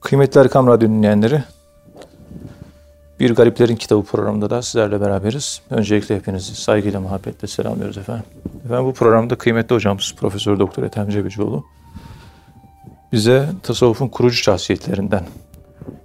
Kıymetli 0.00 0.40
Erkam 0.40 0.66
Radyo 0.66 0.88
dinleyenleri, 0.88 1.42
Bir 3.20 3.34
Gariplerin 3.34 3.76
Kitabı 3.76 4.02
programında 4.02 4.50
da 4.50 4.62
sizlerle 4.62 5.00
beraberiz. 5.00 5.62
Öncelikle 5.70 6.16
hepinizi 6.16 6.54
saygıyla, 6.54 7.00
muhabbetle 7.00 7.48
selamlıyoruz 7.48 7.98
efendim. 7.98 8.24
Efendim 8.64 8.86
bu 8.86 8.92
programda 8.92 9.38
kıymetli 9.38 9.74
hocamız 9.74 10.14
Profesör 10.16 10.58
Doktor 10.58 10.82
Ethem 10.82 11.10
Cebecioğlu 11.10 11.64
bize 13.12 13.48
tasavvufun 13.62 14.08
kurucu 14.08 14.36
şahsiyetlerinden, 14.36 15.24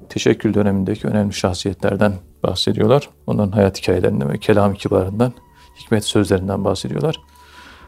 teşekkül 0.09 0.54
dönemindeki 0.54 1.07
önemli 1.07 1.34
şahsiyetlerden 1.34 2.14
bahsediyorlar. 2.43 3.09
Onların 3.27 3.52
hayat 3.52 3.82
hikayelerinden 3.82 4.30
ve 4.30 4.38
kelam-ı 4.38 4.73
kibarından, 4.73 5.34
hikmet 5.80 6.05
sözlerinden 6.05 6.66
bahsediyorlar. 6.66 7.16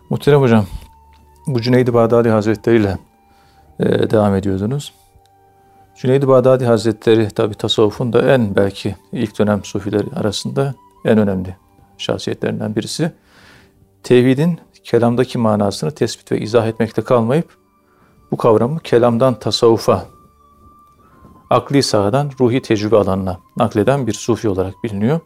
Muhterem 0.09 0.41
hocam, 0.41 0.65
bu 1.47 1.61
Cüneyd-i 1.61 1.93
Bağdadi 1.93 2.29
Hazretleri 2.29 2.77
ile 2.77 2.97
e, 3.79 4.09
devam 4.09 4.35
ediyordunuz. 4.35 4.93
Cüneyd-i 5.97 6.27
Bağdadi 6.27 6.65
Hazretleri 6.65 7.29
tabi 7.29 7.55
tasavvufun 7.55 8.13
da 8.13 8.33
en 8.33 8.55
belki 8.55 8.95
ilk 9.11 9.39
dönem 9.39 9.63
sufileri 9.63 10.15
arasında 10.15 10.75
en 11.05 11.17
önemli 11.17 11.55
şahsiyetlerinden 11.97 12.75
birisi. 12.75 13.11
Tevhidin 14.03 14.59
kelamdaki 14.83 15.37
manasını 15.37 15.91
tespit 15.91 16.31
ve 16.31 16.39
izah 16.39 16.67
etmekte 16.67 17.01
kalmayıp 17.01 17.57
bu 18.31 18.37
kavramı 18.37 18.79
kelamdan 18.79 19.39
tasavvufa, 19.39 20.05
akli 21.49 21.83
sahadan 21.83 22.31
ruhi 22.39 22.61
tecrübe 22.61 22.97
alanına 22.97 23.39
nakleden 23.57 24.07
bir 24.07 24.13
sufi 24.13 24.49
olarak 24.49 24.83
biliniyor. 24.83 25.19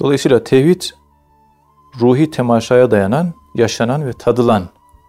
Dolayısıyla 0.00 0.44
tevhid 0.44 0.82
ruhi 2.00 2.30
temaşaya 2.30 2.90
dayanan, 2.90 3.34
yaşanan 3.54 4.06
ve 4.06 4.12
tadılan 4.12 4.68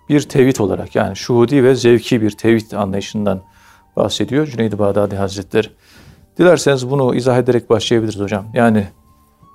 bir 0.09 0.21
tevhid 0.21 0.57
olarak 0.57 0.95
yani 0.95 1.15
şuhudi 1.15 1.63
ve 1.63 1.75
zevki 1.75 2.21
bir 2.21 2.31
tevhid 2.31 2.71
anlayışından 2.71 3.41
bahsediyor 3.97 4.47
Cüneyd-i 4.47 4.79
Bağdadi 4.79 5.15
Hazretleri. 5.15 5.67
Dilerseniz 6.37 6.89
bunu 6.89 7.15
izah 7.15 7.37
ederek 7.37 7.69
başlayabiliriz 7.69 8.19
hocam. 8.19 8.45
Yani 8.53 8.87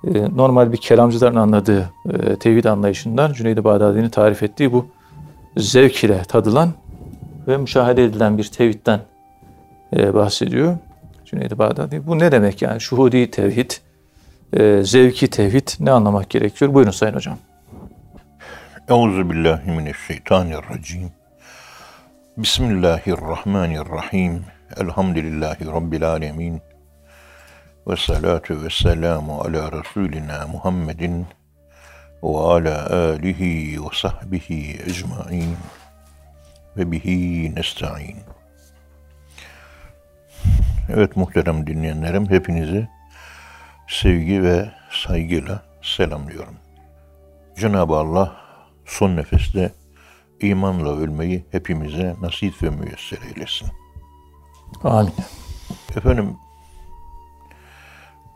e, 0.04 0.36
normal 0.36 0.72
bir 0.72 0.76
kelamcıların 0.76 1.36
anladığı 1.36 1.90
e, 2.10 2.36
tevhid 2.36 2.64
anlayışından 2.64 3.32
Cüneyd-i 3.32 3.64
Bağdadi'nin 3.64 4.08
tarif 4.08 4.42
ettiği 4.42 4.72
bu 4.72 4.86
zevk 5.56 6.04
ile 6.04 6.22
tadılan 6.22 6.72
ve 7.48 7.56
müşahede 7.56 8.04
edilen 8.04 8.38
bir 8.38 8.44
tevhidden 8.44 9.00
e, 9.96 10.14
bahsediyor 10.14 10.76
Cüneyd-i 11.24 11.58
Bağdadi. 11.58 12.06
Bu 12.06 12.18
ne 12.18 12.32
demek 12.32 12.62
yani? 12.62 12.80
Şuhudi 12.80 13.30
tevhid, 13.30 13.70
e, 14.52 14.82
zevki 14.84 15.30
tevhid 15.30 15.68
ne 15.80 15.90
anlamak 15.90 16.30
gerekiyor? 16.30 16.74
Buyurun 16.74 16.90
Sayın 16.90 17.14
Hocam. 17.14 17.38
Euzu 18.88 19.30
billahi 19.30 19.70
mineşşeytanirracim. 19.70 21.10
Bismillahirrahmanirrahim. 22.38 24.44
Elhamdülillahi 24.76 25.66
rabbil 25.66 26.08
alamin. 26.08 26.62
Ve 27.86 27.96
salatu 27.96 28.64
ve 28.64 28.70
selamu 28.70 29.40
ala 29.40 29.72
Resulina 29.72 30.46
Muhammedin 30.46 31.26
ve 32.22 32.38
ala 32.38 32.90
alihi 32.90 33.82
ve 33.82 33.88
sahbihi 33.92 34.78
ecmain 34.86 35.56
ve 36.76 36.92
bihi 36.92 37.54
nesta'in. 37.54 38.16
Evet 40.88 41.16
muhterem 41.16 41.66
dinleyenlerim 41.66 42.30
hepinizi 42.30 42.88
sevgi 43.88 44.42
ve 44.42 44.70
saygıyla 44.90 45.62
selamlıyorum. 45.82 46.56
Cenab-ı 47.56 47.94
Allah 47.94 48.36
son 48.86 49.16
nefeste 49.16 49.77
imanla 50.40 50.96
ölmeyi 50.96 51.44
hepimize 51.50 52.16
nasip 52.20 52.62
ve 52.62 52.70
müyesser 52.70 53.18
eylesin. 53.22 53.68
Amin. 54.84 55.12
Efendim 55.96 56.36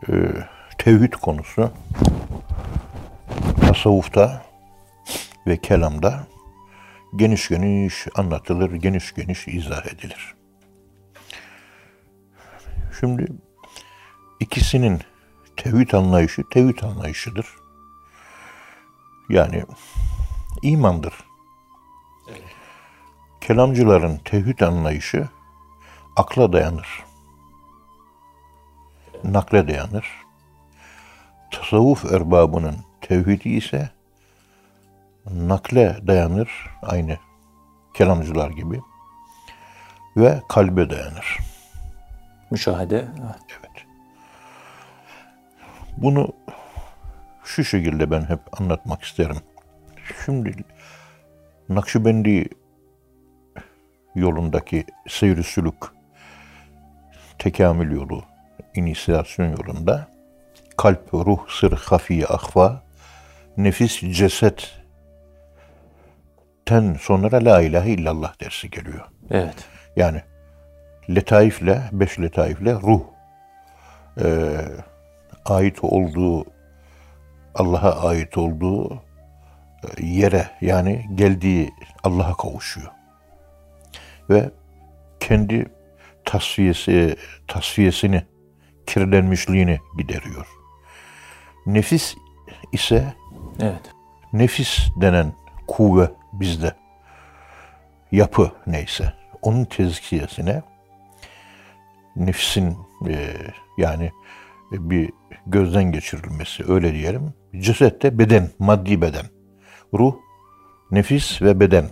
e, 0.09 0.13
tevhid 0.77 1.13
konusu 1.13 1.71
tasavvufta 3.61 4.45
ve 5.47 5.57
kelamda 5.57 6.27
geniş 7.15 7.47
geniş 7.47 8.07
anlatılır, 8.15 8.71
geniş 8.71 9.15
geniş 9.15 9.47
izah 9.47 9.85
edilir. 9.85 10.35
Şimdi 12.99 13.27
ikisinin 14.39 15.01
tevhid 15.57 15.91
anlayışı 15.91 16.43
tevhid 16.49 16.83
anlayışıdır. 16.83 17.47
Yani 19.29 19.63
imandır. 20.61 21.13
Kelamcıların 23.47 24.17
tevhid 24.17 24.59
anlayışı 24.59 25.27
akla 26.15 26.53
dayanır. 26.53 27.03
Nakle 29.23 29.67
dayanır. 29.67 30.07
Tasavvuf 31.51 32.13
erbabının 32.13 32.75
tevhidi 33.01 33.49
ise 33.49 33.89
nakle 35.31 35.97
dayanır 36.07 36.69
aynı 36.81 37.17
kelamcılar 37.93 38.49
gibi 38.49 38.81
ve 40.17 40.41
kalbe 40.49 40.89
dayanır. 40.89 41.37
Müşahede. 42.51 43.07
Evet. 43.21 43.85
Bunu 45.97 46.33
şu 47.43 47.63
şekilde 47.63 48.11
ben 48.11 48.29
hep 48.29 48.61
anlatmak 48.61 49.03
isterim. 49.03 49.37
Şimdi 50.25 50.55
Nakşibendi 51.69 52.49
yolundaki 54.15 54.85
seyri 55.07 55.43
sülük, 55.43 55.83
tekamül 57.39 57.91
yolu, 57.91 58.23
inisiyasyon 58.75 59.51
yolunda 59.51 60.07
kalp, 60.77 61.13
ruh, 61.13 61.49
sır, 61.49 61.71
hafiye, 61.71 62.25
ahva, 62.25 62.83
nefis, 63.57 63.99
ceset 63.99 64.83
ten 66.65 66.93
sonra 67.01 67.45
la 67.45 67.61
ilahe 67.61 67.89
illallah 67.89 68.41
dersi 68.41 68.69
geliyor. 68.69 69.05
Evet. 69.31 69.55
Yani 69.95 70.21
letaifle, 71.09 71.81
beş 71.91 72.19
letaifle 72.19 72.73
ruh 72.73 73.01
e, 74.21 74.27
ait 75.45 75.83
olduğu, 75.83 76.45
Allah'a 77.55 78.09
ait 78.09 78.37
olduğu 78.37 78.93
e, 78.93 80.05
yere 80.05 80.49
yani 80.61 81.05
geldiği 81.15 81.73
Allah'a 82.03 82.33
kavuşuyor. 82.33 82.91
Ve 84.29 84.51
kendi 85.19 85.65
tasfiyesi, 86.25 87.15
tasfiyesini, 87.47 88.23
kirlenmişliğini 88.87 89.79
gideriyor. 89.97 90.47
Nefis 91.65 92.15
ise 92.71 93.13
Evet. 93.61 93.91
nefis 94.33 94.87
denen 95.01 95.33
kuvve 95.67 96.11
bizde. 96.33 96.71
Yapı 98.11 98.51
neyse. 98.67 99.13
Onun 99.41 99.65
tezkiyesine 99.65 100.61
nefsin 102.15 102.77
e, 103.07 103.33
yani 103.77 104.11
bir 104.71 105.09
gözden 105.47 105.91
geçirilmesi 105.91 106.71
öyle 106.71 106.93
diyelim. 106.93 107.33
Cesette 107.59 108.19
beden, 108.19 108.49
maddi 108.59 109.01
beden. 109.01 109.25
Ruh, 109.93 110.15
nefis 110.91 111.41
ve 111.41 111.59
beden. 111.59 111.89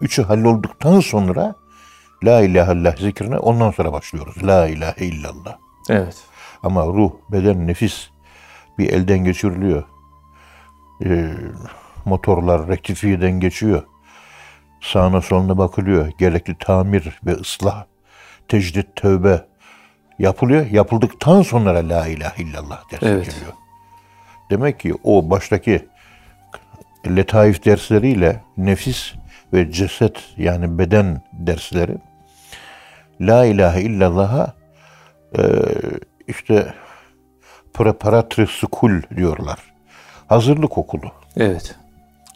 Üçü 0.00 0.22
hallolduktan 0.22 1.00
sonra 1.00 1.54
La 2.24 2.40
ilahe 2.40 2.72
illallah 2.72 2.96
zikrine 2.96 3.38
ondan 3.38 3.70
sonra 3.70 3.92
başlıyoruz. 3.92 4.46
La 4.46 4.68
ilahe 4.68 5.06
illallah. 5.06 5.56
Evet. 5.90 6.16
Ama 6.62 6.86
ruh, 6.86 7.12
beden, 7.32 7.66
nefis 7.66 8.08
bir 8.78 8.88
elden 8.92 9.18
geçiriliyor. 9.18 9.84
Ee, 11.04 11.30
motorlar 12.04 12.68
rektifiyeden 12.68 13.40
geçiyor. 13.40 13.82
Sağına 14.80 15.20
soluna 15.20 15.58
bakılıyor. 15.58 16.12
Gerekli 16.18 16.56
tamir 16.58 17.20
ve 17.26 17.32
ıslah, 17.32 17.84
tecdit, 18.48 18.96
tövbe 18.96 19.44
yapılıyor. 20.18 20.66
Yapıldıktan 20.66 21.42
sonra 21.42 21.88
la 21.88 22.06
ilahe 22.06 22.42
illallah 22.42 22.92
dersi 22.92 23.06
Evet. 23.06 23.24
geliyor. 23.26 23.52
Demek 24.50 24.80
ki 24.80 24.94
o 25.04 25.30
baştaki 25.30 25.88
letaif 27.06 27.64
dersleriyle 27.64 28.42
nefis 28.56 29.14
ve 29.52 29.72
ceset 29.72 30.24
yani 30.36 30.78
beden 30.78 31.22
dersleri 31.32 31.96
la 33.20 33.44
ilahe 33.44 33.82
illallah'a 33.82 34.54
e, 35.38 35.42
işte 36.26 36.74
preparatri 37.74 38.46
skul 38.46 39.02
diyorlar. 39.16 39.58
Hazırlık 40.26 40.78
okulu. 40.78 41.12
Evet. 41.36 41.74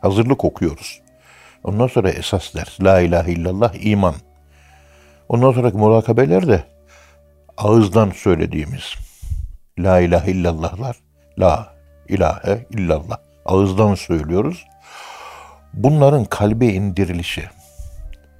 Hazırlık 0.00 0.44
okuyoruz. 0.44 1.00
Ondan 1.64 1.86
sonra 1.86 2.10
esas 2.10 2.54
ders. 2.54 2.80
La 2.80 3.00
ilahe 3.00 3.32
illallah 3.32 3.74
iman. 3.84 4.14
Ondan 5.28 5.52
sonraki 5.52 5.76
murakabeler 5.76 6.48
de 6.48 6.64
ağızdan 7.56 8.10
söylediğimiz 8.10 8.94
La 9.78 10.00
ilahe 10.00 10.30
illallahlar. 10.30 10.96
La 11.38 11.74
ilahe 12.08 12.66
illallah. 12.70 13.18
Ağızdan 13.44 13.94
söylüyoruz. 13.94 14.66
Bunların 15.74 16.24
kalbe 16.24 16.66
indirilişi 16.66 17.44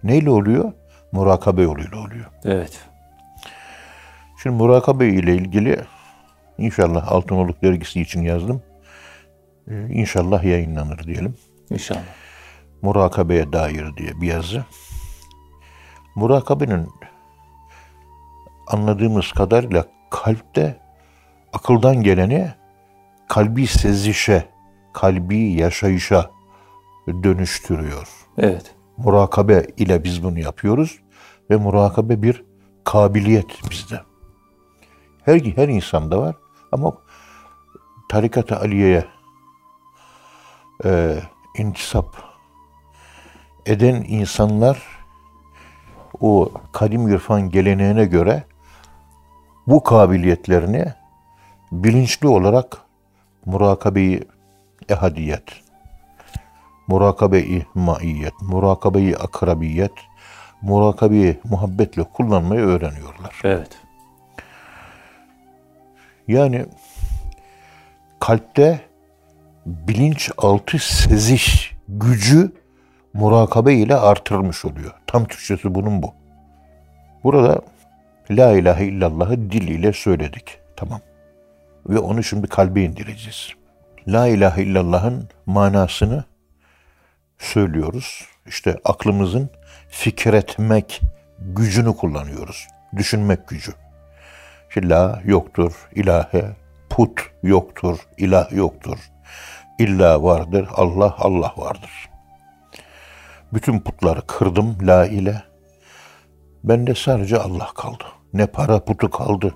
neyle 0.05 0.31
oluyor? 0.31 0.73
Murakabe 1.13 1.63
yoluyla 1.63 1.99
oluyor. 1.99 2.27
Evet. 2.45 2.85
Şimdi 4.43 4.57
murakabe 4.57 5.09
ile 5.09 5.35
ilgili 5.35 5.81
inşallah 6.59 7.13
Altınoluk 7.13 7.63
dergisi 7.63 8.01
için 8.01 8.23
yazdım. 8.23 8.63
Ee, 9.71 9.89
İnşallah 9.89 10.45
yayınlanır 10.45 10.99
diyelim. 11.05 11.37
İnşallah. 11.71 12.01
Murakabeye 12.83 13.53
dair 13.53 13.97
diye 13.97 14.21
bir 14.21 14.27
yazı. 14.29 14.65
Murakabenin 16.15 16.89
anladığımız 18.67 19.33
kadarıyla 19.33 19.85
kalpte 20.11 20.77
akıldan 21.53 22.03
geleni 22.03 22.51
kalbi 23.29 23.67
sezişe, 23.67 24.45
kalbi 24.93 25.39
yaşayışa 25.53 26.31
dönüştürüyor. 27.07 28.09
Evet. 28.39 28.75
Murakabe 28.97 29.67
ile 29.77 30.05
biz 30.05 30.23
bunu 30.23 30.39
yapıyoruz 30.39 30.99
ve 31.51 31.57
murakabe 31.57 32.23
bir 32.23 32.45
kabiliyet 32.85 33.71
bizde. 33.71 34.01
Her 35.25 35.41
her 35.41 35.69
insanda 35.69 36.19
var 36.19 36.37
ama 36.73 36.93
tarikat-ı 38.09 38.57
aliyeye 38.57 39.05
e, 40.85 41.19
intisap 41.59 42.17
eden 43.67 44.05
insanlar 44.09 44.83
o 46.21 46.53
kadim 46.73 47.09
irfan 47.09 47.51
geleneğine 47.51 48.05
göre 48.05 48.45
bu 49.67 49.83
kabiliyetlerini 49.83 50.85
bilinçli 51.73 52.29
olarak 52.29 52.79
murakabeyi 53.47 54.23
ehadiyet, 54.89 55.63
murakabe-i 56.91 57.67
maiyet, 57.75 58.33
murakabe-i 58.43 59.17
akrabiyet, 59.17 59.93
murakabeyi 60.63 61.39
muhabbetle 61.45 62.03
kullanmayı 62.03 62.61
öğreniyorlar. 62.61 63.41
Evet. 63.45 63.79
Yani 66.29 66.67
kalpte 68.21 68.81
bilinçaltı 69.67 70.79
seziş 70.79 71.73
gücü 71.89 72.53
murakabe 73.15 73.75
ile 73.75 73.97
artırılmış 73.97 74.65
oluyor. 74.65 74.95
Tam 75.07 75.25
Türkçesi 75.25 75.75
bunun 75.75 76.03
bu. 76.03 76.15
Burada 77.25 77.61
La 78.31 78.53
ilahe 78.53 78.85
illallah'ı 78.85 79.51
dil 79.51 79.69
ile 79.69 79.93
söyledik. 79.93 80.59
Tamam. 80.77 81.01
Ve 81.89 81.99
onu 81.99 82.23
şimdi 82.23 82.47
kalbe 82.47 82.83
indireceğiz. 82.83 83.49
La 84.09 84.27
ilahe 84.27 84.63
illallah'ın 84.63 85.29
manasını 85.47 86.25
söylüyoruz. 87.41 88.25
İşte 88.47 88.77
aklımızın 88.85 89.51
fikretmek 89.89 91.01
gücünü 91.39 91.97
kullanıyoruz. 91.97 92.69
Düşünmek 92.97 93.49
gücü. 93.49 93.73
İşte 94.69 95.23
yoktur, 95.25 95.73
ilahe, 95.95 96.57
put 96.91 97.21
yoktur, 97.43 97.99
ilah 98.17 98.53
yoktur. 98.53 98.99
İlla 99.79 100.23
vardır, 100.23 100.69
Allah, 100.75 101.15
Allah 101.19 101.53
vardır. 101.57 102.11
Bütün 103.53 103.81
putları 103.81 104.27
kırdım 104.27 104.79
la 104.83 105.07
ile. 105.07 105.43
Bende 106.65 106.95
sadece 106.95 107.39
Allah 107.39 107.69
kaldı. 107.75 108.05
Ne 108.33 108.47
para 108.47 108.85
putu 108.85 109.11
kaldı, 109.11 109.55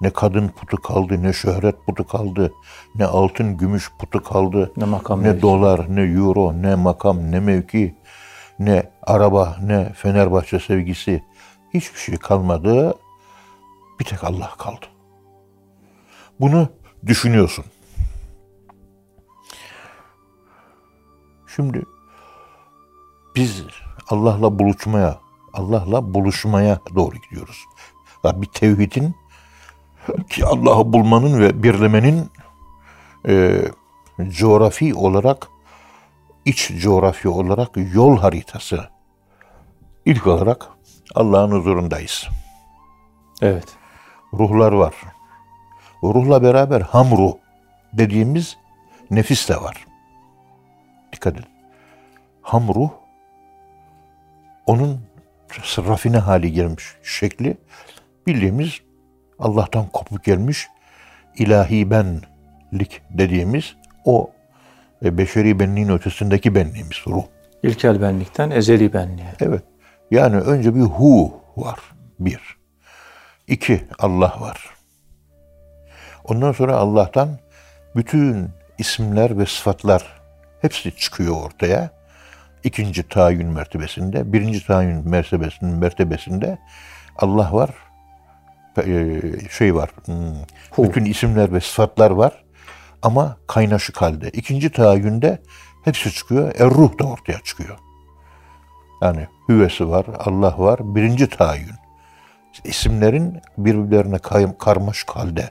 ne 0.00 0.10
kadın 0.10 0.48
putu 0.48 0.76
kaldı, 0.82 1.22
ne 1.22 1.32
şöhret 1.32 1.86
putu 1.86 2.06
kaldı, 2.06 2.52
ne 2.94 3.04
altın 3.04 3.56
gümüş 3.56 3.92
putu 3.98 4.22
kaldı, 4.22 4.72
Ne 4.76 4.84
makam 4.84 5.22
ne 5.22 5.28
mevki. 5.28 5.42
dolar, 5.42 5.96
ne 5.96 6.00
euro, 6.00 6.62
ne 6.62 6.74
makam, 6.74 7.30
ne 7.30 7.40
mevki, 7.40 7.94
ne 8.58 8.90
araba, 9.02 9.56
ne 9.62 9.92
Fenerbahçe 9.92 10.60
sevgisi. 10.60 11.24
Hiçbir 11.74 11.98
şey 11.98 12.16
kalmadı. 12.16 12.94
Bir 14.00 14.04
tek 14.04 14.24
Allah 14.24 14.50
kaldı. 14.58 14.86
Bunu 16.40 16.68
düşünüyorsun. 17.06 17.64
Şimdi 21.56 21.82
biz 23.36 23.62
Allah'la 24.08 24.58
buluşmaya, 24.58 25.18
Allah'la 25.52 26.14
buluşmaya 26.14 26.80
doğru 26.94 27.16
gidiyoruz. 27.16 27.64
Bir 28.24 28.46
tevhidin 28.46 29.14
ki 30.30 30.46
Allah'ı 30.46 30.92
bulmanın 30.92 31.40
ve 31.40 31.62
birlemenin 31.62 32.30
e, 33.28 33.62
coğrafi 34.28 34.94
olarak 34.94 35.48
iç 36.44 36.72
coğrafya 36.78 37.30
olarak 37.30 37.70
yol 37.94 38.18
haritası. 38.18 38.88
İlk 40.04 40.26
olarak 40.26 40.68
Allah'ın 41.14 41.50
huzurundayız. 41.50 42.28
Evet. 43.42 43.68
Ruhlar 44.34 44.72
var. 44.72 44.94
Ruhla 46.02 46.42
beraber 46.42 46.80
hamruh 46.80 47.32
dediğimiz 47.92 48.56
nefis 49.10 49.48
de 49.48 49.56
var. 49.56 49.86
Dikkat 51.12 51.34
edin. 51.34 51.44
Hamruh 52.42 52.90
onun 54.66 55.00
rafine 55.78 56.18
hali 56.18 56.52
gelmiş 56.52 56.84
şekli 57.02 57.56
bildiğimiz 58.26 58.80
Allah'tan 59.38 59.86
kopuk 59.86 60.24
gelmiş 60.24 60.68
ilahi 61.36 61.90
benlik 61.90 63.02
dediğimiz 63.10 63.76
o 64.04 64.30
e, 65.04 65.18
beşeri 65.18 65.60
benliğin 65.60 65.88
ötesindeki 65.88 66.54
benliğimiz 66.54 66.96
ruh. 67.06 67.24
İlkel 67.62 68.02
benlikten 68.02 68.50
ezeli 68.50 68.92
benliğe. 68.92 69.32
Evet. 69.40 69.62
Yani 70.10 70.36
önce 70.36 70.74
bir 70.74 70.80
hu 70.80 71.40
var. 71.56 71.78
Bir. 72.20 72.58
İki, 73.46 73.84
Allah 73.98 74.36
var. 74.40 74.64
Ondan 76.24 76.52
sonra 76.52 76.76
Allah'tan 76.76 77.38
bütün 77.96 78.48
isimler 78.78 79.38
ve 79.38 79.46
sıfatlar 79.46 80.20
hepsi 80.60 80.96
çıkıyor 80.96 81.36
ortaya. 81.44 81.90
İkinci 82.64 83.08
tayin 83.08 83.46
mertebesinde, 83.48 84.32
birinci 84.32 84.66
tayin 84.66 85.08
mertebesinin 85.08 85.76
mertebesinde 85.76 86.58
Allah 87.16 87.52
var, 87.52 87.70
şey 89.50 89.74
var, 89.74 89.90
hmm, 90.04 90.14
Hu. 90.70 90.84
bütün 90.84 91.04
isimler 91.04 91.52
ve 91.52 91.60
sıfatlar 91.60 92.10
var 92.10 92.44
ama 93.02 93.36
kaynaşık 93.46 94.02
halde. 94.02 94.28
İkinci 94.30 94.70
tayinde 94.72 95.38
hepsi 95.84 96.12
çıkıyor, 96.12 96.52
er 96.58 96.70
ruh 96.70 96.98
da 96.98 97.04
ortaya 97.04 97.38
çıkıyor. 97.44 97.78
Yani 99.02 99.26
hüvesi 99.48 99.88
var, 99.88 100.06
Allah 100.18 100.58
var, 100.58 100.94
birinci 100.94 101.28
tayin. 101.28 101.70
İsimlerin 102.64 103.40
birbirlerine 103.58 104.18
kay- 104.18 104.58
karmaşık 104.58 105.10
halde, 105.10 105.50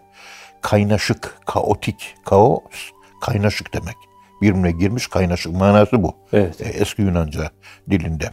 kaynaşık, 0.61 1.37
kaotik, 1.45 2.15
kaos, 2.25 2.91
kaynaşık 3.21 3.73
demek. 3.73 3.95
Birbirine 4.41 4.71
girmiş 4.71 5.07
kaynaşık 5.07 5.53
manası 5.53 6.03
bu. 6.03 6.15
Evet. 6.33 6.61
E, 6.61 6.63
eski 6.63 7.01
Yunanca 7.01 7.49
dilinde. 7.89 8.31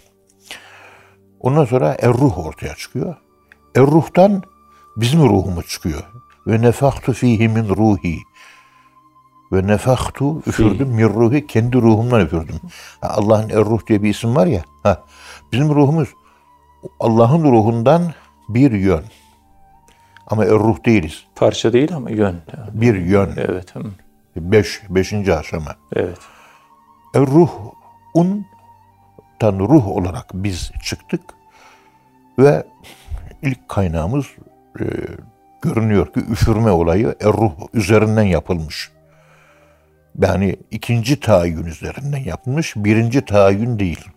Ondan 1.40 1.64
sonra 1.64 1.96
er-ruh 1.98 2.38
ortaya 2.38 2.74
çıkıyor. 2.74 3.16
Er-ruhtan 3.76 4.42
bizim 4.96 5.20
ruhumuz 5.20 5.66
çıkıyor. 5.66 6.02
Ve 6.46 6.62
nefahtu 6.62 7.12
fihi 7.12 7.48
min 7.48 7.68
ruhi. 7.68 8.18
Ve 9.52 9.66
nefahtu 9.66 10.38
üfürdüm 10.38 10.88
min 10.88 11.08
ruhi 11.08 11.46
kendi 11.46 11.76
ruhumdan 11.76 12.20
üfürdüm. 12.20 12.60
Allah'ın 13.02 13.48
er-ruh 13.48 13.86
diye 13.86 14.02
bir 14.02 14.10
isim 14.10 14.36
var 14.36 14.46
ya. 14.46 14.62
Ha, 14.82 15.02
bizim 15.52 15.74
ruhumuz 15.74 16.08
Allah'ın 17.00 17.44
ruhundan 17.44 18.14
bir 18.48 18.72
yön. 18.72 19.04
Ama 20.26 20.44
er-ruh 20.44 20.84
değiliz. 20.84 21.24
Parça 21.34 21.72
değil 21.72 21.94
ama 21.94 22.10
yön. 22.10 22.42
Yani. 22.56 22.80
Bir 22.80 22.94
yön. 22.94 23.32
Evet. 23.36 23.74
Beş, 24.36 24.82
beşinci 24.90 25.34
aşama. 25.34 25.76
Evet. 25.96 26.18
E, 27.14 27.20
ruhun 27.20 28.46
tan 29.38 29.58
ruh 29.58 29.88
olarak 29.88 30.30
biz 30.34 30.70
çıktık 30.84 31.20
ve 32.38 32.66
ilk 33.42 33.68
kaynağımız 33.68 34.26
e, 34.80 34.84
görünüyor 35.62 36.12
ki 36.12 36.20
üfürme 36.20 36.70
olayı 36.70 37.14
e, 37.20 37.26
ruh 37.26 37.52
üzerinden 37.74 38.22
yapılmış. 38.22 38.90
Yani 40.22 40.56
ikinci 40.70 41.20
tayin 41.20 41.64
üzerinden 41.64 42.18
yapılmış, 42.24 42.76
birinci 42.76 43.24
tayin 43.24 43.78
değil. 43.78 44.08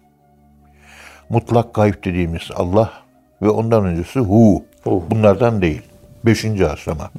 Mutlak 1.30 1.74
gayb 1.74 2.04
dediğimiz 2.04 2.50
Allah 2.56 2.94
ve 3.42 3.50
ondan 3.50 3.86
öncesi 3.86 4.20
hu. 4.20 4.66
Hu. 4.84 5.04
Bunlardan 5.12 5.62
değil. 5.62 5.82
Beşinci 6.26 6.70
aşama. 6.70 7.12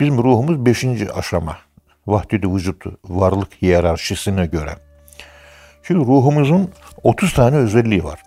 Bizim 0.00 0.18
ruhumuz 0.18 0.66
beşinci 0.66 1.12
aşama. 1.12 1.56
Vahdidi 2.06 2.54
vücut 2.54 2.84
varlık 3.04 3.62
hiyerarşisine 3.62 4.46
göre. 4.46 4.76
Şimdi 5.82 6.00
ruhumuzun 6.00 6.70
30 7.02 7.34
tane 7.34 7.56
özelliği 7.56 8.04
var. 8.04 8.22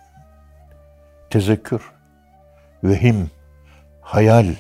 Tezekkür, 1.30 1.82
vehim, 2.84 3.32
hayal. 4.02 4.56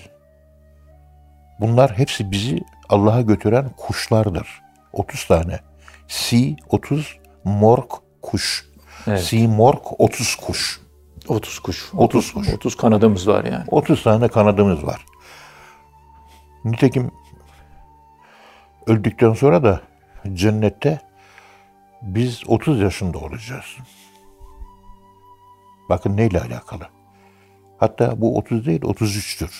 Bunlar 1.59 1.97
hepsi 1.97 2.31
bizi 2.31 2.59
Allah'a 2.89 3.21
götüren 3.21 3.69
kuşlardır. 3.77 4.61
30 4.93 5.27
tane. 5.27 5.59
Si 6.07 6.55
30, 6.69 7.17
mork 7.43 7.91
kuş. 8.21 8.69
Evet. 9.07 9.21
Si 9.21 9.47
mork 9.47 10.01
30 10.01 10.35
kuş. 10.35 10.81
30 11.27 11.59
kuş. 11.59 11.93
30 11.93 12.33
kuş. 12.33 12.49
30 12.49 12.77
kanadımız 12.77 13.27
var 13.27 13.45
yani. 13.45 13.63
30 13.67 14.03
tane 14.03 14.27
kanadımız 14.27 14.85
var. 14.85 15.05
Nitekim 16.65 17.11
öldükten 18.87 19.33
sonra 19.33 19.63
da 19.63 19.81
cennette 20.33 21.01
biz 22.01 22.41
30 22.47 22.81
yaşında 22.81 23.17
olacağız. 23.17 23.77
Bakın 25.89 26.17
neyle 26.17 26.41
alakalı. 26.41 26.98
Hatta 27.79 28.21
bu 28.21 28.37
30 28.37 28.65
değil 28.65 28.81
33'tür. 28.81 29.51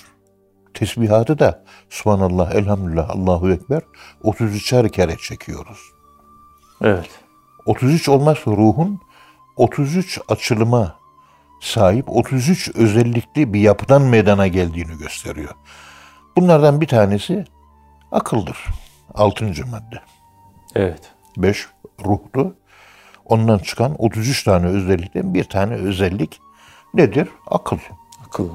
Tesbihatı 0.74 1.40
da 1.40 1.64
Subhanallah, 1.90 2.52
Elhamdülillah, 2.52 3.10
Allahu 3.10 3.52
Ekber 3.52 3.82
33'er 4.24 4.90
kere 4.90 5.18
çekiyoruz. 5.18 5.80
Evet. 6.82 7.10
33 7.66 8.10
olmazsa 8.10 8.52
ruhun 8.52 9.00
33 9.56 10.20
açılıma 10.30 10.96
sahip 11.62 12.10
33 12.10 12.72
özellikli 12.76 13.54
bir 13.54 13.60
yapıdan 13.60 14.02
meydana 14.02 14.48
geldiğini 14.48 14.98
gösteriyor. 14.98 15.56
Bunlardan 16.38 16.82
bir 16.82 16.88
tanesi 16.88 17.46
akıldır. 18.12 18.58
Altıncı 19.14 19.66
madde. 19.68 20.02
Evet. 20.76 21.12
5 21.38 21.68
ruhtu. 22.06 22.56
Ondan 23.26 23.58
çıkan 23.58 23.96
33 23.98 24.44
tane 24.44 24.66
özellikten 24.66 25.34
bir 25.34 25.44
tane 25.44 25.74
özellik 25.74 26.40
nedir? 26.94 27.30
Akıl. 27.48 27.78
Akıl. 28.30 28.50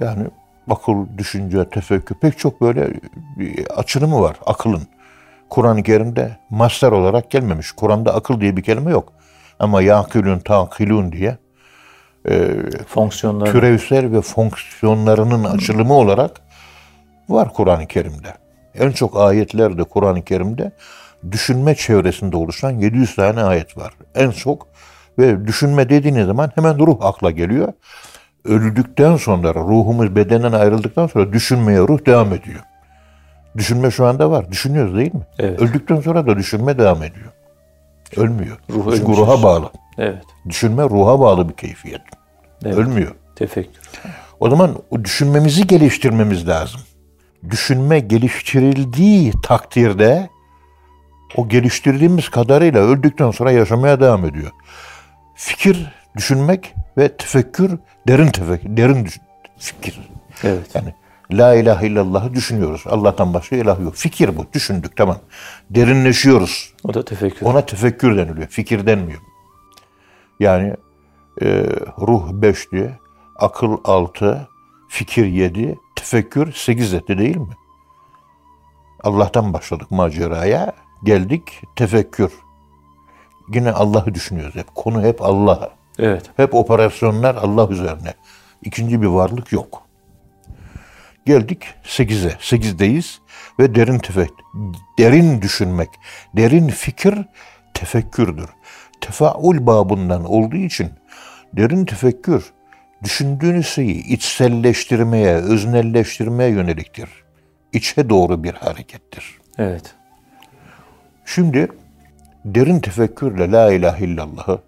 Yani 0.00 0.26
akıl, 0.70 1.06
düşünce, 1.18 1.70
tefekkür 1.70 2.14
pek 2.14 2.38
çok 2.38 2.60
böyle 2.60 2.90
bir 3.36 3.66
açılımı 3.66 4.20
var 4.20 4.36
akılın. 4.46 4.82
Kur'an-ı 5.50 5.82
Kerim'de 5.82 6.36
master 6.50 6.92
olarak 6.92 7.30
gelmemiş. 7.30 7.72
Kur'an'da 7.72 8.14
akıl 8.14 8.40
diye 8.40 8.56
bir 8.56 8.62
kelime 8.62 8.90
yok. 8.90 9.12
Ama 9.58 9.82
yakilun, 9.82 10.38
takilun 10.38 11.12
diye 11.12 11.38
Fonksiyonlar. 12.88 13.52
türevsel 13.52 14.12
ve 14.12 14.20
fonksiyonlarının 14.20 15.44
açılımı 15.44 15.94
olarak 15.94 16.40
var 17.28 17.52
Kur'an-ı 17.52 17.86
Kerim'de. 17.86 18.34
En 18.74 18.90
çok 18.90 19.20
ayetlerde 19.20 19.84
Kur'an-ı 19.84 20.24
Kerim'de 20.24 20.72
düşünme 21.30 21.74
çevresinde 21.74 22.36
oluşan 22.36 22.70
700 22.70 23.14
tane 23.14 23.42
ayet 23.42 23.76
var. 23.76 23.92
En 24.14 24.30
çok 24.30 24.68
ve 25.18 25.46
düşünme 25.46 25.88
dediğiniz 25.88 26.26
zaman 26.26 26.50
hemen 26.54 26.78
ruh 26.78 26.96
akla 27.00 27.30
geliyor. 27.30 27.72
Öldükten 28.46 29.16
sonra 29.16 29.54
ruhumuz 29.54 30.16
bedenden 30.16 30.52
ayrıldıktan 30.52 31.06
sonra 31.06 31.32
düşünmeye 31.32 31.78
ruh 31.78 32.06
devam 32.06 32.32
ediyor. 32.32 32.60
Düşünme 33.56 33.90
şu 33.90 34.06
anda 34.06 34.30
var. 34.30 34.50
Düşünüyoruz 34.50 34.96
değil 34.96 35.14
mi? 35.14 35.26
Evet. 35.38 35.60
Öldükten 35.62 36.00
sonra 36.00 36.26
da 36.26 36.36
düşünme 36.36 36.78
devam 36.78 37.02
ediyor. 37.02 37.32
Ölmüyor. 38.16 38.56
Ruh 38.70 38.96
Çünkü 38.96 39.12
ruha 39.12 39.42
bağlı. 39.42 39.70
Evet. 39.98 40.24
Düşünme 40.48 40.82
ruha 40.82 41.20
bağlı 41.20 41.48
bir 41.48 41.54
keyfiyet. 41.54 42.00
Evet. 42.64 42.78
Ölmüyor. 42.78 43.14
Tefekkür. 43.36 43.90
O 44.40 44.50
zaman 44.50 44.70
o 44.90 45.04
düşünmemizi 45.04 45.66
geliştirmemiz 45.66 46.48
lazım. 46.48 46.80
Düşünme 47.50 48.00
geliştirildiği 48.00 49.32
takdirde 49.42 50.28
o 51.36 51.48
geliştirdiğimiz 51.48 52.28
kadarıyla 52.28 52.80
öldükten 52.80 53.30
sonra 53.30 53.50
yaşamaya 53.50 54.00
devam 54.00 54.24
ediyor. 54.24 54.50
Fikir, 55.34 55.86
düşünmek 56.16 56.74
ve 56.98 57.16
tefekkür, 57.16 57.78
derin 58.08 58.28
tefekkür, 58.28 58.76
derin 58.76 59.08
fikir. 59.58 60.00
Evet. 60.44 60.74
Yani 60.74 60.94
la 61.32 61.54
ilahe 61.54 61.86
illallah'ı 61.86 62.34
düşünüyoruz. 62.34 62.84
Allah'tan 62.86 63.34
başka 63.34 63.56
ilah 63.56 63.80
yok. 63.80 63.94
Fikir 63.94 64.36
bu. 64.36 64.46
Düşündük 64.52 64.96
tamam. 64.96 65.18
Derinleşiyoruz. 65.70 66.72
O 66.84 66.94
da 66.94 67.04
tefekkür. 67.04 67.46
Ona 67.46 67.66
tefekkür 67.66 68.16
deniliyor. 68.16 68.48
Fikir 68.48 68.86
denmiyor. 68.86 69.20
Yani 70.40 70.74
e, 71.42 71.46
ruh 72.00 72.32
beş 72.32 72.72
diye, 72.72 72.98
akıl 73.36 73.76
altı, 73.84 74.48
fikir 74.88 75.26
yedi, 75.26 75.78
tefekkür 75.96 76.52
sekiz 76.52 76.94
etti 76.94 77.18
değil 77.18 77.36
mi? 77.36 77.56
Allah'tan 79.04 79.52
başladık 79.52 79.90
maceraya. 79.90 80.72
Geldik 81.04 81.62
tefekkür. 81.76 82.32
Yine 83.54 83.72
Allah'ı 83.72 84.14
düşünüyoruz 84.14 84.54
hep. 84.54 84.74
Konu 84.74 85.02
hep 85.02 85.22
Allah. 85.22 85.70
Evet. 85.98 86.30
Hep 86.36 86.54
operasyonlar 86.54 87.34
Allah 87.34 87.68
üzerine. 87.68 88.14
İkinci 88.62 89.02
bir 89.02 89.06
varlık 89.06 89.52
yok. 89.52 89.86
Geldik 91.26 91.64
8'e. 91.84 92.30
8'deyiz 92.30 93.18
ve 93.58 93.74
derin 93.74 93.98
tefek, 93.98 94.30
derin 94.98 95.42
düşünmek, 95.42 95.88
derin 96.36 96.68
fikir 96.68 97.14
tefekkürdür. 97.74 98.48
Tefaul 99.00 99.66
babından 99.66 100.24
olduğu 100.24 100.56
için 100.56 100.90
derin 101.52 101.84
tefekkür 101.84 102.52
düşündüğünüz 103.04 103.66
şeyi 103.66 104.06
içselleştirmeye, 104.06 105.34
öznelleştirmeye 105.34 106.50
yöneliktir. 106.50 107.08
İçe 107.72 108.08
doğru 108.10 108.44
bir 108.44 108.54
harekettir. 108.54 109.38
Evet. 109.58 109.94
Şimdi 111.24 111.68
derin 112.44 112.80
tefekkürle 112.80 113.50
la 113.50 113.72
ilahe 113.72 114.04
illallah'ı 114.04 114.60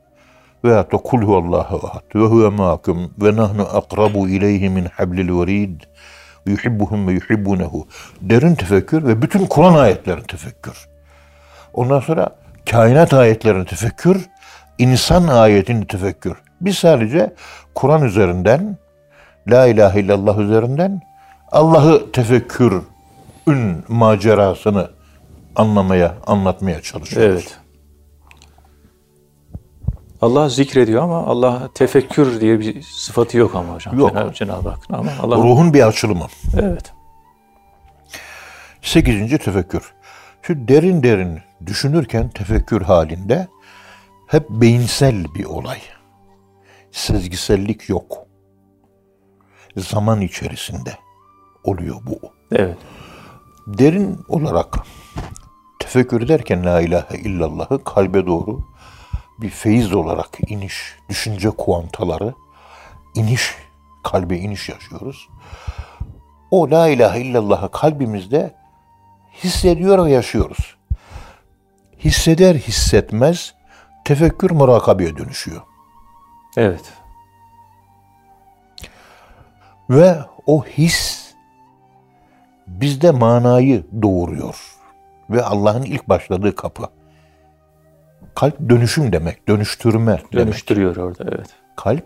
veyahut 0.65 0.93
da 0.93 0.97
kul 0.97 1.23
huvallahu 1.23 1.87
ahad 1.87 2.15
ve 2.15 2.25
huve 2.25 2.49
ma'akum 2.49 3.11
ve 3.23 3.37
nahnu 3.37 3.63
akrabu 3.63 4.29
ileyhi 4.29 4.69
min 4.69 4.85
hablil 4.85 5.41
verid 5.41 5.81
ve 6.47 6.51
yuhibbuhum 6.51 7.09
ve 7.09 7.13
yuhibbunehu. 7.13 7.87
Derin 8.21 8.55
tefekkür 8.55 9.07
ve 9.07 9.23
bütün 9.23 9.47
Kur'an 9.47 9.75
ayetlerin 9.75 10.23
tefekkür. 10.23 10.89
Ondan 11.75 12.01
sonra 12.01 12.29
kainat 12.71 13.15
ayetlerin 13.15 13.65
tefekkür, 13.65 14.27
insan 14.79 15.29
ayetinin 15.29 15.85
tefekkür. 15.85 16.37
Biz 16.61 16.79
sadece 16.79 17.35
Kur'an 17.75 18.03
üzerinden, 18.03 18.77
La 19.49 19.67
ilahe 19.67 20.01
illallah 20.01 20.39
üzerinden 20.39 21.01
Allah'ı 21.53 22.13
tefekkürün 22.13 22.85
macerasını 23.89 24.91
anlamaya, 25.57 26.15
anlatmaya 26.27 26.83
çalışıyoruz. 26.83 27.33
Evet. 27.33 27.59
Allah 30.23 30.49
zikrediyor 30.49 31.03
ama 31.03 31.27
Allah 31.27 31.69
tefekkür 31.75 32.41
diye 32.41 32.61
bir 32.61 32.83
sıfatı 32.83 33.39
yok 33.39 33.55
ama 33.55 33.75
hocam. 33.75 33.99
Yok. 33.99 34.11
Cenab- 34.11 34.35
Cenab-ı 34.35 34.69
Hakk'ın 34.69 34.95
ama 34.95 35.11
Allah 35.23 35.37
Ruhun 35.37 35.75
bir 35.75 35.87
açılımı. 35.87 36.27
evet. 36.59 36.93
Sekizinci 38.83 39.39
tefekkür. 39.39 39.95
Şu 40.43 40.69
derin 40.69 41.03
derin 41.03 41.41
düşünürken 41.67 42.29
tefekkür 42.29 42.83
halinde 42.83 43.49
hep 44.27 44.51
beyinsel 44.51 45.35
bir 45.35 45.45
olay. 45.45 45.79
Sezgisellik 46.93 47.89
yok. 47.89 48.19
Zaman 49.77 50.21
içerisinde 50.21 50.93
oluyor 51.65 51.97
bu. 52.07 52.19
Evet. 52.53 52.77
Derin 53.67 54.19
olarak 54.29 54.79
tefekkür 55.79 56.23
ederken 56.23 56.67
la 56.67 56.81
ilahe 56.81 57.19
illallah'ı 57.19 57.85
kalbe 57.85 58.27
doğru 58.27 58.61
bir 59.41 59.51
feyiz 59.51 59.95
olarak 59.95 60.51
iniş, 60.51 60.97
düşünce 61.09 61.51
kuantaları, 61.51 62.35
iniş, 63.15 63.55
kalbe 64.05 64.37
iniş 64.37 64.69
yaşıyoruz. 64.69 65.29
O 66.51 66.71
la 66.71 66.89
ilahe 66.89 67.21
illallah'ı 67.21 67.71
kalbimizde 67.71 68.55
hissediyor 69.45 70.07
ve 70.07 70.11
yaşıyoruz. 70.11 70.77
Hisseder 71.99 72.55
hissetmez 72.55 73.55
tefekkür 74.05 74.51
murakabeye 74.51 75.17
dönüşüyor. 75.17 75.63
Evet. 76.57 76.93
Ve 79.91 80.19
o 80.47 80.65
his 80.65 81.29
bizde 82.67 83.11
manayı 83.11 83.87
doğuruyor. 84.03 84.75
Ve 85.31 85.43
Allah'ın 85.45 85.83
ilk 85.83 86.09
başladığı 86.09 86.55
kapı. 86.55 86.98
Kalp 88.39 88.69
dönüşüm 88.69 89.13
demek, 89.13 89.49
dönüştürme 89.49 90.13
demek. 90.13 90.33
Dönüştürüyor 90.33 90.97
orada 90.97 91.25
evet. 91.29 91.47
Kalp 91.77 92.05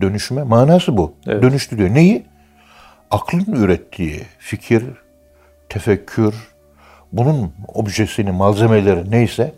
dönüşme 0.00 0.42
manası 0.42 0.96
bu. 0.96 1.14
Evet. 1.26 1.42
Dönüştürüyor. 1.42 1.94
Neyi? 1.94 2.26
Aklın 3.10 3.52
ürettiği 3.52 4.22
fikir, 4.38 4.84
tefekkür, 5.68 6.34
bunun 7.12 7.52
objesini, 7.68 8.30
malzemeleri 8.30 9.10
neyse 9.10 9.52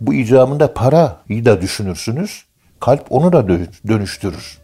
bu 0.00 0.14
icabında 0.14 0.74
parayı 0.74 1.44
da 1.44 1.60
düşünürsünüz. 1.60 2.44
Kalp 2.80 3.06
onu 3.10 3.32
da 3.32 3.40
dö- 3.40 3.88
dönüştürür. 3.88 4.58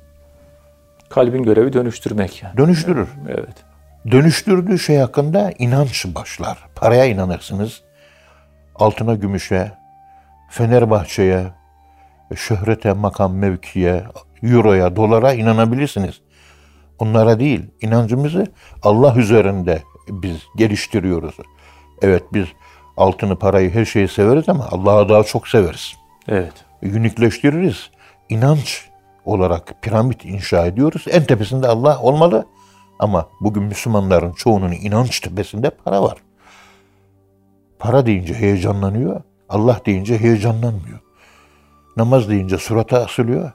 Kalbin 1.09 1.43
görevi 1.43 1.73
dönüştürmek 1.73 2.43
yani. 2.43 2.57
Dönüştürür. 2.57 3.09
Evet. 3.29 3.65
Dönüştürdüğü 4.11 4.79
şey 4.79 4.97
hakkında 4.97 5.53
inanç 5.59 6.07
başlar. 6.07 6.59
Paraya 6.75 7.05
inanırsınız. 7.05 7.83
Altına, 8.75 9.15
gümüşe, 9.15 9.84
Fenerbahçe'ye, 10.55 11.45
şöhrete, 12.35 12.93
makam, 12.93 13.35
mevkiye, 13.35 14.05
euroya, 14.43 14.97
dolara 14.97 15.33
inanabilirsiniz. 15.33 16.21
Onlara 16.99 17.41
değil. 17.41 17.63
İnancımızı 17.81 18.47
Allah 18.83 19.15
üzerinde 19.17 19.83
biz 20.09 20.37
geliştiriyoruz. 20.57 21.35
Evet 22.03 22.23
biz 22.33 22.47
altını, 22.97 23.39
parayı, 23.39 23.75
her 23.75 23.85
şeyi 23.85 24.09
severiz 24.09 24.49
ama 24.49 24.69
Allah'ı 24.71 25.09
daha 25.09 25.23
çok 25.23 25.49
severiz. 25.49 25.93
Evet. 26.29 26.65
Unikleştiririz. 26.83 27.91
İnanç 28.29 28.89
olarak 29.25 29.83
piramit 29.83 30.25
inşa 30.25 30.67
ediyoruz. 30.67 31.05
En 31.11 31.25
tepesinde 31.25 31.69
Allah 31.69 32.01
olmalı. 32.01 32.47
Ama 32.99 33.29
bugün 33.41 33.63
Müslümanların 33.63 34.33
çoğunun 34.33 34.73
inanç 34.73 35.21
tepesinde 35.21 35.71
para 35.71 36.03
var. 36.03 36.19
Para 37.79 38.07
deyince 38.07 38.35
heyecanlanıyor. 38.35 39.23
Allah 39.55 39.81
deyince 39.87 40.21
heyecanlanmıyor. 40.21 40.99
Namaz 41.97 42.29
deyince 42.29 42.59
surata 42.59 43.05
asılıyor. 43.05 43.53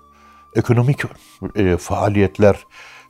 Ekonomik 0.56 1.04
e, 1.56 1.78
faaliyetler 1.78 2.56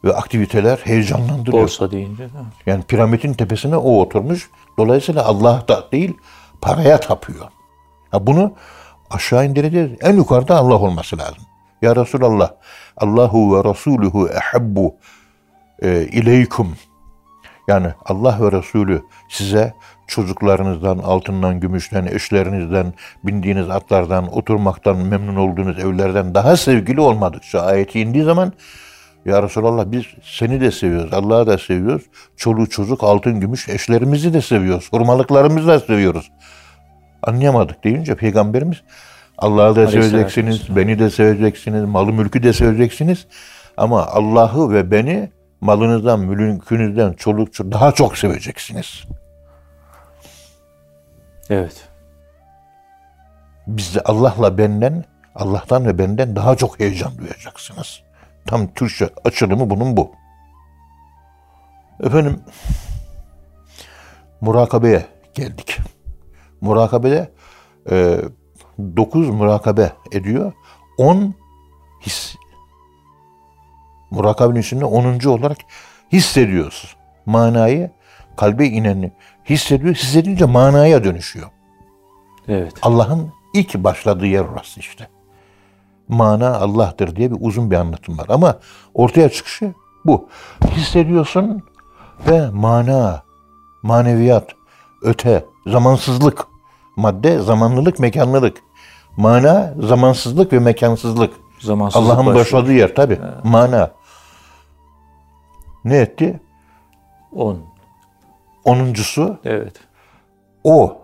ve 0.04 0.14
aktiviteler 0.14 0.78
heyecanlandırıyor. 0.84 1.64
Borsa 1.64 1.92
deyince. 1.92 2.24
mi? 2.24 2.32
Yani 2.66 2.84
piramidin 2.84 3.34
tepesine 3.34 3.78
o 3.78 4.02
oturmuş. 4.02 4.50
Dolayısıyla 4.78 5.26
Allah 5.26 5.64
da 5.68 5.92
değil, 5.92 6.18
paraya 6.62 7.00
tapıyor. 7.00 7.46
Ha 8.12 8.28
bunu 8.28 8.54
aşağı 9.10 9.46
indireceğiz. 9.46 9.92
En 10.02 10.16
yukarıda 10.16 10.58
Allah 10.58 10.76
olması 10.76 11.18
lazım. 11.18 11.44
Ya 11.82 11.96
Resulallah, 11.96 12.52
Allahu 12.98 13.56
ve 13.56 13.70
Resuluhu 13.70 14.30
ehabbu 14.30 14.96
e, 15.82 16.02
ileykum. 16.02 16.76
Yani 17.70 17.88
Allah 18.06 18.38
ve 18.42 18.52
Resulü 18.52 19.02
size 19.28 19.74
çocuklarınızdan, 20.08 20.98
altından, 20.98 21.60
gümüşten, 21.60 22.06
eşlerinizden, 22.06 22.94
bindiğiniz 23.24 23.70
atlardan, 23.70 24.38
oturmaktan, 24.38 24.98
memnun 24.98 25.36
olduğunuz 25.36 25.80
evlerden 25.80 26.36
daha 26.36 26.58
sevgili 26.58 27.02
olmadıkça 27.02 27.62
ayeti 27.62 28.00
indiği 28.00 28.24
zaman 28.24 28.54
ya 29.26 29.44
Resulallah 29.44 29.86
biz 29.88 30.04
seni 30.24 30.62
de 30.62 30.72
seviyoruz, 30.72 31.14
Allah'ı 31.14 31.48
da 31.48 31.58
seviyoruz. 31.58 32.04
Çoluğu 32.38 32.70
çocuk, 32.70 33.04
altın, 33.04 33.40
gümüş 33.40 33.70
eşlerimizi 33.70 34.34
de 34.34 34.42
seviyoruz. 34.42 34.88
Hurmalıklarımızı 34.92 35.68
da 35.68 35.80
seviyoruz. 35.80 36.32
Anlayamadık 37.24 37.84
deyince 37.84 38.16
Peygamberimiz 38.16 38.78
Allah'ı 39.38 39.76
da 39.76 39.88
seveceksiniz, 39.88 40.76
beni 40.76 41.00
de 41.00 41.10
seveceksiniz, 41.10 41.84
malı 41.84 42.14
mülkü 42.14 42.44
de 42.44 42.54
seveceksiniz. 42.54 43.28
Ama 43.78 44.08
Allah'ı 44.08 44.72
ve 44.72 44.92
beni 44.92 45.30
malınızdan, 45.62 46.20
mülkünüzden, 46.20 47.14
çoluk 47.14 47.54
çocuk 47.54 47.74
daha 47.74 47.92
çok 47.92 48.18
seveceksiniz. 48.18 49.04
Evet. 51.50 51.88
Biz 53.68 53.96
de 53.96 54.02
Allah'la 54.02 54.58
benden, 54.58 55.06
Allah'tan 55.36 55.86
ve 55.86 55.98
benden 55.98 56.36
daha 56.36 56.56
çok 56.56 56.80
heyecan 56.80 57.18
duyacaksınız. 57.18 58.02
Tam 58.46 58.74
Türkçe 58.74 59.10
açılımı 59.26 59.70
bunun 59.70 59.98
bu. 59.98 60.12
Efendim, 62.04 62.40
murakabeye 64.42 65.06
geldik. 65.34 65.78
Murakabede 66.62 67.32
e, 67.92 68.22
9 68.80 69.30
murakabe 69.30 69.92
ediyor. 70.12 70.54
10 70.98 71.36
his. 72.02 72.36
Murakabenin 74.12 74.62
içinde 74.62 74.86
10. 74.86 75.26
olarak 75.26 75.58
hissediyoruz. 76.12 76.96
Manayı, 77.26 77.92
kalbe 78.38 78.66
ineni 78.66 79.12
hissediyor. 79.50 79.96
Hissedince 79.96 80.46
manaya 80.46 81.04
dönüşüyor. 81.04 81.48
Evet. 82.48 82.74
Allah'ın 82.82 83.34
ilk 83.54 83.76
başladığı 83.76 84.26
yer 84.26 84.42
orası 84.42 84.80
işte. 84.80 85.08
Mana 86.08 86.56
Allah'tır 86.56 87.16
diye 87.16 87.32
bir 87.32 87.38
uzun 87.40 87.72
bir 87.72 87.76
anlatım 87.76 88.18
var. 88.18 88.26
Ama 88.30 88.60
ortaya 88.94 89.30
çıkışı 89.30 89.74
bu. 90.06 90.30
Hissediyorsun 90.72 91.64
ve 92.28 92.50
mana, 92.50 93.24
maneviyat, 93.84 94.56
öte, 95.02 95.46
zamansızlık, 95.68 96.48
madde, 96.96 97.40
zamanlılık, 97.40 98.00
mekanlılık. 98.00 98.58
Mana, 99.18 99.74
zamansızlık 99.80 100.54
ve 100.54 100.60
mekansızlık. 100.60 101.34
Zamansızlık 101.60 102.12
Allah'ın 102.12 102.36
başladığı 102.36 102.74
yer 102.74 102.96
tabi. 102.96 103.20
Mana. 103.44 103.92
Ne 105.90 105.98
etti? 105.98 106.40
10. 107.32 107.66
Onuncusu 108.66 109.40
Evet. 109.46 109.74
o 110.64 111.02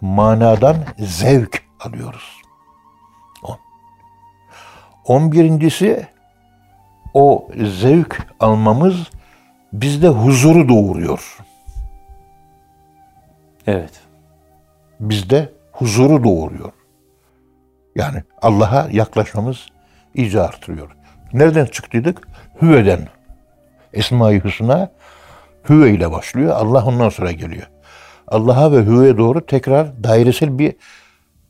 manadan 0.00 0.76
zevk 0.98 1.62
alıyoruz. 1.80 2.42
On. 3.42 3.58
On 5.04 5.32
birincisi 5.32 6.06
o 7.14 7.48
zevk 7.64 8.26
almamız 8.40 9.10
bizde 9.72 10.08
huzuru 10.08 10.68
doğuruyor. 10.68 11.38
Evet. 13.66 14.00
Bizde 15.00 15.52
huzuru 15.72 16.24
doğuruyor. 16.24 16.72
Yani 17.96 18.22
Allah'a 18.42 18.88
yaklaşmamız 18.92 19.66
iyice 20.14 20.40
artırıyor. 20.42 20.90
Nereden 21.32 21.66
çıktıydık? 21.66 22.28
Hüveden. 22.62 23.08
Esma-i 23.92 24.44
Hüsna 24.44 24.90
Hüve 25.68 25.90
ile 25.90 26.10
başlıyor. 26.12 26.56
Allah 26.56 26.84
ondan 26.84 27.08
sonra 27.08 27.32
geliyor. 27.32 27.66
Allah'a 28.28 28.72
ve 28.72 28.76
Hüve'ye 28.76 29.18
doğru 29.18 29.46
tekrar 29.46 30.04
dairesel 30.04 30.58
bir 30.58 30.74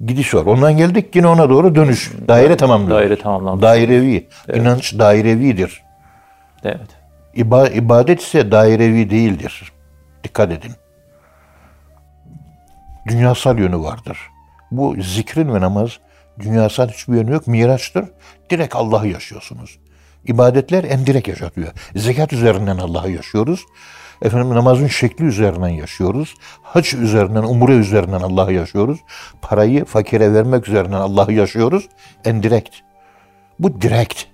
gidiş 0.06 0.34
var. 0.34 0.46
Ondan 0.46 0.76
geldik 0.76 1.16
yine 1.16 1.26
ona 1.26 1.50
doğru 1.50 1.74
dönüş. 1.74 2.12
Daire 2.28 2.56
tamamlıyor. 2.56 2.98
Daire 3.00 3.18
tamamlanmış. 3.18 3.62
Dairevi. 3.62 4.28
İnanç 4.54 4.98
dairevidir. 4.98 5.82
Evet. 6.64 6.80
İba- 7.34 7.72
ibadet 7.72 8.20
ise 8.20 8.52
dairevi 8.52 9.10
değildir. 9.10 9.72
Dikkat 10.24 10.50
edin. 10.52 10.72
Dünyasal 13.08 13.58
yönü 13.58 13.78
vardır. 13.78 14.18
Bu 14.70 14.96
zikrin 15.02 15.54
ve 15.54 15.60
namaz 15.60 15.98
dünyasal 16.40 16.88
hiçbir 16.88 17.14
yönü 17.14 17.32
yok. 17.32 17.46
Miraçtır. 17.46 18.04
Direkt 18.50 18.76
Allah'ı 18.76 19.08
yaşıyorsunuz. 19.08 19.78
İbadetler 20.28 20.84
en 20.84 21.06
direkt 21.06 21.28
yaşatıyor. 21.28 21.68
Zekat 21.96 22.32
üzerinden 22.32 22.78
Allah'ı 22.78 23.10
yaşıyoruz. 23.10 23.64
Efendim 24.22 24.54
namazın 24.54 24.86
şekli 24.86 25.24
üzerinden 25.24 25.68
yaşıyoruz. 25.68 26.34
Hac 26.62 26.94
üzerinden, 26.94 27.42
umre 27.42 27.72
üzerinden 27.72 28.20
Allah'ı 28.20 28.52
yaşıyoruz. 28.52 28.98
Parayı 29.42 29.84
fakire 29.84 30.34
vermek 30.34 30.68
üzerinden 30.68 31.00
Allah'ı 31.00 31.32
yaşıyoruz. 31.32 31.88
En 32.24 32.42
direkt. 32.42 32.76
Bu 33.58 33.80
direkt. 33.80 34.24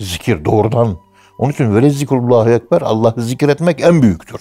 Zikir 0.00 0.44
doğrudan. 0.44 0.98
Onun 1.38 1.52
için 1.52 1.74
vele 1.74 1.90
zikrullahü 1.90 2.50
ekber 2.50 2.82
Allah'ı 2.82 3.22
zikretmek 3.22 3.80
en 3.80 4.02
büyüktür. 4.02 4.40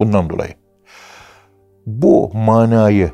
Bundan 0.00 0.30
dolayı. 0.30 0.54
Bu 1.86 2.30
manayı 2.34 3.12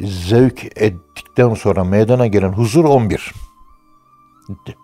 zevk 0.00 0.64
ettikten 0.64 1.54
sonra 1.54 1.84
meydana 1.84 2.26
gelen 2.26 2.52
huzur 2.52 2.84
11. 2.84 3.32
Bitti. 4.48 4.74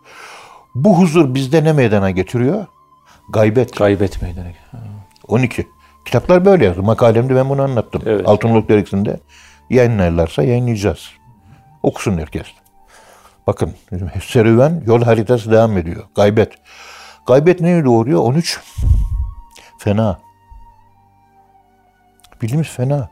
Bu 0.74 0.98
huzur 0.98 1.35
bizde 1.35 1.64
ne 1.64 1.72
meydana 1.72 2.11
getiriyor? 2.11 2.66
Gaybet. 3.28 3.76
Gaybet 3.76 4.22
meydana. 4.22 4.46
Ha, 4.72 4.78
12. 5.28 5.66
Kitaplar 6.04 6.44
böyle 6.44 6.64
yazdı. 6.64 6.83
Makalemde 6.83 7.37
ben 7.37 7.48
bunu 7.48 7.62
anlattım. 7.62 8.02
Evet. 8.06 8.28
Altınoluk 8.28 8.68
Dergisi'nde 8.68 9.20
yayınlarlarsa 9.70 10.42
yayınlayacağız. 10.42 11.11
Okusun 11.83 12.18
herkes. 12.18 12.46
Bakın 13.46 13.74
serüven 14.24 14.83
yol 14.87 15.02
haritası 15.02 15.50
devam 15.50 15.78
ediyor. 15.78 16.04
Gaybet. 16.14 16.52
Gaybet 17.26 17.61
neyi 17.61 17.85
doğuruyor? 17.85 18.20
13. 18.22 18.61
Fena. 19.78 20.18
Bildiğimiz 22.42 22.68
fena. 22.68 23.11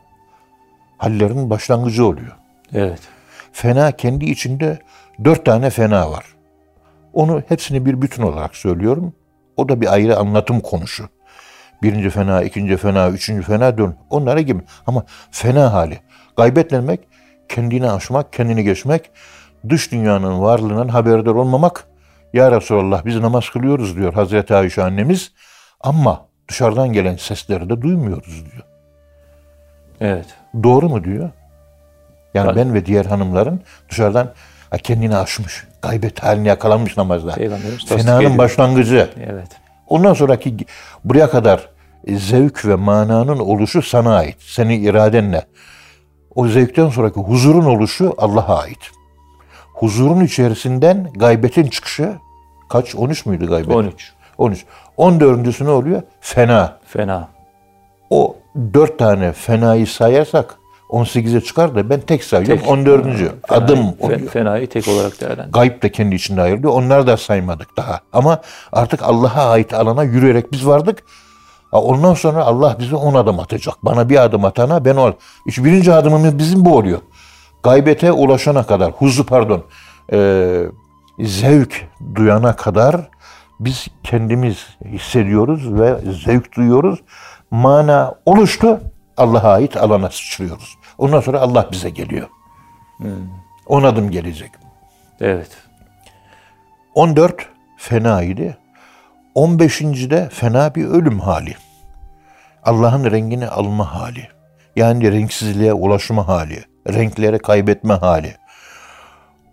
Hallerin 0.97 1.49
başlangıcı 1.49 2.05
oluyor. 2.05 2.37
Evet. 2.73 2.99
Fena 3.51 3.91
kendi 3.91 4.25
içinde 4.25 4.79
dört 5.23 5.45
tane 5.45 5.69
fena 5.69 6.11
var. 6.11 6.25
Onu 7.13 7.43
hepsini 7.47 7.85
bir 7.85 8.01
bütün 8.01 8.23
olarak 8.23 8.55
söylüyorum. 8.55 9.13
O 9.57 9.69
da 9.69 9.81
bir 9.81 9.93
ayrı 9.93 10.17
anlatım 10.17 10.59
konusu. 10.59 11.09
Birinci 11.83 12.09
fena, 12.09 12.43
ikinci 12.43 12.77
fena, 12.77 13.09
üçüncü 13.09 13.43
fena 13.43 13.77
dön. 13.77 13.95
Onlara 14.09 14.41
gibi. 14.41 14.61
Ama 14.87 15.03
fena 15.31 15.73
hali. 15.73 15.99
Gaybetlenmek, 16.37 16.99
kendini 17.49 17.91
aşmak, 17.91 18.33
kendini 18.33 18.63
geçmek, 18.63 19.11
dış 19.69 19.91
dünyanın 19.91 20.41
varlığından 20.41 20.87
haberdar 20.87 21.31
olmamak. 21.31 21.87
Ya 22.33 22.51
Resulallah 22.51 23.05
biz 23.05 23.19
namaz 23.19 23.49
kılıyoruz 23.49 23.95
diyor 23.95 24.13
Hazreti 24.13 24.55
Ayşe 24.55 24.83
annemiz. 24.83 25.31
Ama 25.81 26.25
dışarıdan 26.49 26.93
gelen 26.93 27.15
sesleri 27.15 27.69
de 27.69 27.81
duymuyoruz 27.81 28.45
diyor. 28.51 28.63
Evet. 30.01 30.27
Doğru 30.63 30.89
mu 30.89 31.03
diyor? 31.03 31.29
Yani 32.33 32.55
ben 32.55 32.73
ve 32.73 32.85
diğer 32.85 33.05
hanımların 33.05 33.61
dışarıdan 33.89 34.33
kendini 34.77 35.15
aşmış, 35.17 35.67
gaybet 35.81 36.23
haline 36.23 36.47
yakalanmış 36.47 36.97
namazda. 36.97 37.31
Fenanın 37.97 38.37
başlangıcı. 38.37 39.09
Evet. 39.19 39.47
Ondan 39.87 40.13
sonraki 40.13 40.57
buraya 41.05 41.29
kadar 41.29 41.69
zevk 42.07 42.65
ve 42.65 42.75
mananın 42.75 43.39
oluşu 43.39 43.81
sana 43.81 44.15
ait. 44.15 44.37
Senin 44.39 44.83
iradenle. 44.83 45.45
O 46.35 46.47
zevkten 46.47 46.89
sonraki 46.89 47.19
huzurun 47.19 47.65
oluşu 47.65 48.13
Allah'a 48.17 48.61
ait. 48.61 48.91
Huzurun 49.73 50.21
içerisinden 50.21 51.09
gaybetin 51.15 51.67
çıkışı 51.67 52.13
kaç? 52.69 52.95
13 52.95 53.25
müydü 53.25 53.47
gaybet? 53.47 53.75
13. 53.75 54.13
13. 54.37 54.65
14'üncüsü 54.97 55.65
ne 55.65 55.69
oluyor? 55.69 56.01
Fena. 56.21 56.79
Fena. 56.85 57.27
O 58.09 58.35
dört 58.73 58.99
tane 58.99 59.31
fenayı 59.31 59.87
sayarsak 59.87 60.58
18'e 60.89 61.41
çıkar 61.41 61.75
da 61.75 61.89
ben 61.89 61.99
tek 62.01 62.23
sayıyorum. 62.23 62.57
Tek. 62.59 62.67
14. 62.69 63.03
Fenayı- 63.05 63.31
adım 63.49 63.79
fe- 63.79 64.05
oluyor. 64.05 64.19
Fenayı 64.29 64.69
tek 64.69 64.87
olarak 64.87 65.21
değerlendir. 65.21 65.53
Gayb 65.53 65.81
de 65.83 65.91
kendi 65.91 66.15
içinde 66.15 66.41
ayrılıyor. 66.41 66.73
Onları 66.73 67.07
da 67.07 67.17
saymadık 67.17 67.77
daha. 67.77 67.99
Ama 68.13 68.41
artık 68.73 69.03
Allah'a 69.03 69.49
ait 69.49 69.73
alana 69.73 70.03
yürüyerek 70.03 70.51
biz 70.51 70.67
vardık. 70.67 71.03
Ha, 71.71 71.81
Ondan 71.81 72.13
sonra 72.13 72.43
Allah 72.43 72.75
bize 72.79 72.95
on 72.95 73.13
adım 73.13 73.39
atacak. 73.39 73.75
Bana 73.83 74.09
bir 74.09 74.23
adım 74.23 74.45
atana 74.45 74.85
ben 74.85 74.95
ol. 74.95 75.11
İşte 75.47 75.63
birinci 75.63 75.93
adımımız 75.93 76.37
bizim 76.37 76.65
bu 76.65 76.77
oluyor. 76.77 76.99
Gaybete 77.63 78.11
ulaşana 78.11 78.63
kadar, 78.63 78.91
huzu 78.91 79.25
pardon, 79.25 79.63
e, 80.13 80.61
zevk 81.19 81.87
duyana 82.15 82.55
kadar 82.55 83.09
biz 83.59 83.87
kendimiz 84.03 84.67
hissediyoruz 84.85 85.73
ve 85.79 85.95
zevk 86.25 86.55
duyuyoruz. 86.55 86.99
Mana 87.51 88.15
oluştu, 88.25 88.79
Allah'a 89.17 89.51
ait 89.53 89.77
alana 89.77 90.09
sıçrıyoruz. 90.09 90.77
Ondan 90.99 91.19
sonra 91.21 91.39
Allah 91.39 91.67
bize 91.71 91.89
geliyor. 91.89 92.27
On 93.65 93.83
adım 93.83 94.11
gelecek. 94.11 94.51
Evet. 95.21 95.49
14 96.95 97.45
fena 97.77 98.23
idi. 98.23 98.57
15. 99.35 99.81
de 99.81 100.29
fena 100.31 100.75
bir 100.75 100.85
ölüm 100.85 101.19
hali. 101.19 101.55
Allah'ın 102.63 103.11
rengini 103.11 103.47
alma 103.47 103.93
hali. 103.95 104.27
Yani 104.75 105.11
renksizliğe 105.11 105.73
ulaşma 105.73 106.27
hali. 106.27 106.63
Renkleri 106.93 107.39
kaybetme 107.39 107.93
hali. 107.93 108.35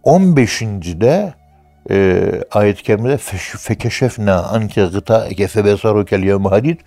15. 0.03 0.61
de 1.01 1.35
e, 1.91 2.25
ayet-i 2.53 2.83
kerimede 2.83 3.15
"Feş- 3.15 3.57
fekeşefna 3.59 4.43
anke 4.43 4.87
gıta 4.87 5.27
ekefe 5.27 5.65
besarukel 5.65 6.23
yevme 6.23 6.49
hadid 6.49 6.81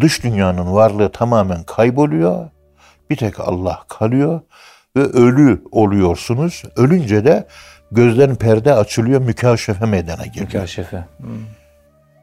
dış 0.00 0.24
dünyanın 0.24 0.72
varlığı 0.74 1.12
tamamen 1.12 1.62
kayboluyor. 1.62 2.50
Bir 3.10 3.16
tek 3.16 3.40
Allah 3.40 3.82
kalıyor 3.88 4.40
ve 4.96 5.02
ölü 5.02 5.62
oluyorsunuz. 5.72 6.62
Ölünce 6.76 7.24
de 7.24 7.46
gözlerin 7.90 8.34
perde 8.34 8.74
açılıyor, 8.74 9.20
mükaşefe 9.20 9.86
meydana 9.86 10.26
geliyor. 10.26 10.46
Mükaşefe. 10.46 11.04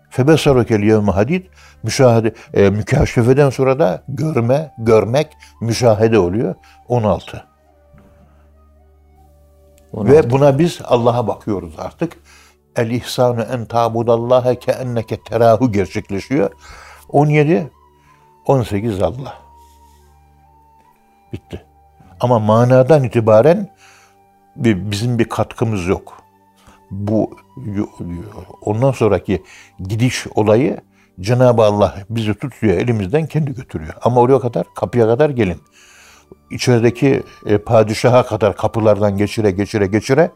Febesarukel 0.10 0.84
yevme 0.84 1.12
hadid 1.12 1.46
müşahede 1.84 2.34
e, 2.54 2.70
mükaşefeden 2.70 3.50
sonra 3.50 3.80
da 3.80 4.04
görme, 4.08 4.72
görmek, 4.78 5.28
müşahede 5.62 6.20
oluyor. 6.20 6.56
16. 6.88 7.44
Onu 9.94 10.10
Ve 10.10 10.30
buna 10.30 10.60
biz 10.60 10.80
Allah'a 10.84 11.28
bakıyoruz 11.28 11.74
artık. 11.78 12.18
El 12.76 12.92
ihsanu 12.92 13.42
en 13.42 13.66
tabudallaha 13.66 14.56
ke 14.56 14.72
enneke 14.72 15.18
terahu 15.24 15.72
gerçekleşiyor. 15.72 16.52
17 17.10 17.72
18 18.46 19.02
Allah. 19.02 19.45
Bitti. 21.36 21.66
Ama 22.20 22.40
manadan 22.40 23.04
itibaren 23.04 23.70
bizim 24.56 25.20
bir 25.20 25.30
katkımız 25.30 25.88
yok. 25.88 26.18
Bu 26.92 27.38
ondan 28.62 28.92
sonraki 28.92 29.44
gidiş 29.80 30.28
olayı 30.36 30.78
Cenab-ı 31.22 31.62
Allah 31.62 31.96
bizi 32.10 32.34
tutuyor 32.34 32.74
elimizden 32.78 33.26
kendi 33.26 33.54
götürüyor. 33.56 33.94
Ama 34.02 34.22
oraya 34.22 34.40
kadar 34.40 34.66
kapıya 34.76 35.06
kadar 35.06 35.30
gelin. 35.30 35.62
İçerideki 36.52 37.24
e, 37.46 37.58
padişaha 37.58 38.26
kadar 38.26 38.58
kapılardan 38.58 39.18
geçire 39.18 39.52
geçire 39.52 39.88
geçire 39.88 40.32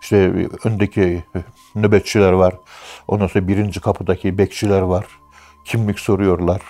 işte 0.00 0.16
e, 0.16 0.68
öndeki 0.68 1.24
e, 1.36 1.40
nöbetçiler 1.74 2.32
var. 2.32 2.54
Ondan 3.08 3.26
sonra 3.26 3.48
birinci 3.48 3.80
kapıdaki 3.80 4.38
bekçiler 4.38 4.80
var. 4.80 5.06
Kimlik 5.64 6.00
soruyorlar. 6.00 6.60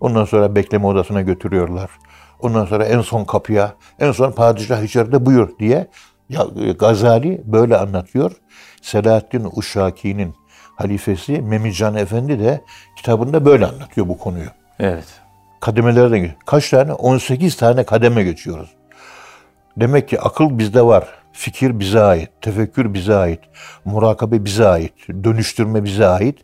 Ondan 0.00 0.24
sonra 0.24 0.54
bekleme 0.54 0.86
odasına 0.86 1.22
götürüyorlar. 1.22 1.90
Ondan 2.40 2.64
sonra 2.64 2.84
en 2.84 3.00
son 3.00 3.24
kapıya, 3.24 3.74
en 3.98 4.12
son 4.12 4.32
padişah 4.32 4.82
içeride 4.82 5.26
buyur 5.26 5.58
diye 5.58 5.86
ya, 6.28 6.46
e, 6.60 6.72
Gazali 6.72 7.42
böyle 7.44 7.76
anlatıyor. 7.76 8.32
Selahaddin 8.82 9.48
Uşaki'nin 9.56 10.34
halifesi 10.76 11.40
Memican 11.40 11.94
Efendi 11.94 12.38
de 12.38 12.60
kitabında 12.96 13.44
böyle 13.44 13.66
anlatıyor 13.66 14.08
bu 14.08 14.18
konuyu 14.18 14.48
Evet. 14.78 15.04
kademelerden. 15.60 16.30
Kaç 16.46 16.70
tane? 16.70 16.92
18 16.92 17.56
tane 17.56 17.84
kademe 17.84 18.22
geçiyoruz. 18.22 18.68
Demek 19.76 20.08
ki 20.08 20.20
akıl 20.20 20.58
bizde 20.58 20.82
var. 20.82 21.08
Fikir 21.32 21.78
bize 21.80 22.00
ait. 22.00 22.30
Tefekkür 22.40 22.94
bize 22.94 23.14
ait. 23.14 23.40
Murakabe 23.84 24.44
bize 24.44 24.68
ait. 24.68 24.92
Dönüştürme 25.24 25.84
bize 25.84 26.06
ait. 26.06 26.38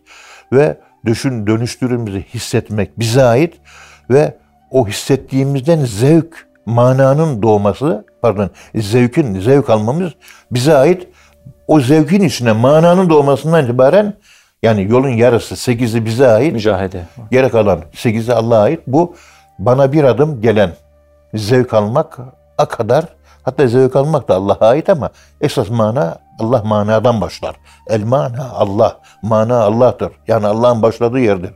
Ve 0.53 0.79
düşün 1.05 1.47
dönüştürümüzü 1.47 2.23
hissetmek 2.23 2.99
bize 2.99 3.23
ait. 3.25 3.55
Ve 4.11 4.39
o 4.75 4.87
hissettiğimizden 4.87 5.85
zevk, 5.85 6.47
mananın 6.67 7.43
doğması, 7.43 8.05
pardon, 8.23 8.51
zevkin, 8.75 9.41
zevk 9.41 9.71
almamız 9.71 10.13
bize 10.51 10.77
ait. 10.77 11.09
O 11.67 11.81
zevkin 11.81 12.23
içine 12.23 12.53
mananın 12.53 13.11
doğmasından 13.11 13.65
itibaren 13.65 14.15
yani 14.63 14.87
yolun 14.91 15.09
yarısı, 15.09 15.57
sekizi 15.57 16.05
bize 16.05 16.29
ait. 16.29 16.53
Mücahede. 16.53 17.03
Geri 17.31 17.51
kalan 17.51 17.81
8'i 17.93 18.33
Allah'a 18.33 18.63
ait. 18.63 18.81
Bu 18.87 19.15
bana 19.59 19.93
bir 19.93 20.05
adım 20.05 20.41
gelen 20.41 20.71
zevk 21.35 21.75
almak 21.75 22.19
a 22.59 22.67
kadar 22.67 23.05
hatta 23.43 23.69
zevk 23.69 23.97
almak 23.97 24.29
da 24.29 24.35
Allah'a 24.35 24.69
ait 24.69 24.89
ama 24.89 25.11
esas 25.41 25.71
mana 25.71 26.19
Allah 26.39 26.63
manadan 26.65 27.21
başlar. 27.21 27.57
El 27.89 28.05
mana 28.05 28.51
Allah. 28.53 29.01
Mana 29.23 29.61
Allah'tır. 29.61 30.13
Yani 30.29 30.47
Allah'ın 30.47 30.83
başladığı 30.83 31.21
yerdir. 31.21 31.51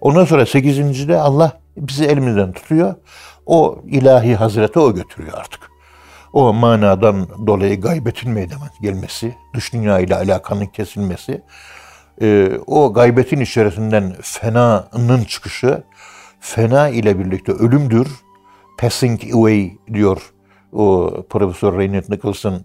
Ondan 0.00 0.24
sonra 0.24 0.46
8. 0.46 1.08
de 1.08 1.20
Allah 1.20 1.63
bizi 1.76 2.04
elimizden 2.04 2.52
tutuyor. 2.52 2.94
O 3.46 3.82
ilahi 3.86 4.34
hazrete 4.34 4.80
o 4.80 4.94
götürüyor 4.94 5.38
artık. 5.38 5.70
O 6.32 6.52
manadan 6.52 7.46
dolayı 7.46 7.80
gaybetin 7.80 8.30
meydana 8.30 8.70
gelmesi, 8.80 9.34
dış 9.54 9.72
dünya 9.72 10.00
ile 10.00 10.16
alakanın 10.16 10.66
kesilmesi, 10.66 11.42
e, 12.22 12.58
o 12.66 12.92
gaybetin 12.92 13.40
içerisinden 13.40 14.16
fenanın 14.22 15.24
çıkışı, 15.24 15.82
fena 16.40 16.88
ile 16.88 17.18
birlikte 17.18 17.52
ölümdür. 17.52 18.08
Passing 18.78 19.20
away 19.34 19.72
diyor 19.92 20.32
o 20.72 21.12
Profesör 21.30 21.78
Reinhard 21.78 22.04
Nicholson 22.08 22.64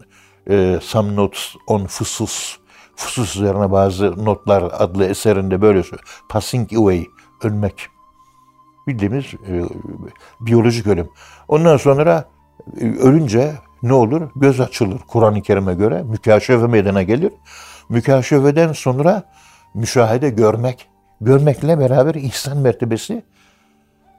e, 0.49 0.79
Some 0.81 1.15
Notes 1.15 1.55
on 1.67 1.85
Fusus, 1.85 2.57
Fusus 2.95 3.35
üzerine 3.35 3.71
bazı 3.71 4.25
notlar 4.25 4.63
adlı 4.63 5.05
eserinde 5.05 5.61
böyle 5.61 5.83
söylüyor. 5.83 6.21
Passing 6.29 6.73
away, 6.73 7.05
ölmek. 7.43 7.87
Bildiğimiz 8.89 9.25
e, 9.25 9.63
biyolojik 10.39 10.87
ölüm. 10.87 11.09
Ondan 11.47 11.77
sonra 11.77 12.25
e, 12.81 12.85
ölünce 12.85 13.51
ne 13.83 13.93
olur? 13.93 14.29
Göz 14.35 14.61
açılır 14.61 14.97
Kur'an-ı 15.07 15.41
Kerim'e 15.41 15.73
göre. 15.73 16.03
Mükaşefe 16.03 16.67
meydana 16.67 17.03
gelir. 17.03 17.33
Mükaşefeden 17.89 18.73
sonra 18.73 19.23
müşahede 19.73 20.29
görmek. 20.29 20.87
Görmekle 21.21 21.79
beraber 21.79 22.15
ihsan 22.15 22.57
mertebesi 22.57 23.23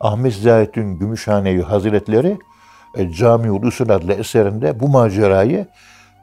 Ahmet 0.00 0.34
Zahid'in 0.34 0.98
Gümüşhanevi 0.98 1.62
Hazretleri 1.62 2.38
e, 2.96 3.12
Camiul 3.12 3.62
Usul 3.62 3.88
adlı 3.88 4.12
eserinde 4.12 4.80
bu 4.80 4.88
macerayı 4.88 5.66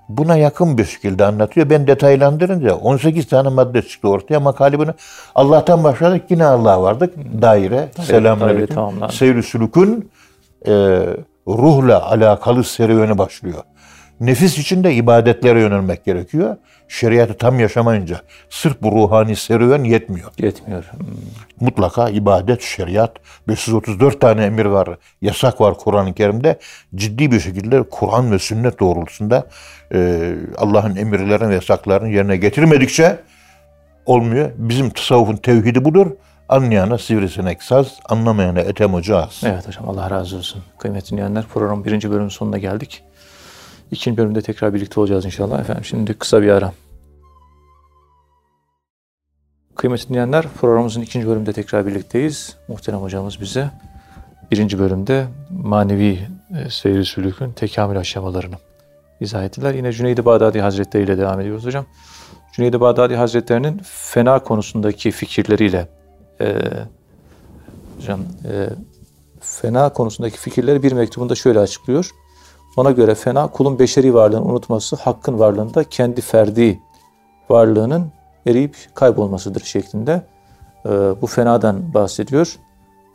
buna 0.10 0.36
yakın 0.36 0.78
bir 0.78 0.86
şekilde 0.86 1.26
anlatıyor. 1.26 1.70
Ben 1.70 1.88
detaylandırınca 1.88 2.76
18 2.76 3.28
tane 3.28 3.50
madde 3.50 3.82
çıktı 3.82 4.10
ortaya. 4.10 4.40
Makale 4.40 4.80
bunu 4.80 4.94
Allah'tan 5.36 5.84
başladık 5.84 6.24
yine 6.30 6.46
Allah'a 6.46 6.82
vardık. 6.82 7.16
Daire, 7.42 7.90
selamünaleyküm. 8.02 8.76
Seyr-i 9.12 9.44
sülükün 9.44 10.12
e, 10.68 10.72
ruhla 11.48 12.12
alakalı 12.12 12.64
serüveni 12.64 13.18
başlıyor. 13.18 13.64
Nefis 14.20 14.58
için 14.58 14.84
de 14.84 14.94
ibadetlere 14.94 15.62
yönelmek 15.62 16.06
gerekiyor. 16.06 16.58
Şeriatı 16.88 17.38
tam 17.38 17.60
yaşamayınca 17.60 18.22
sırf 18.50 18.82
bu 18.82 18.92
ruhani 18.92 19.36
serüven 19.36 19.84
yetmiyor. 19.84 20.32
Yetmiyor. 20.38 20.84
Hmm. 20.84 21.08
Mutlaka 21.60 22.10
ibadet, 22.10 22.62
şeriat, 22.62 23.12
534 23.48 24.22
tane 24.22 24.46
emir 24.46 24.66
var, 24.66 24.90
yasak 25.22 25.62
var 25.62 25.74
Kur'an-ı 25.78 26.14
Kerim'de. 26.14 26.60
Ciddi 26.96 27.32
bir 27.32 27.40
şekilde 27.40 27.84
Kur'an 27.84 28.32
ve 28.32 28.40
sünnet 28.40 28.80
doğrultusunda 28.80 29.48
e, 29.94 30.34
Allah'ın 30.58 30.96
emirlerini 30.96 31.50
ve 31.50 31.54
yasaklarını 31.54 32.10
yerine 32.10 32.38
getirmedikçe 32.38 33.20
olmuyor. 34.06 34.52
Bizim 34.58 34.90
tasavvufun 34.90 35.36
tevhidi 35.36 35.86
budur. 35.86 36.12
Anlayana 36.50 36.98
sivrisinek 36.98 37.64
saz, 37.64 38.00
anlamayana 38.10 38.60
etem 38.60 38.94
ocağız. 38.94 39.42
Evet 39.46 39.68
hocam 39.68 39.90
Allah 39.90 40.10
razı 40.10 40.38
olsun. 40.38 40.64
Kıymetli 40.80 41.12
dinleyenler 41.12 41.44
programın 41.54 41.86
birinci 41.86 42.12
bölümün 42.12 42.30
sonuna 42.30 42.58
geldik. 42.58 43.04
İkinci 43.92 44.18
bölümde 44.18 44.42
tekrar 44.42 44.74
birlikte 44.74 45.00
olacağız 45.00 45.26
inşallah. 45.26 45.60
Efendim 45.60 45.86
şimdi 45.86 46.14
kısa 46.14 46.42
bir 46.42 46.50
ara. 46.50 46.74
Kıymetli 49.76 50.10
dinleyenler 50.10 50.46
programımızın 50.62 51.02
ikinci 51.02 51.28
bölümünde 51.28 51.54
tekrar 51.54 51.88
birlikteyiz. 51.88 52.58
Muhterem 52.68 53.00
hocamız 53.00 53.42
bize 53.42 53.72
birinci 54.52 54.80
bölümde 54.80 55.28
manevi 55.50 56.20
e, 56.58 56.70
seyri 56.70 57.06
sülükün 57.06 57.52
tekamül 57.52 57.98
aşamalarını 57.98 58.56
izah 59.20 59.44
ettiler. 59.44 59.74
Yine 59.74 59.92
Cüneyd-i 59.92 60.26
Bağdadi 60.26 60.62
Hazretleri 60.62 61.04
ile 61.04 61.18
devam 61.18 61.40
ediyoruz 61.40 61.66
hocam. 61.66 61.86
Cüneyd-i 62.54 62.80
Bağdadi 62.80 63.16
Hazretleri'nin 63.16 63.82
fena 63.84 64.40
konusundaki 64.40 65.12
fikirleriyle 65.12 65.88
e, 66.42 66.56
hocam 67.98 68.20
e, 68.52 68.70
fena 69.42 69.90
konusundaki 69.90 70.38
fikirleri 70.38 70.84
bir 70.84 70.92
mektubunda 70.92 71.36
şöyle 71.36 71.60
açıklıyor. 71.60 72.12
Ona 72.78 72.92
göre 72.92 73.16
fena 73.16 73.48
kulun 73.48 73.80
beşeri 73.80 74.14
varlığını 74.14 74.46
unutması, 74.46 74.96
hakkın 74.96 75.40
varlığında 75.40 75.84
kendi 75.84 76.22
ferdi 76.22 76.80
varlığının 77.50 78.12
eriyip 78.48 78.76
kaybolmasıdır 78.94 79.62
şeklinde 79.62 80.22
e, 80.86 80.90
bu 81.22 81.28
fenadan 81.28 81.94
bahsediyor. 81.94 82.60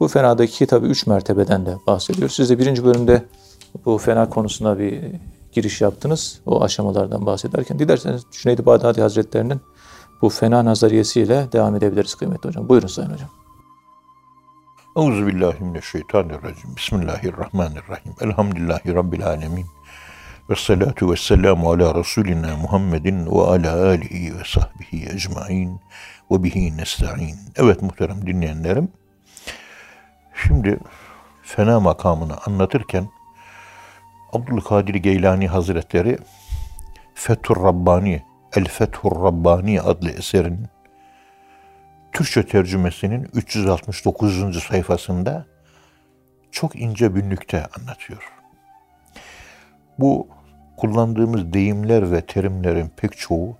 Bu 0.01 0.09
fenadaki 0.09 0.66
tabi 0.66 0.87
üç 0.87 1.07
mertebeden 1.07 1.66
de 1.66 1.77
bahsediyor. 1.87 2.29
Siz 2.29 2.51
de 2.51 2.59
birinci 2.59 2.85
bölümde 2.85 3.22
bu 3.85 3.98
fena 3.98 4.29
konusuna 4.29 4.79
bir 4.79 5.03
giriş 5.53 5.81
yaptınız. 5.81 6.40
O 6.46 6.62
aşamalardan 6.62 7.27
bahsederken. 7.27 7.79
Dilerseniz 7.79 8.22
Cüneydi 8.33 8.66
Bağdadi 8.66 9.01
Hazretlerinin 9.01 9.61
bu 10.22 10.29
fena 10.29 10.64
nazariyesiyle 10.64 11.48
devam 11.53 11.77
edebiliriz 11.77 12.14
kıymetli 12.14 12.48
hocam. 12.48 12.68
Buyurun 12.68 12.87
Sayın 12.87 13.11
Hocam. 13.11 13.41
Euzubillahimineşşeytanirracim. 14.96 16.76
Bismillahirrahmanirrahim. 16.76 18.14
Elhamdülillahi 18.20 18.94
Rabbil 18.94 19.26
alemin. 19.26 19.66
Ve 20.50 20.55
salatu 20.57 21.12
ve 21.12 21.16
selamu 21.16 21.70
ala 21.70 21.94
Resulina 21.94 22.57
Muhammedin 22.57 23.26
ve 23.26 23.40
ala 23.40 23.87
alihi 23.87 24.38
ve 24.38 24.42
sahbihi 24.44 25.09
ecmain 25.14 25.81
ve 26.31 26.42
bihi 26.42 26.76
nesta'in. 26.76 27.37
Evet 27.57 27.83
muhterem 27.83 28.26
dinleyenlerim. 28.26 28.88
Şimdi 30.35 30.78
fena 31.42 31.81
makamını 31.81 32.37
anlatırken 32.46 33.09
Abdülkadir 34.33 34.94
Geylani 34.94 35.48
Hazretleri 35.48 36.18
Fethur 37.14 37.64
Rabbani, 37.64 38.22
El 38.57 38.64
Fethur 38.64 39.24
Rabbani 39.24 39.81
adlı 39.81 40.11
eserin 40.11 40.66
Türkçe 42.12 42.46
tercümesinin 42.46 43.29
369. 43.35 44.62
sayfasında 44.62 45.46
çok 46.51 46.77
ince 46.77 47.14
bünnükte 47.14 47.66
anlatıyor. 47.79 48.33
Bu 49.98 50.29
kullandığımız 50.77 51.53
deyimler 51.53 52.12
ve 52.12 52.27
terimlerin 52.27 52.92
pek 52.96 53.18
çoğu 53.18 53.57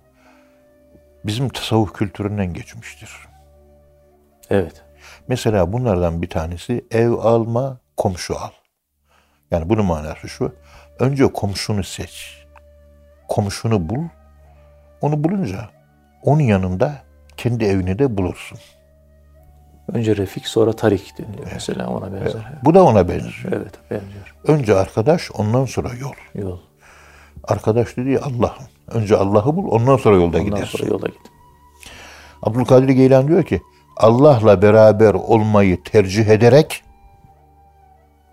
bizim 1.25 1.49
tasavvuf 1.49 1.93
kültüründen 1.93 2.53
geçmiştir. 2.53 3.11
Evet. 4.49 4.83
Mesela 5.27 5.73
bunlardan 5.73 6.21
bir 6.21 6.29
tanesi 6.29 6.85
ev 6.91 7.11
alma, 7.11 7.79
komşu 7.97 8.37
al. 8.39 8.51
Yani 9.51 9.69
bunun 9.69 9.85
manası 9.85 10.29
şu. 10.29 10.55
Önce 10.99 11.33
komşunu 11.33 11.83
seç. 11.83 12.45
Komşunu 13.27 13.89
bul. 13.89 14.03
Onu 15.01 15.23
bulunca 15.23 15.69
onun 16.23 16.41
yanında 16.41 17.03
kendi 17.37 17.65
evini 17.65 17.99
de 17.99 18.17
bulursun. 18.17 18.57
Önce 19.93 20.15
Refik 20.15 20.47
sonra 20.47 20.73
Tarik 20.73 21.17
deniliyor 21.17 21.43
evet. 21.43 21.53
mesela 21.53 21.87
ona 21.87 22.13
benzer. 22.13 22.25
Evet. 22.51 22.65
Bu 22.65 22.73
da 22.73 22.83
ona 22.83 23.07
benziyor. 23.07 23.51
Evet 23.51 23.73
benziyor. 23.91 24.35
Önce 24.47 24.75
arkadaş 24.75 25.31
ondan 25.31 25.65
sonra 25.65 25.89
yol. 25.99 26.43
Yol. 26.43 26.57
Arkadaş 27.43 27.97
dediği 27.97 28.19
Allah. 28.19 28.55
Önce 28.87 29.17
Allah'ı 29.17 29.55
bul 29.55 29.71
ondan 29.71 29.97
sonra 29.97 30.15
yolda 30.15 30.25
ondan 30.25 30.45
gidersin. 30.45 30.63
Ondan 30.63 30.77
sonra 30.77 30.89
yola 30.89 31.07
git. 31.07 31.31
Abdülkadir 32.41 32.89
Geylan 32.89 33.27
diyor 33.27 33.43
ki 33.43 33.61
Allah'la 33.97 34.61
beraber 34.61 35.13
olmayı 35.13 35.83
tercih 35.83 36.27
ederek 36.27 36.83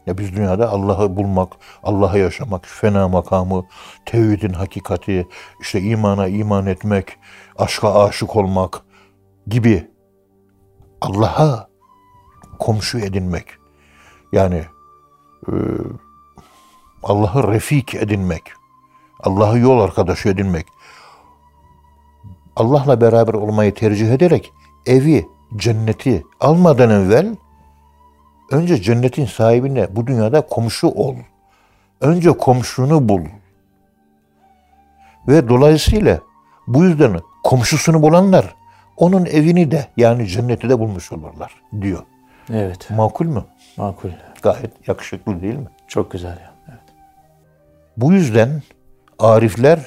ya 0.06 0.18
biz 0.18 0.36
dünyada 0.36 0.70
Allah'ı 0.70 1.16
bulmak, 1.16 1.52
Allah'ı 1.82 2.18
yaşamak, 2.18 2.66
fena 2.66 3.08
makamı, 3.08 3.64
tevhidin 4.06 4.52
hakikati, 4.52 5.28
işte 5.60 5.80
imana 5.80 6.28
iman 6.28 6.66
etmek, 6.66 7.16
aşka 7.58 7.94
aşık 8.04 8.36
olmak 8.36 8.82
gibi 9.50 9.90
Allah'a 11.00 11.68
komşu 12.58 12.98
edinmek. 12.98 13.46
Yani 14.32 14.64
e, 15.48 15.54
Allah'ı 17.02 17.52
refik 17.52 17.94
edinmek. 17.94 18.42
Allah'ı 19.20 19.58
yol 19.58 19.80
arkadaşı 19.80 20.28
edinmek. 20.28 20.66
Allah'la 22.56 23.00
beraber 23.00 23.34
olmayı 23.34 23.74
tercih 23.74 24.12
ederek 24.12 24.52
evi, 24.86 25.28
cenneti 25.56 26.24
almadan 26.40 26.90
evvel 26.90 27.36
önce 28.50 28.82
cennetin 28.82 29.26
sahibine 29.26 29.96
bu 29.96 30.06
dünyada 30.06 30.40
komşu 30.40 30.88
ol. 30.88 31.16
Önce 32.00 32.30
komşunu 32.30 33.08
bul. 33.08 33.24
Ve 35.28 35.48
dolayısıyla 35.48 36.20
bu 36.66 36.84
yüzden 36.84 37.20
komşusunu 37.42 38.02
bulanlar 38.02 38.59
onun 39.00 39.26
evini 39.26 39.70
de 39.70 39.86
yani 39.96 40.26
cenneti 40.26 40.68
de 40.68 40.78
bulmuş 40.78 41.12
olurlar 41.12 41.54
diyor. 41.80 42.02
Evet. 42.52 42.90
Makul 42.90 43.26
mü? 43.26 43.44
Makul. 43.76 44.10
Gayet 44.42 44.88
yakışıklı 44.88 45.42
değil 45.42 45.54
mi? 45.54 45.68
Çok 45.88 46.10
güzel 46.10 46.30
ya. 46.30 46.54
Evet. 46.68 46.80
Bu 47.96 48.12
yüzden 48.12 48.62
arifler 49.18 49.80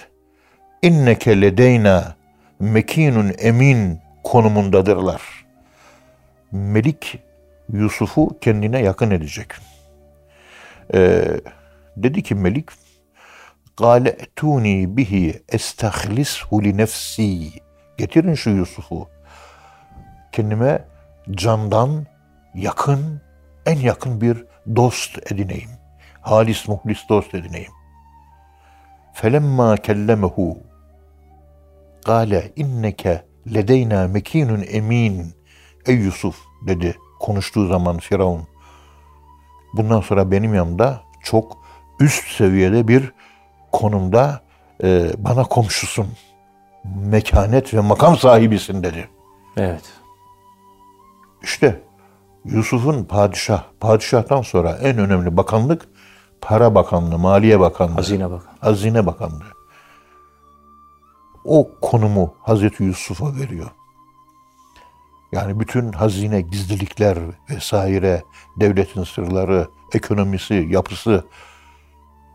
inneke 0.82 1.42
ledeyna 1.42 2.16
mekinun 2.60 3.34
emin 3.40 4.00
konumundadırlar. 4.24 5.22
Melik 6.52 7.20
Yusuf'u 7.74 8.40
kendine 8.42 8.80
yakın 8.80 9.12
edecek. 9.12 9.48
Ee, 10.94 11.26
dedi 11.98 12.24
ki 12.24 12.36
Melik 12.36 12.70
etuni 14.06 14.98
bihi 14.98 15.44
estahlishu 15.50 16.64
li 16.64 16.78
nefsi. 16.78 17.52
Getirin 17.98 18.34
şu 18.34 18.50
Yusuf'u. 18.50 19.10
Kendime 20.32 20.86
candan 21.32 22.06
yakın, 22.56 23.22
en 23.66 23.80
yakın 23.80 24.22
bir 24.22 24.46
dost 24.76 25.32
edineyim. 25.32 25.70
Halis 26.22 26.68
muhlis 26.68 27.00
dost 27.10 27.36
edineyim. 27.36 27.72
Felemma 29.14 29.78
kellemehu 29.78 30.58
Kale 32.06 32.52
inneke 32.56 33.26
ledeyna 33.54 34.08
mekinun 34.08 34.64
emin. 34.72 35.34
Ey 35.86 35.96
Yusuf 35.96 36.40
dedi 36.68 36.98
konuştuğu 37.20 37.68
zaman 37.68 37.98
Firavun. 37.98 38.48
Bundan 39.74 40.02
sonra 40.02 40.32
benim 40.32 40.54
yanımda 40.54 41.02
çok 41.24 41.58
üst 42.00 42.28
seviyede 42.28 42.88
bir 42.88 43.12
konumda 43.72 44.42
e, 44.84 45.12
bana 45.18 45.44
komşusun. 45.44 46.08
Mekanet 46.84 47.74
ve 47.74 47.80
makam 47.80 48.18
sahibisin 48.18 48.84
dedi. 48.84 49.10
Evet. 49.58 49.84
İşte 51.44 51.82
Yusuf'un 52.46 53.04
padişah, 53.04 53.64
padişahtan 53.80 54.42
sonra 54.42 54.72
en 54.72 54.98
önemli 54.98 55.38
bakanlık 55.38 55.88
para 56.42 56.76
bakanlığı, 56.76 57.18
maliye 57.18 57.60
bakanlığı. 57.60 57.96
Hazine 57.96 58.32
bakanlığı. 58.32 58.58
Hazine 58.60 59.06
bakanlığı 59.06 59.64
o 61.44 61.70
konumu 61.82 62.34
Hazreti 62.42 62.84
Yusuf'a 62.84 63.36
veriyor. 63.36 63.72
Yani 65.32 65.60
bütün 65.60 65.92
hazine, 65.92 66.42
gizlilikler 66.42 67.18
vesaire, 67.50 68.24
devletin 68.58 69.04
sırları, 69.04 69.68
ekonomisi, 69.94 70.68
yapısı 70.70 71.24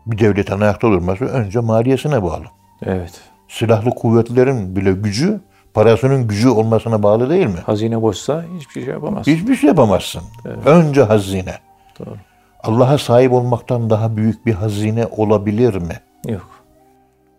bir 0.05 0.17
devletin 0.17 0.59
ayakta 0.59 0.87
durması 0.87 1.25
önce 1.25 1.59
maliyesine 1.59 2.23
bağlı. 2.23 2.45
Evet. 2.81 3.21
Silahlı 3.49 3.89
kuvvetlerin 3.89 4.75
bile 4.75 4.91
gücü 4.91 5.39
parasının 5.73 6.27
gücü 6.27 6.49
olmasına 6.49 7.03
bağlı 7.03 7.29
değil 7.29 7.47
mi? 7.47 7.59
Hazine 7.65 8.01
boşsa 8.01 8.45
hiçbir 8.57 8.81
şey 8.81 8.93
yapamazsın. 8.93 9.31
Hiçbir 9.31 9.55
şey 9.55 9.67
yapamazsın. 9.67 10.21
Evet. 10.45 10.67
Önce 10.67 11.03
hazine. 11.03 11.55
Doğru. 11.99 12.17
Allah'a 12.63 12.97
sahip 12.97 13.31
olmaktan 13.31 13.89
daha 13.89 14.17
büyük 14.17 14.45
bir 14.45 14.53
hazine 14.53 15.05
olabilir 15.05 15.75
mi? 15.75 15.99
Yok. 16.27 16.49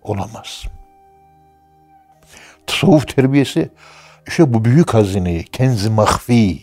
Olamaz 0.03 0.65
tasavvuf 2.71 3.09
terbiyesi 3.09 3.71
işte 4.27 4.55
bu 4.55 4.65
büyük 4.65 4.95
hazineyi, 4.95 5.45
kenzi 5.45 5.91
mahfi, 5.91 6.59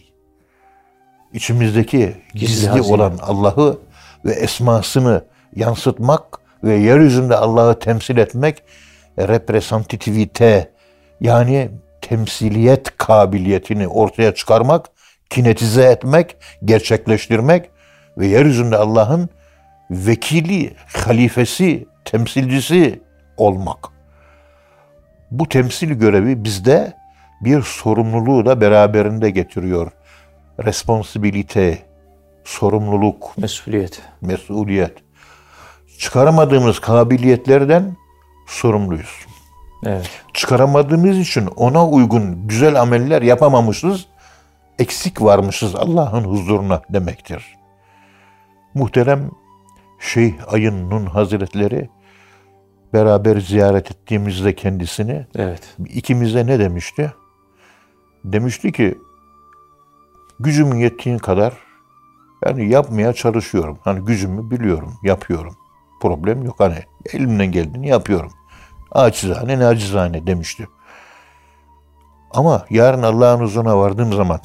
içimizdeki 1.34 2.16
gizli, 2.34 2.74
gizli 2.74 2.82
olan 2.94 3.14
Allah'ı 3.22 3.80
ve 4.26 4.32
esmasını 4.32 5.24
yansıtmak 5.56 6.24
ve 6.64 6.76
yeryüzünde 6.76 7.36
Allah'ı 7.36 7.80
temsil 7.80 8.18
etmek, 8.18 8.64
representativite 9.20 10.72
yani 11.22 11.70
temsiliyet 12.02 12.98
kabiliyetini 12.98 13.88
ortaya 13.88 14.36
çıkarmak, 14.36 14.86
kinetize 15.30 15.84
etmek, 15.84 16.36
gerçekleştirmek 16.66 17.70
ve 18.18 18.28
yeryüzünde 18.28 18.78
Allah'ın 18.78 19.30
vekili, 19.92 20.74
halifesi, 20.88 21.86
temsilcisi 22.06 23.02
olmak. 23.38 23.88
Bu 25.32 25.50
temsil 25.50 25.92
görevi 25.92 26.44
bizde 26.44 26.94
bir 27.42 27.62
sorumluluğu 27.62 28.46
da 28.46 28.62
beraberinde 28.62 29.30
getiriyor. 29.30 29.92
Responsibilite, 30.66 31.78
sorumluluk, 32.44 33.38
mesuliyet. 33.38 34.02
Mesuliyet. 34.22 34.94
Çıkaramadığımız 36.00 36.80
kabiliyetlerden 36.80 37.96
sorumluyuz. 38.48 39.26
Evet. 39.86 40.10
Çıkaramadığımız 40.34 41.18
için 41.18 41.48
ona 41.48 41.88
uygun 41.88 42.48
güzel 42.48 42.82
ameller 42.82 43.22
yapamamışız, 43.22 44.08
eksik 44.80 45.22
varmışız 45.22 45.76
Allah'ın 45.76 46.24
huzuruna 46.24 46.82
demektir. 46.90 47.56
Muhterem 48.74 49.32
Şeyh 50.00 50.34
Ayın 50.48 50.90
Nun 50.90 51.06
Hazretleri 51.06 51.90
beraber 52.94 53.38
ziyaret 53.38 53.92
ettiğimizde 53.92 54.56
kendisini 54.56 55.28
Evet. 55.36 55.76
ikimize 55.86 56.46
ne 56.48 56.60
demişti? 56.60 57.14
Demişti 58.24 58.72
ki 58.72 58.98
gücümün 60.40 60.78
yettiğin 60.78 61.18
kadar 61.18 61.54
yani 62.46 62.70
yapmaya 62.70 63.14
çalışıyorum. 63.14 63.80
Hani 63.82 64.06
gücümü 64.06 64.52
biliyorum, 64.52 64.94
yapıyorum. 65.04 65.56
Problem 66.02 66.44
yok 66.44 66.60
hani 66.60 66.84
elimden 67.14 67.52
geldiğini 67.52 67.88
yapıyorum. 67.88 68.32
Acizane 68.92 69.60
nacizane 69.60 70.28
demişti. 70.28 70.68
Ama 72.32 72.66
yarın 72.70 73.04
Allah'ın 73.04 73.40
huzuruna 73.40 73.78
vardığım 73.78 74.14
zaman 74.14 74.40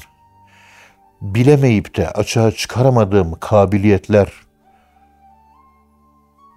bilemeyip 1.21 1.97
de 1.97 2.09
açığa 2.09 2.51
çıkaramadığım 2.51 3.39
kabiliyetler 3.39 4.27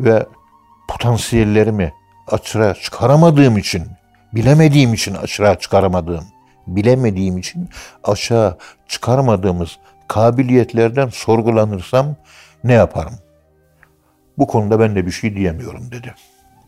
ve 0.00 0.26
potansiyellerimi 0.88 1.92
açığa 2.26 2.74
çıkaramadığım 2.74 3.58
için, 3.58 3.86
bilemediğim 4.32 4.94
için 4.94 5.14
açığa 5.14 5.58
çıkaramadığım, 5.58 6.24
bilemediğim 6.66 7.38
için 7.38 7.68
açığa 8.04 8.56
çıkaramadığımız 8.88 9.78
kabiliyetlerden 10.08 11.08
sorgulanırsam 11.08 12.16
ne 12.64 12.72
yaparım? 12.72 13.14
Bu 14.38 14.46
konuda 14.46 14.80
ben 14.80 14.96
de 14.96 15.06
bir 15.06 15.10
şey 15.10 15.36
diyemiyorum 15.36 15.90
dedi. 15.90 16.14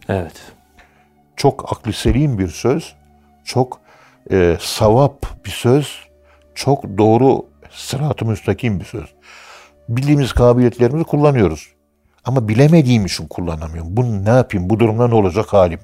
Evet. 0.09 0.53
Çok 1.37 1.73
aklı 1.73 1.93
selim 1.93 2.39
bir 2.39 2.49
söz, 2.49 2.95
çok 3.45 3.81
e, 4.31 4.57
savap 4.61 5.45
bir 5.45 5.51
söz, 5.51 6.09
çok 6.55 6.99
doğru 6.99 7.47
sırat-ı 7.71 8.25
müstakim 8.25 8.81
bir 8.81 8.85
söz. 8.85 9.15
Bildiğimiz 9.89 10.33
kabiliyetlerimizi 10.33 11.05
kullanıyoruz. 11.05 11.69
Ama 12.25 12.49
bilemediğim 12.49 13.07
için 13.07 13.27
kullanamıyorum. 13.27 13.97
Bunu 13.97 14.25
ne 14.25 14.31
yapayım? 14.31 14.71
Bu 14.71 14.81
durumda 14.81 15.09
ne 15.09 15.15
olacak 15.15 15.53
halim? 15.53 15.81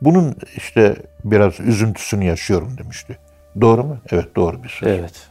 Bunun 0.00 0.36
işte 0.56 0.96
biraz 1.24 1.60
üzüntüsünü 1.60 2.24
yaşıyorum 2.24 2.78
demişti. 2.78 3.18
Doğru 3.60 3.84
mu? 3.84 3.98
Evet 4.10 4.36
doğru 4.36 4.62
bir 4.62 4.68
söz. 4.68 4.88
Evet. 4.88 5.28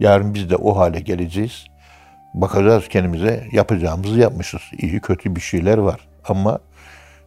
Yarın 0.00 0.34
biz 0.34 0.50
de 0.50 0.56
o 0.56 0.76
hale 0.76 1.00
geleceğiz. 1.00 1.64
Bakacağız 2.34 2.88
kendimize 2.88 3.48
yapacağımızı 3.52 4.18
yapmışız. 4.18 4.62
İyi 4.78 5.00
kötü 5.00 5.36
bir 5.36 5.40
şeyler 5.40 5.78
var. 5.78 6.08
Ama 6.28 6.58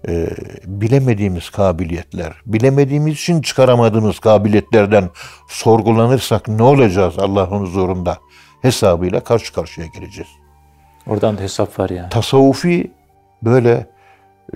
e, 0.07 0.27
bilemediğimiz 0.65 1.49
kabiliyetler, 1.49 2.33
bilemediğimiz 2.45 3.13
için 3.13 3.41
çıkaramadığımız 3.41 4.19
kabiliyetlerden 4.19 5.09
sorgulanırsak 5.49 6.47
ne 6.47 6.63
olacağız 6.63 7.19
Allah'ın 7.19 7.59
huzurunda? 7.59 8.17
Hesabıyla 8.61 9.19
karşı 9.19 9.53
karşıya 9.53 9.87
geleceğiz. 9.87 10.29
Oradan 11.07 11.37
da 11.37 11.41
hesap 11.41 11.79
var 11.79 11.89
yani. 11.89 12.09
Tasavvufi 12.09 12.91
böyle 13.41 13.87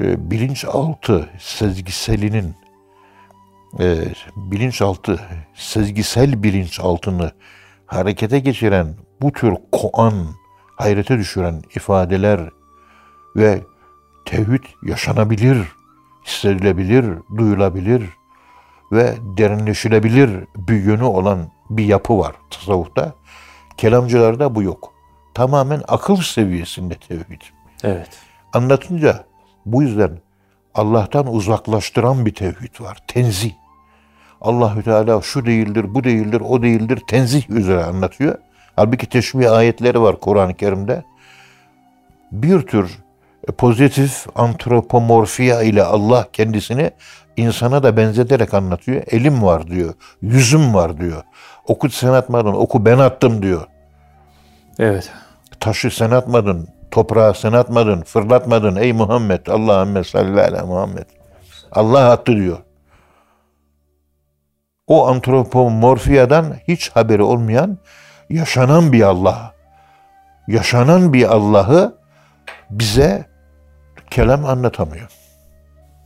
e, 0.02 0.32
bilinçaltı 0.32 1.30
sezgiselinin 1.40 2.56
e, 3.80 3.98
bilinçaltı 4.36 5.20
sezgisel 5.54 6.44
bilinçaltını 6.44 7.32
harekete 7.86 8.40
geçiren 8.40 8.96
bu 9.21 9.32
tür 9.32 9.53
koan, 9.71 10.13
hayrete 10.75 11.17
düşüren 11.17 11.62
ifadeler 11.75 12.49
ve 13.36 13.62
tevhid 14.25 14.63
yaşanabilir, 14.84 15.58
hissedilebilir, 16.25 17.06
duyulabilir 17.38 18.03
ve 18.91 19.15
derinleşilebilir 19.38 20.45
bir 20.56 20.84
yönü 20.84 21.03
olan 21.03 21.51
bir 21.69 21.86
yapı 21.86 22.19
var 22.19 22.36
tasavvufta. 22.49 23.13
Kelamcılarda 23.77 24.56
bu 24.56 24.63
yok. 24.63 24.93
Tamamen 25.34 25.82
akıl 25.88 26.15
seviyesinde 26.15 26.95
tevhid. 26.95 27.41
Evet. 27.84 28.10
Anlatınca 28.53 29.25
bu 29.65 29.84
yüzden 29.84 30.19
Allah'tan 30.73 31.34
uzaklaştıran 31.34 32.25
bir 32.25 32.34
tevhid 32.34 32.82
var. 32.82 32.97
Tenzih. 33.08 33.53
Allahü 34.41 34.84
Teala 34.84 35.21
şu 35.21 35.45
değildir, 35.45 35.93
bu 35.93 36.03
değildir, 36.03 36.41
o 36.41 36.62
değildir. 36.62 37.01
Tenzih 37.08 37.49
üzere 37.49 37.84
anlatıyor. 37.84 38.38
Halbuki 38.78 39.10
teşbih 39.10 39.52
ayetleri 39.52 40.02
var 40.02 40.20
Kur'an-ı 40.20 40.54
Kerim'de. 40.54 41.04
Bir 42.32 42.62
tür 42.62 42.98
pozitif 43.58 44.26
antropomorfiya 44.36 45.62
ile 45.62 45.84
Allah 45.84 46.28
kendisini 46.34 46.92
insana 47.38 47.84
da 47.84 47.98
benzeterek 47.98 48.54
anlatıyor. 48.54 49.04
Elim 49.08 49.44
var 49.44 49.68
diyor, 49.68 49.94
yüzüm 50.22 50.74
var 50.74 50.98
diyor. 50.98 51.24
Oku 51.68 51.90
sen 51.90 52.13
atmadın, 52.13 52.54
oku 52.54 52.86
ben 52.86 53.00
attım 53.00 53.42
diyor. 53.42 53.68
Evet. 54.80 55.12
Taşı 55.60 55.92
sen 55.92 56.12
atmadın, 56.12 56.68
toprağı 56.92 57.34
sen 57.34 57.54
atmadın, 57.54 58.02
fırlatmadın 58.02 58.76
ey 58.76 58.94
Muhammed. 58.94 59.48
Allahümme 59.48 60.04
salli 60.04 60.42
ala 60.42 60.66
Muhammed. 60.66 61.06
Allah 61.72 62.12
attı 62.12 62.36
diyor. 62.36 62.58
O 64.88 65.08
antropomorfiyadan 65.08 66.56
hiç 66.68 66.90
haberi 66.90 67.24
olmayan 67.24 67.78
yaşanan 68.30 68.94
bir 68.94 69.02
Allah. 69.02 69.54
Yaşanan 70.48 71.13
bir 71.13 71.34
Allah'ı 71.34 71.98
bize 72.70 73.26
kelam 74.10 74.46
anlatamıyor. 74.46 75.10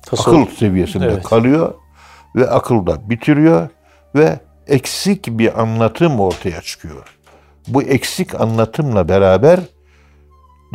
Tasavvuf. 0.06 0.42
Akıl 0.42 0.56
seviyesinde 0.56 1.06
Evet. 1.06 1.24
kalıyor 1.24 1.74
ve 2.36 2.50
akılda 2.50 3.10
bitiriyor 3.10 3.70
ve 4.16 4.40
eksik 4.68 5.28
bir 5.28 5.62
anlatım 5.62 6.20
ortaya 6.20 6.62
çıkıyor. 6.62 7.18
Bu 7.68 7.84
eksik 7.84 8.42
anlatımla 8.42 9.10
beraber 9.10 9.60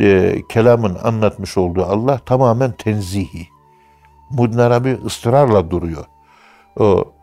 e, 0.01 0.41
kelamın 0.49 0.97
anlatmış 1.03 1.57
olduğu 1.57 1.85
Allah 1.85 2.19
tamamen 2.25 2.71
tenzihi. 2.71 3.47
Muddin 4.29 4.57
Arabi 4.57 4.97
ısrarla 5.05 5.71
duruyor. 5.71 6.05
O 6.79 7.13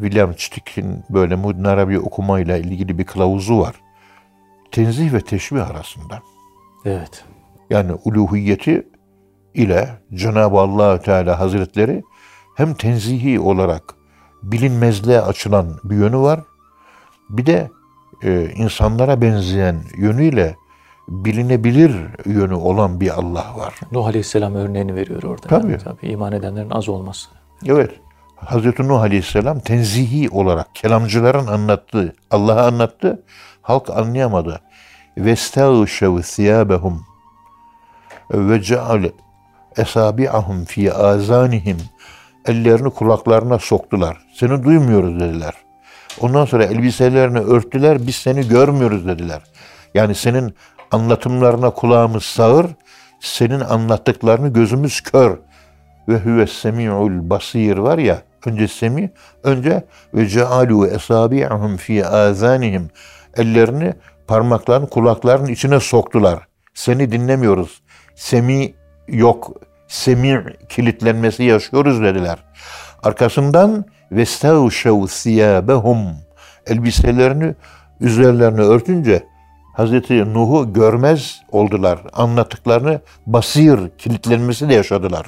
William 0.00 0.34
Stick'in 0.38 1.04
böyle 1.10 1.36
Muddin 1.36 1.64
Arabi 1.64 1.98
okumayla 1.98 2.56
ilgili 2.56 2.98
bir 2.98 3.04
kılavuzu 3.04 3.58
var. 3.58 3.74
Tenzih 4.70 5.12
ve 5.12 5.20
teşbih 5.20 5.70
arasında. 5.70 6.22
Evet. 6.84 7.24
Yani 7.70 7.92
uluhiyeti 8.04 8.88
ile 9.54 9.88
Cenab-ı 10.14 10.58
allah 10.58 11.00
Teala 11.00 11.40
Hazretleri 11.40 12.02
hem 12.56 12.74
tenzihi 12.74 13.40
olarak 13.40 13.94
bilinmezliğe 14.42 15.20
açılan 15.20 15.78
bir 15.84 15.96
yönü 15.96 16.18
var. 16.18 16.40
Bir 17.30 17.46
de 17.46 17.70
e, 18.22 18.50
insanlara 18.56 19.20
benzeyen 19.20 19.76
yönüyle 19.96 20.56
bilinebilir 21.08 21.96
yönü 22.24 22.54
olan 22.54 23.00
bir 23.00 23.10
Allah 23.10 23.46
var. 23.56 23.80
Nuh 23.92 24.06
Aleyhisselam 24.06 24.54
örneğini 24.54 24.94
veriyor 24.94 25.22
orada. 25.22 25.48
Tabii. 25.48 25.72
Yani 25.72 25.82
tabii 25.82 26.06
iman 26.06 26.32
edenlerin 26.32 26.70
az 26.70 26.88
olması. 26.88 27.28
Evet. 27.66 27.90
Hazreti 28.36 28.88
Nuh 28.88 29.00
Aleyhisselam 29.00 29.60
tenzihi 29.60 30.30
olarak 30.30 30.74
kelamcıların 30.74 31.46
anlattığı, 31.46 32.14
Allah'a 32.30 32.66
anlattı. 32.66 33.22
Halk 33.62 33.90
anlayamadı. 33.90 34.60
Thiyâbehum 36.22 37.06
ve 38.30 38.62
ceal 38.62 39.04
esabi'ahum 39.76 40.64
fi 40.64 40.92
azanihim 40.92 41.78
ellerini 42.46 42.90
kulaklarına 42.90 43.58
soktular. 43.58 44.26
Seni 44.34 44.64
duymuyoruz 44.64 45.20
dediler. 45.20 45.54
Ondan 46.20 46.44
sonra 46.44 46.64
elbiselerini 46.64 47.38
örttüler. 47.38 48.06
Biz 48.06 48.16
seni 48.16 48.48
görmüyoruz 48.48 49.06
dediler. 49.06 49.42
Yani 49.94 50.14
senin 50.14 50.54
anlatımlarına 50.90 51.70
kulağımız 51.70 52.22
sağır, 52.22 52.66
senin 53.20 53.60
anlattıklarını 53.60 54.48
gözümüz 54.48 55.00
kör. 55.00 55.38
Ve 56.08 56.18
huve 56.18 56.46
semi'ul 56.46 57.30
basir 57.30 57.76
var 57.76 57.98
ya, 57.98 58.22
önce 58.46 58.68
semi, 58.68 59.12
önce 59.42 59.84
ve 60.14 60.28
cealu 60.28 60.86
esabi'ahum 60.86 61.76
fi 61.76 62.06
azanihim 62.06 62.90
ellerini 63.36 63.92
parmaklarını 64.26 64.88
kulaklarının 64.88 65.48
içine 65.48 65.80
soktular. 65.80 66.46
Seni 66.74 67.12
dinlemiyoruz. 67.12 67.82
Semi 68.14 68.74
yok. 69.08 69.52
Semi 69.88 70.44
kilitlenmesi 70.68 71.44
yaşıyoruz 71.44 72.02
dediler. 72.02 72.38
Arkasından 73.02 73.84
vestavşev 74.12 75.06
siyabehum 75.06 75.98
elbiselerini 76.66 77.54
üzerlerine 78.00 78.60
örtünce 78.60 79.22
Hazreti 79.74 80.34
Nuh'u 80.34 80.72
görmez 80.72 81.40
oldular. 81.52 81.98
Anlattıklarını 82.12 83.00
basir 83.26 83.78
kilitlenmesi 83.98 84.68
de 84.68 84.74
yaşadılar. 84.74 85.26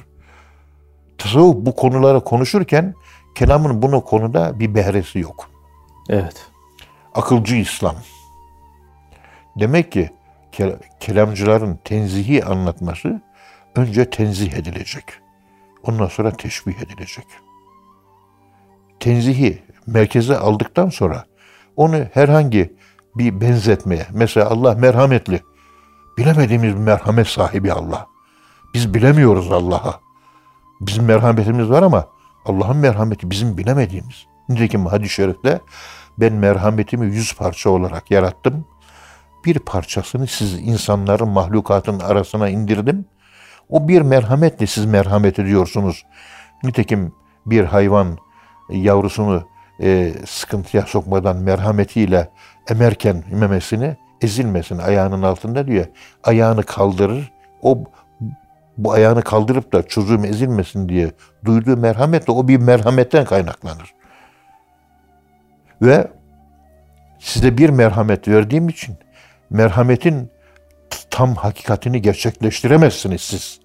Tasavvuf 1.19 1.57
bu 1.67 1.77
konuları 1.77 2.25
konuşurken 2.25 2.95
kelamın 3.35 3.83
bunu 3.83 4.05
konuda 4.05 4.61
bir 4.61 4.75
behresi 4.75 5.19
yok. 5.19 5.51
Evet. 6.09 6.47
Akılcı 7.14 7.57
İslam. 7.57 7.97
Demek 9.57 9.93
ki 9.93 10.11
ke- 10.53 10.79
kelamcıların 11.01 11.79
tenzihi 11.85 12.45
anlatması 12.45 13.23
önce 13.75 14.11
tenzih 14.11 14.53
edilecek. 14.53 15.05
Ondan 15.83 16.07
sonra 16.07 16.31
teşbih 16.31 16.75
edilecek. 16.75 17.27
Tenzihi 19.01 19.62
merkeze 19.87 20.39
aldıktan 20.39 20.89
sonra 20.89 21.25
onu 21.77 21.97
herhangi 22.14 22.77
bir 23.14 23.41
benzetmeye, 23.41 24.07
mesela 24.12 24.51
Allah 24.51 24.75
merhametli, 24.75 25.41
Bilemediğimiz 26.19 26.75
bir 26.75 26.81
merhamet 26.81 27.27
sahibi 27.27 27.73
Allah. 27.73 28.07
Biz 28.75 28.95
bilemiyoruz 28.95 29.53
Allah'a. 29.53 30.01
Bizim 30.81 31.05
merhametimiz 31.05 31.70
var 31.70 31.83
ama 31.83 32.07
Allah'ın 32.45 32.77
merhameti 32.77 33.31
bizim 33.31 33.59
bilemediğimiz. 33.59 34.27
Nitekim 34.49 34.87
hadis-i 34.87 35.14
şerifte 35.14 35.61
ben 36.18 36.33
merhametimi 36.33 37.07
yüz 37.07 37.37
parça 37.37 37.70
olarak 37.70 38.11
yarattım. 38.11 38.64
Bir 39.45 39.59
parçasını 39.59 40.27
siz 40.27 40.55
insanların, 40.55 41.29
mahlukatın 41.29 42.01
arasına 42.01 42.49
indirdim. 42.49 43.05
O 43.68 43.89
bir 43.89 44.03
merhametle 44.03 44.66
siz 44.66 44.85
merhamet 44.87 45.39
ediyorsunuz. 45.39 46.07
Nitekim 46.62 47.12
bir 47.47 47.64
hayvan 47.64 48.18
yavrusunu 48.70 49.43
e, 49.83 50.12
sıkıntıya 50.27 50.83
sokmadan 50.83 51.37
merhametiyle 51.37 52.31
emerken 52.70 53.24
memesini 53.31 53.97
ezilmesin 54.20 54.79
ayağının 54.79 55.22
altında 55.22 55.66
diyor. 55.66 55.87
Ayağını 56.24 56.62
kaldırır. 56.62 57.33
O 57.62 57.85
bu 58.79 58.93
ayağını 58.93 59.22
kaldırıp 59.22 59.72
da 59.72 59.83
çocuğum 59.83 60.24
ezilmesin 60.24 60.89
diye 60.89 61.12
duyduğu 61.45 61.77
merhametle 61.77 62.33
o 62.33 62.49
bir 62.49 62.57
merhametten 62.57 63.24
kaynaklanır. 63.24 63.95
Ve 65.83 66.11
size 67.18 67.59
bir 67.59 67.70
merhamet 67.70 68.29
verdiğim 68.29 68.68
için 68.68 68.97
merhametin 69.51 70.31
tam 71.11 71.35
hakikatini 71.35 72.03
gerçekleştiremezsiniz 72.03 73.20
siz. 73.20 73.61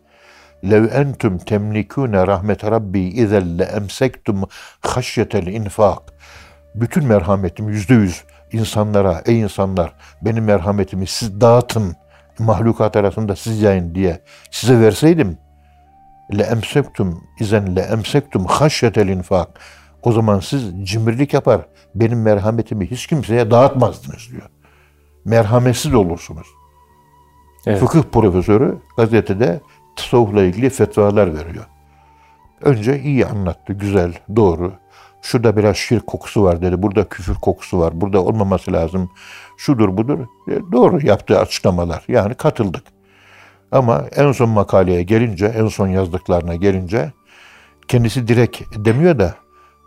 Lev 0.63 0.93
entum 0.93 1.37
temlikune 1.37 2.27
rahmet 2.27 2.63
rabbi 2.63 2.99
izel 2.99 3.59
le 3.59 3.63
emsektum 3.63 4.43
haşyetel 4.81 5.47
infak. 5.47 6.01
Bütün 6.75 7.05
merhametim 7.05 7.69
yüzde 7.69 7.93
yüz 7.93 8.23
insanlara, 8.51 9.21
ey 9.25 9.39
insanlar 9.39 9.93
benim 10.21 10.43
merhametimi 10.43 11.07
siz 11.07 11.41
dağıtın, 11.41 11.95
mahlukat 12.41 12.95
arasında 12.95 13.35
siz 13.35 13.61
yayın 13.61 13.95
diye 13.95 14.21
size 14.51 14.79
verseydim 14.79 15.37
le 16.37 16.43
emsektum 16.43 17.23
izen 17.39 17.75
le 17.75 17.81
emsektum 17.81 18.45
haşyetel 18.45 19.07
infak. 19.07 19.59
O 20.03 20.11
zaman 20.11 20.39
siz 20.39 20.89
cimrilik 20.89 21.33
yapar, 21.33 21.61
benim 21.95 22.21
merhametimi 22.21 22.91
hiç 22.91 23.07
kimseye 23.07 23.51
dağıtmazdınız 23.51 24.29
diyor. 24.31 24.49
Merhametsiz 25.25 25.93
olursunuz. 25.93 26.47
Evet. 27.67 27.79
Fıkıh 27.79 28.03
profesörü 28.03 28.77
gazetede 28.97 29.61
tasavvufla 29.95 30.43
ilgili 30.43 30.69
fetvalar 30.69 31.35
veriyor. 31.35 31.65
Önce 32.61 33.01
iyi 33.01 33.25
anlattı, 33.25 33.73
güzel, 33.73 34.13
doğru. 34.35 34.73
Şurada 35.21 35.57
biraz 35.57 35.77
şirk 35.77 36.07
kokusu 36.07 36.43
var 36.43 36.61
dedi, 36.61 36.81
burada 36.81 37.09
küfür 37.09 37.35
kokusu 37.35 37.79
var, 37.79 38.01
burada 38.01 38.23
olmaması 38.23 38.73
lazım. 38.73 39.09
Şudur 39.61 39.97
budur. 39.97 40.19
E, 40.47 40.71
doğru 40.71 41.07
yaptığı 41.07 41.39
açıklamalar. 41.39 42.03
Yani 42.07 42.35
katıldık. 42.35 42.83
Ama 43.71 44.05
en 44.15 44.31
son 44.31 44.49
makaleye 44.49 45.03
gelince, 45.03 45.45
en 45.45 45.67
son 45.67 45.87
yazdıklarına 45.87 46.55
gelince 46.55 47.11
kendisi 47.87 48.27
direkt 48.27 48.61
demiyor 48.85 49.19
da 49.19 49.35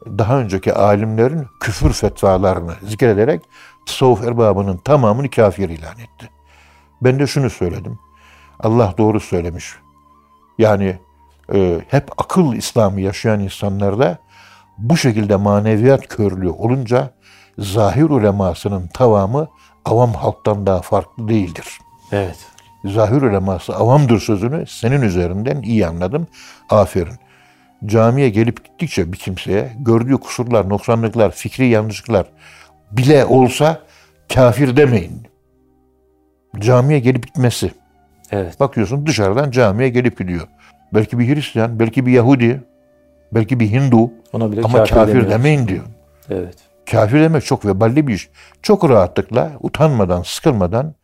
daha 0.07 0.39
önceki 0.39 0.75
alimlerin 0.75 1.47
küfür 1.61 1.93
fetvalarını 1.93 2.75
zikrederek 2.83 3.43
tasavvuf 3.87 4.25
erbabının 4.25 4.77
tamamını 4.77 5.31
kafir 5.31 5.68
ilan 5.68 5.99
etti. 5.99 6.31
Ben 7.03 7.18
de 7.18 7.27
şunu 7.27 7.51
söyledim. 7.51 7.99
Allah 8.61 8.95
doğru 8.99 9.20
söylemiş. 9.20 9.75
Yani 10.59 10.99
e, 11.55 11.81
hep 11.89 12.11
akıl 12.18 12.53
İslam'ı 12.53 13.01
yaşayan 13.01 13.41
insanlarda 13.41 14.18
bu 14.79 14.97
şekilde 14.97 15.37
maneviyat 15.37 16.09
körlüğü 16.09 16.51
olunca 16.51 17.14
zahir 17.59 18.03
ulemasının 18.03 18.87
tamamı 18.87 19.49
avam 19.85 20.12
halktan 20.12 20.66
daha 20.66 20.82
farklı 20.82 21.28
değildir. 21.28 21.78
Evet. 22.12 22.37
Zahir 22.85 23.22
uleması 23.22 23.76
avamdır 23.76 24.20
sözünü 24.20 24.66
senin 24.66 25.03
üzerinden 25.03 25.62
iyi 25.62 25.87
anladım. 25.87 26.26
Aferin. 26.70 27.18
Camiye 27.87 28.28
gelip 28.28 28.64
gittikçe 28.64 29.12
bir 29.12 29.18
kimseye 29.18 29.72
gördüğü 29.78 30.16
kusurlar, 30.16 30.68
noksanlıklar, 30.68 31.30
fikri 31.30 31.68
yanlışlıklar 31.68 32.26
bile 32.91 33.24
olsa 33.24 33.80
kafir 34.35 34.76
demeyin. 34.76 35.22
Camiye 36.59 36.99
gelip 36.99 37.26
gitmesi. 37.26 37.72
Evet. 38.30 38.61
Bakıyorsun 38.61 39.07
dışarıdan 39.07 39.51
camiye 39.51 39.89
gelip 39.89 40.18
gidiyor. 40.18 40.49
Belki 40.95 41.18
bir 41.18 41.35
Hristiyan, 41.35 41.80
belki 41.80 42.07
bir 42.07 42.12
Yahudi, 42.12 42.62
belki 43.32 43.61
bir 43.61 43.72
Hindu 43.72 44.11
Ona 44.32 44.53
bile 44.53 44.61
ama 44.64 44.78
kafir, 44.78 44.95
kafir 44.95 45.30
demeyin 45.30 45.68
diyor. 45.68 45.85
Evet. 46.30 46.57
Kafir 46.91 47.20
demek 47.20 47.45
çok 47.45 47.66
veballi 47.66 48.07
bir 48.07 48.14
iş. 48.14 48.30
Çok 48.62 48.91
rahatlıkla, 48.91 49.53
utanmadan, 49.61 50.22
sıkılmadan 50.22 50.95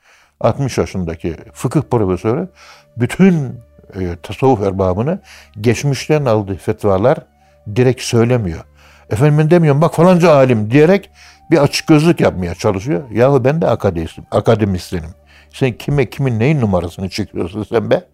60 0.41 0.79
yaşındaki 0.79 1.37
fıkıh 1.53 1.83
profesörü 1.83 2.49
bütün 2.97 3.61
e, 3.95 4.17
tasavvuf 4.23 4.63
erbabını 4.63 5.21
geçmişten 5.61 6.25
aldığı 6.25 6.57
fetvalar 6.57 7.19
direkt 7.77 8.03
söylemiyor. 8.03 8.65
Efendim 9.11 9.51
demiyorum 9.51 9.81
bak 9.81 9.95
falanca 9.95 10.33
alim 10.33 10.71
diyerek 10.71 11.11
bir 11.51 11.59
açık 11.59 11.87
gözlük 11.87 12.21
yapmaya 12.21 12.55
çalışıyor. 12.55 13.03
Yahu 13.11 13.45
ben 13.45 13.61
de 13.61 13.67
akademistim, 13.67 14.25
akademisyenim. 14.31 15.11
Sen 15.53 15.73
kime 15.73 16.11
kimin 16.11 16.39
neyin 16.39 16.61
numarasını 16.61 17.09
çekiyorsun 17.09 17.63
sen 17.63 17.91
be? 17.91 18.05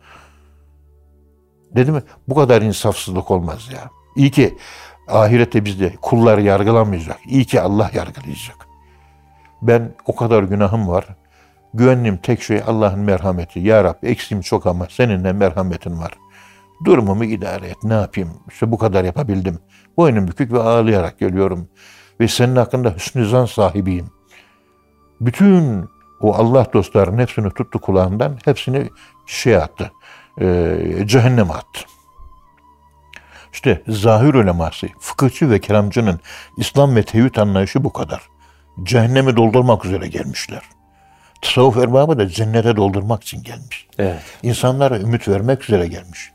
Dedi 1.74 1.92
mi? 1.92 2.02
Bu 2.28 2.34
kadar 2.34 2.62
insafsızlık 2.62 3.30
olmaz 3.30 3.68
ya. 3.72 3.80
İyi 4.16 4.30
ki 4.30 4.56
ahirette 5.08 5.64
bizde 5.64 5.92
kullar 6.02 6.38
yargılanmayacak. 6.38 7.18
İyi 7.26 7.44
ki 7.44 7.60
Allah 7.60 7.90
yargılayacak. 7.94 8.66
Ben 9.62 9.94
o 10.06 10.16
kadar 10.16 10.42
günahım 10.42 10.88
var. 10.88 11.06
Güvenliğim 11.74 12.16
tek 12.16 12.42
şey 12.42 12.62
Allah'ın 12.66 12.98
merhameti. 12.98 13.60
Ya 13.60 13.84
Rab 13.84 14.02
eksiğim 14.02 14.42
çok 14.42 14.66
ama 14.66 14.86
seninle 14.90 15.32
merhametin 15.32 15.98
var. 15.98 16.12
Durumumu 16.84 17.24
idare 17.24 17.66
et. 17.66 17.76
Ne 17.82 17.94
yapayım? 17.94 18.30
İşte 18.48 18.72
bu 18.72 18.78
kadar 18.78 19.04
yapabildim. 19.04 19.58
Boynum 19.96 20.28
bükük 20.28 20.52
ve 20.52 20.60
ağlayarak 20.60 21.18
geliyorum. 21.18 21.68
Ve 22.20 22.28
senin 22.28 22.56
hakkında 22.56 22.94
hüsnü 22.94 23.26
zan 23.26 23.46
sahibiyim. 23.46 24.06
Bütün 25.20 25.84
o 26.20 26.34
Allah 26.34 26.66
dostlarının 26.72 27.18
hepsini 27.18 27.50
tuttu 27.50 27.78
kulağından. 27.78 28.38
Hepsini 28.44 28.90
şey 29.26 29.56
attı. 29.56 29.90
E, 30.40 30.76
cehenneme 31.06 31.52
attı. 31.52 31.80
İşte 33.56 33.82
zahir 33.88 34.34
uleması, 34.34 34.86
fıkıhçı 35.00 35.50
ve 35.50 35.60
keramcının 35.60 36.20
İslam 36.56 36.96
ve 36.96 37.02
tevhid 37.02 37.36
anlayışı 37.36 37.84
bu 37.84 37.92
kadar. 37.92 38.22
Cehennemi 38.82 39.36
doldurmak 39.36 39.84
üzere 39.84 40.08
gelmişler. 40.08 40.62
Tasavvuf 41.42 41.76
erbabı 41.76 42.18
da 42.18 42.28
cennete 42.28 42.76
doldurmak 42.76 43.22
için 43.22 43.42
gelmiş. 43.42 43.86
Evet. 43.98 44.22
İnsanlara 44.42 44.98
ümit 44.98 45.28
vermek 45.28 45.62
üzere 45.62 45.86
gelmiş. 45.86 46.32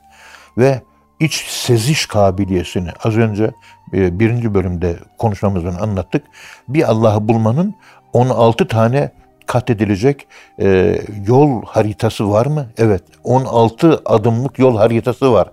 Ve 0.58 0.82
iç 1.20 1.46
seziş 1.48 2.06
kabiliyesini 2.06 2.90
az 3.04 3.18
önce 3.18 3.52
e, 3.94 4.20
birinci 4.20 4.54
bölümde 4.54 5.00
konuşmamızdan 5.18 5.74
anlattık. 5.76 6.24
Bir 6.68 6.90
Allah'ı 6.90 7.28
bulmanın 7.28 7.76
16 8.14 8.68
tane 8.68 9.12
kat 9.46 9.70
edilecek 9.70 10.28
e, 10.62 11.00
yol 11.28 11.66
haritası 11.66 12.32
var 12.32 12.46
mı? 12.46 12.68
Evet. 12.78 13.04
16 13.24 14.02
adımlık 14.06 14.60
yol 14.60 14.78
haritası 14.78 15.34
var. 15.34 15.52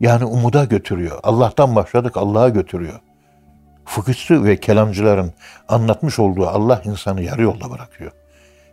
Yani 0.00 0.24
umuda 0.24 0.64
götürüyor. 0.64 1.20
Allah'tan 1.22 1.76
başladık 1.76 2.16
Allah'a 2.16 2.48
götürüyor. 2.48 3.00
Fıkıhçı 3.84 4.44
ve 4.44 4.56
kelamcıların 4.56 5.32
anlatmış 5.68 6.18
olduğu 6.18 6.46
Allah 6.46 6.82
insanı 6.84 7.22
yarı 7.22 7.42
yolda 7.42 7.70
bırakıyor. 7.70 8.12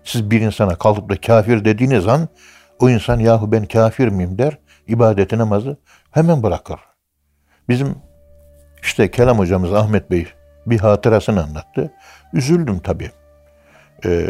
Siz 0.04 0.32
bir 0.32 0.42
insana 0.42 0.76
kalkıp 0.76 1.10
da 1.10 1.22
kafir 1.22 1.66
dediğiniz 1.66 2.08
an 2.08 2.28
o 2.80 2.90
insan 2.90 3.20
yahu 3.20 3.52
ben 3.52 3.66
kafir 3.66 4.08
miyim 4.08 4.38
der, 4.38 4.58
ibadeti 4.88 5.38
namazı 5.38 5.78
hemen 6.12 6.44
bırakır. 6.44 6.80
Bizim 7.70 7.96
işte 8.82 9.12
kelam 9.12 9.40
hocamız 9.40 9.74
Ahmet 9.74 10.12
Bey 10.12 10.28
bir 10.66 10.80
hatırasını 10.80 11.44
anlattı. 11.44 11.94
Üzüldüm 12.34 12.80
tabii. 12.80 13.12
Ee, 14.06 14.30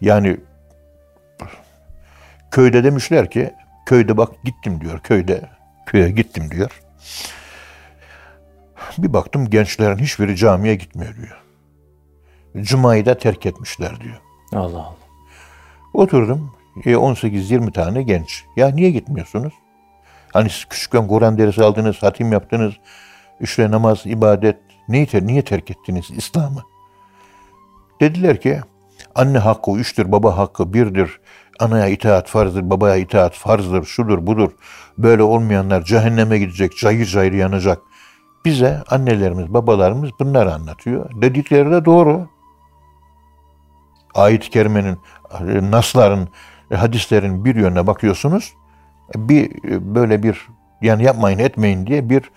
yani 0.00 0.40
köyde 2.50 2.84
demişler 2.84 3.30
ki 3.30 3.54
köyde 3.86 4.16
bak 4.16 4.30
gittim 4.44 4.80
diyor 4.80 4.98
köyde 4.98 5.55
köye 5.86 6.10
gittim 6.10 6.50
diyor. 6.50 6.82
Bir 8.98 9.12
baktım 9.12 9.50
gençlerin 9.50 9.98
hiçbiri 9.98 10.36
camiye 10.36 10.74
gitmiyor 10.74 11.14
diyor. 11.16 11.42
Cuma'yı 12.64 13.06
da 13.06 13.18
terk 13.18 13.46
etmişler 13.46 14.00
diyor. 14.00 14.20
Allah 14.52 14.78
Allah. 14.78 14.96
Oturdum 15.94 16.52
18-20 16.76 17.68
e, 17.68 17.72
tane 17.72 18.02
genç. 18.02 18.44
Ya 18.56 18.68
niye 18.68 18.90
gitmiyorsunuz? 18.90 19.52
Hani 20.32 20.50
siz 20.50 20.64
küçükken 20.64 21.08
Kur'an 21.08 21.38
dersi 21.38 21.64
aldınız, 21.64 22.02
hatim 22.02 22.32
yaptınız, 22.32 22.74
işte 23.40 23.70
namaz, 23.70 24.02
ibadet. 24.04 24.56
Ter 25.10 25.26
niye 25.26 25.42
terk 25.42 25.70
ettiniz 25.70 26.10
İslam'ı? 26.10 26.62
Dediler 28.00 28.40
ki 28.40 28.60
anne 29.16 29.38
hakkı 29.38 29.70
üçtür, 29.70 30.12
baba 30.12 30.38
hakkı 30.38 30.72
birdir. 30.72 31.20
Anaya 31.60 31.86
itaat 31.86 32.28
farzdır, 32.28 32.70
babaya 32.70 32.96
itaat 32.96 33.34
farzdır, 33.34 33.84
şudur 33.84 34.26
budur. 34.26 34.50
Böyle 34.98 35.22
olmayanlar 35.22 35.82
cehenneme 35.84 36.38
gidecek, 36.38 36.76
cayır 36.76 37.06
cayır 37.06 37.32
yanacak. 37.32 37.78
Bize 38.44 38.82
annelerimiz, 38.90 39.54
babalarımız 39.54 40.10
bunları 40.20 40.54
anlatıyor. 40.54 41.10
Dedikleri 41.22 41.70
de 41.70 41.84
doğru. 41.84 42.28
Ayet-i 44.14 44.50
Kerime'nin, 44.50 44.98
nasların 45.72 46.28
e, 46.70 46.76
hadislerin 46.76 47.44
bir 47.44 47.54
yönüne 47.54 47.86
bakıyorsunuz. 47.86 48.54
e, 49.16 49.28
Bir 49.28 49.70
e, 49.70 49.94
böyle 49.94 50.22
bir 50.22 50.46
yani 50.82 51.04
yapmayın 51.04 51.38
etmeyin 51.38 51.86
diye 51.86 52.10
bir 52.10 52.30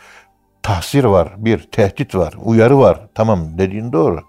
tahsir 0.64 1.04
var, 1.04 1.34
bir 1.38 1.72
tehdit 1.72 2.16
var, 2.16 2.34
uyarı 2.44 2.80
var. 2.80 3.08
Tamam 3.16 3.58
dediğin 3.58 3.92
doğru. 3.94 4.29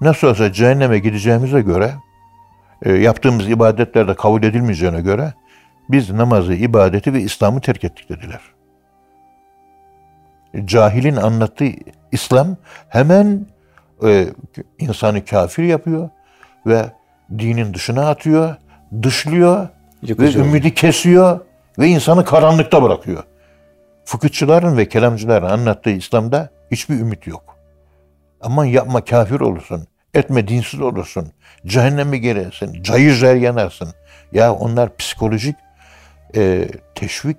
Nasıl 0.00 0.28
olsa 0.28 0.52
cehenneme 0.52 0.98
gideceğimize 0.98 1.60
göre 1.60 1.94
e, 2.82 2.92
yaptığımız 2.92 3.48
ibadetler 3.48 4.08
de 4.08 4.14
kabul 4.14 4.42
edilmeyeceğine 4.42 5.00
göre 5.00 5.32
biz 5.88 6.10
namazı, 6.10 6.54
ibadeti 6.54 7.12
ve 7.12 7.20
İslam'ı 7.20 7.60
terk 7.60 7.84
ettik 7.84 8.08
dediler. 8.08 8.40
Cahilin 10.64 11.16
anlattığı 11.16 11.68
İslam 12.12 12.56
hemen 12.88 13.46
e, 14.06 14.26
insanı 14.78 15.24
kafir 15.24 15.62
yapıyor 15.62 16.10
ve 16.66 16.84
dinin 17.38 17.74
dışına 17.74 18.08
atıyor, 18.08 18.54
dışlıyor 19.02 19.68
Yıkıcı 20.02 20.38
ve 20.38 20.48
ümidi 20.48 20.74
kesiyor 20.74 21.40
ve 21.78 21.88
insanı 21.88 22.24
karanlıkta 22.24 22.82
bırakıyor. 22.82 23.24
Fıkıhçıların 24.04 24.76
ve 24.76 24.88
kelamcıların 24.88 25.50
anlattığı 25.50 25.90
İslam'da 25.90 26.50
hiçbir 26.70 26.94
ümit 26.94 27.26
yok. 27.26 27.56
Aman 28.40 28.64
yapma 28.64 29.04
kafir 29.04 29.40
olursun, 29.40 29.86
etme 30.14 30.48
dinsiz 30.48 30.80
olursun, 30.80 31.32
cehenneme 31.66 32.18
girersin, 32.18 32.82
cayır 32.82 33.14
cer 33.14 33.34
yanarsın. 33.34 33.88
Ya 34.32 34.54
onlar 34.54 34.96
psikolojik 34.96 35.56
e, 36.36 36.68
teşvik 36.94 37.36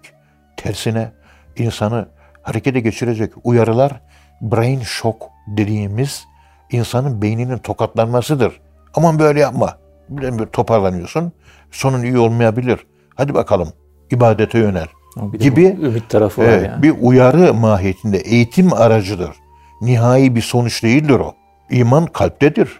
tersine 0.57 1.11
insanı 1.57 2.07
harekete 2.41 2.79
geçirecek 2.79 3.33
uyarılar 3.43 4.01
brain 4.41 4.81
shock 4.81 5.17
dediğimiz 5.47 6.25
insanın 6.71 7.21
beyninin 7.21 7.57
tokatlanmasıdır. 7.57 8.61
Aman 8.93 9.19
böyle 9.19 9.39
yapma. 9.39 9.77
Bir 10.09 10.39
bir 10.39 10.45
toparlanıyorsun. 10.45 11.31
Sonun 11.71 12.03
iyi 12.03 12.17
olmayabilir. 12.17 12.79
Hadi 13.15 13.33
bakalım 13.33 13.73
ibadete 14.11 14.59
yönel. 14.59 14.87
Ama 15.17 15.33
bir 15.33 15.39
gibi 15.39 15.65
ümit 15.65 16.09
tarafı 16.09 16.41
var 16.41 16.47
Evet, 16.47 16.67
yani. 16.67 16.83
bir 16.83 16.93
uyarı 17.01 17.53
mahiyetinde 17.53 18.17
eğitim 18.17 18.73
aracıdır. 18.73 19.35
Nihai 19.81 20.35
bir 20.35 20.41
sonuç 20.41 20.83
değildir 20.83 21.19
o. 21.19 21.35
İman 21.71 22.05
kalptedir. 22.05 22.79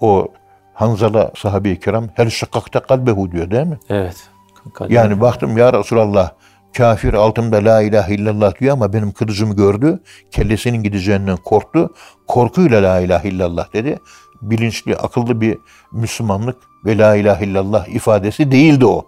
O 0.00 0.28
Hanzala 0.74 1.32
sahabe-i 1.36 1.80
kiram 1.80 2.08
her 2.14 2.30
şakakta 2.30 2.80
kalbehu 2.80 3.32
diyor 3.32 3.50
değil 3.50 3.66
mi? 3.66 3.78
Evet. 3.88 4.28
Kalbi- 4.74 4.94
Yani 4.94 5.20
baktım 5.20 5.56
ya 5.58 5.72
Resulallah 5.72 6.30
kafir 6.76 7.14
altımda 7.14 7.56
la 7.56 7.82
ilahe 7.82 8.14
illallah 8.14 8.60
diyor 8.60 8.72
ama 8.72 8.92
benim 8.92 9.12
kılıcımı 9.12 9.56
gördü. 9.56 10.00
Kellesinin 10.30 10.82
gideceğinden 10.82 11.36
korktu. 11.36 11.94
Korkuyla 12.26 12.82
la 12.82 13.00
ilahe 13.00 13.28
illallah 13.28 13.72
dedi. 13.72 13.98
Bilinçli, 14.42 14.96
akıllı 14.96 15.40
bir 15.40 15.58
Müslümanlık 15.92 16.56
ve 16.84 16.98
la 16.98 17.16
ilahe 17.16 17.44
illallah 17.44 17.88
ifadesi 17.88 18.50
değildi 18.50 18.86
o. 18.86 19.06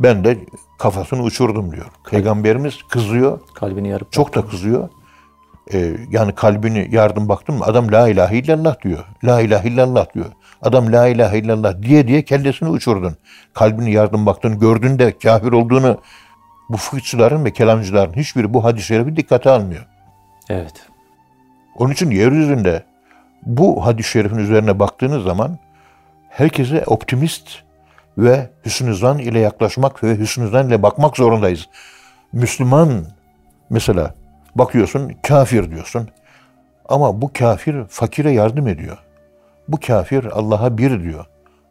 Ben 0.00 0.24
de 0.24 0.38
kafasını 0.78 1.22
uçurdum 1.22 1.72
diyor. 1.72 1.86
Peygamberimiz 2.10 2.78
kızıyor. 2.88 3.40
kalbini 3.54 3.88
yarıp 3.88 4.12
Çok 4.12 4.34
da 4.34 4.46
kızıyor. 4.46 4.88
Ee, 5.72 5.96
yani 6.10 6.34
kalbini 6.34 6.88
yardım 6.90 7.28
baktım 7.28 7.62
adam 7.62 7.92
la 7.92 8.08
ilahe 8.08 8.38
illallah 8.38 8.82
diyor. 8.82 9.04
La 9.24 9.40
ilahe 9.40 9.68
illallah 9.68 10.14
diyor. 10.14 10.32
Adam 10.62 10.92
la 10.92 11.08
ilahe 11.08 11.38
illallah 11.38 11.82
diye 11.82 12.08
diye 12.08 12.24
kellesini 12.24 12.68
uçurdun. 12.68 13.16
Kalbini 13.54 13.92
yardım 13.92 14.26
baktığını 14.26 14.54
gördün 14.54 14.98
de 14.98 15.18
kafir 15.18 15.52
olduğunu 15.52 16.00
bu 16.68 16.76
fıkıhçıların 16.76 17.44
ve 17.44 17.52
kelamcıların 17.52 18.12
hiçbiri 18.12 18.54
bu 18.54 18.64
hadis-i 18.64 18.86
şerifi 18.86 19.16
dikkate 19.16 19.50
almıyor. 19.50 19.86
Evet. 20.48 20.74
Onun 21.76 21.92
için 21.92 22.10
yeryüzünde 22.10 22.82
bu 23.42 23.86
hadis-i 23.86 24.10
şerifin 24.10 24.38
üzerine 24.38 24.78
baktığınız 24.78 25.24
zaman 25.24 25.58
herkese 26.28 26.84
optimist 26.86 27.48
ve 28.18 28.50
hüsnü 28.66 28.94
zan 28.94 29.18
ile 29.18 29.38
yaklaşmak 29.38 30.04
ve 30.04 30.18
hüsnü 30.18 30.48
zan 30.48 30.68
ile 30.68 30.82
bakmak 30.82 31.16
zorundayız. 31.16 31.68
Müslüman 32.32 33.04
mesela 33.70 34.14
bakıyorsun 34.58 35.12
kafir 35.22 35.70
diyorsun 35.70 36.08
ama 36.88 37.22
bu 37.22 37.30
kafir 37.38 37.84
fakire 37.88 38.30
yardım 38.30 38.68
ediyor. 38.68 38.98
Bu 39.68 39.80
kafir 39.86 40.24
Allah'a 40.24 40.78
bir 40.78 41.02
diyor. 41.02 41.26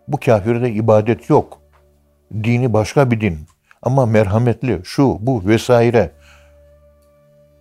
Bu 0.08 0.20
kafirde 0.20 0.72
ibadet 0.72 1.30
yok. 1.30 1.62
Dini 2.44 2.74
başka 2.74 3.12
bir 3.12 3.22
din. 3.22 3.40
Ama 3.82 4.06
merhametli, 4.06 4.82
şu, 4.84 5.18
bu 5.20 5.44
vesaire. 5.46 6.12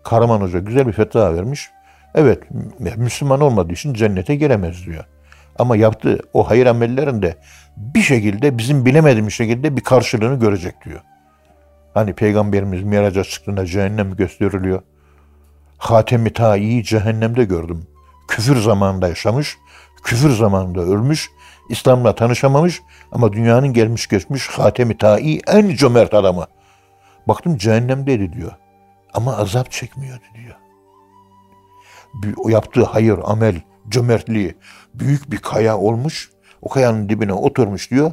Karaman 0.03 0.41
Hoca 0.41 0.59
güzel 0.59 0.87
bir 0.87 0.93
fetva 0.93 1.35
vermiş. 1.35 1.71
Evet, 2.15 2.43
Müslüman 2.97 3.41
olmadığı 3.41 3.73
için 3.73 3.95
cennete 3.95 4.35
giremez 4.37 4.87
diyor. 4.87 5.05
Ama 5.59 5.77
yaptığı 5.77 6.19
o 6.33 6.51
hayır 6.51 6.67
amellerinde 6.67 7.37
bir 7.77 8.03
şekilde 8.03 8.59
bizim 8.59 8.87
bilemediğimiz 8.87 9.35
şekilde 9.35 9.77
bir 9.77 9.81
karşılığını 9.81 10.41
görecek 10.41 10.85
diyor. 10.85 11.01
Hani 11.95 12.13
Peygamberimiz 12.13 12.83
miraca 12.83 13.25
çıktığında 13.25 13.67
cehennem 13.67 14.17
gösteriliyor. 14.17 14.83
Hatemi 15.85 16.33
Ta'i'yi 16.33 16.85
cehennemde 16.85 17.45
gördüm. 17.45 17.87
Küfür 18.29 18.61
zamanında 18.61 19.09
yaşamış, 19.09 19.59
küfür 20.05 20.31
zamanında 20.31 20.81
ölmüş, 20.81 21.31
İslam'la 21.69 22.15
tanışamamış 22.15 22.83
ama 23.13 23.33
dünyanın 23.33 23.73
gelmiş 23.73 24.07
geçmiş 24.07 24.49
Hatemi 24.49 24.99
Ta'i 24.99 25.41
en 25.47 25.69
cömert 25.69 26.15
adamı. 26.15 26.47
Baktım 27.29 27.57
cehennemdeydi 27.57 28.33
diyor. 28.33 28.53
Ama 29.15 29.37
azap 29.37 29.71
çekmiyordu 29.71 30.25
diyor. 30.35 30.55
Bir- 32.15 32.35
O 32.37 32.49
yaptığı 32.49 32.85
hayır, 32.85 33.19
amel, 33.25 33.61
cömertliği 33.89 34.55
büyük 34.95 35.31
bir 35.31 35.39
kaya 35.39 35.79
olmuş. 35.79 36.31
O 36.63 36.69
kayanın 36.69 37.09
dibine 37.09 37.33
oturmuş 37.33 37.91
diyor. 37.91 38.13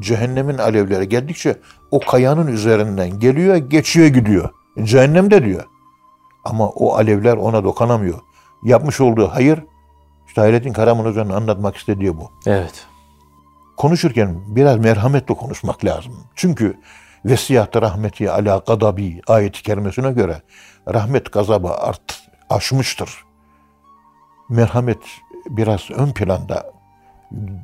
Cehennemin 0.00 0.58
alevleri 0.58 1.08
geldikçe 1.08 1.56
o 1.90 2.00
kayanın 2.00 2.46
üzerinden 2.46 3.18
geliyor, 3.18 3.56
geçiyor 3.56 4.06
gidiyor. 4.06 4.50
Cehennemde 4.82 5.44
diyor. 5.44 5.64
Ama 6.44 6.68
o 6.68 6.94
alevler 6.94 7.36
ona 7.36 7.64
dokanamıyor. 7.64 8.18
Yapmış 8.62 9.00
olduğu 9.00 9.28
hayır, 9.28 9.64
işte 10.28 10.40
Hayrettin 10.40 10.72
Karaman 10.72 11.04
Hoca'nın 11.04 11.30
anlatmak 11.30 11.76
istediği 11.76 12.16
bu. 12.16 12.30
Evet. 12.46 12.86
Konuşurken 13.76 14.40
biraz 14.46 14.78
merhametle 14.78 15.34
konuşmak 15.34 15.84
lazım. 15.84 16.12
Çünkü 16.34 16.80
vesiyatta 17.24 17.82
rahmeti 17.82 18.30
ala 18.30 18.62
gadabi 18.66 19.20
ayeti 19.28 19.62
kerimesine 19.62 20.12
göre 20.12 20.42
rahmet 20.92 21.32
gazabı 21.32 21.74
art, 21.74 22.22
aşmıştır. 22.50 23.24
Merhamet 24.48 24.98
biraz 25.46 25.90
ön 25.90 26.12
planda 26.12 26.72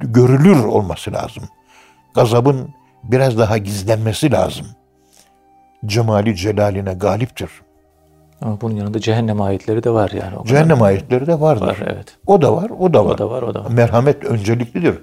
görülür 0.00 0.64
olması 0.64 1.12
lazım. 1.12 1.42
Gazabın 2.14 2.74
biraz 3.04 3.38
daha 3.38 3.58
gizlenmesi 3.58 4.32
lazım. 4.32 4.66
Cemali 5.86 6.36
celaline 6.36 6.94
galiptir. 6.94 7.50
Ama 8.42 8.60
bunun 8.60 8.76
yanında 8.76 9.00
cehennem 9.00 9.40
ayetleri 9.40 9.82
de 9.84 9.90
var 9.90 10.10
yani. 10.10 10.34
O 10.36 10.42
kadar 10.42 10.48
Cehennem 10.48 10.82
ayetleri 10.82 11.26
de 11.26 11.40
vardır. 11.40 11.66
var 11.66 11.78
evet. 11.86 12.16
O 12.26 12.42
da 12.42 12.56
var, 12.56 12.70
o 12.78 12.94
da 12.94 13.04
var. 13.04 13.14
O 13.14 13.18
da 13.18 13.30
var, 13.30 13.42
o 13.42 13.54
da 13.54 13.64
var. 13.64 13.70
Merhamet 13.70 14.24
önceliklidir. 14.24 14.94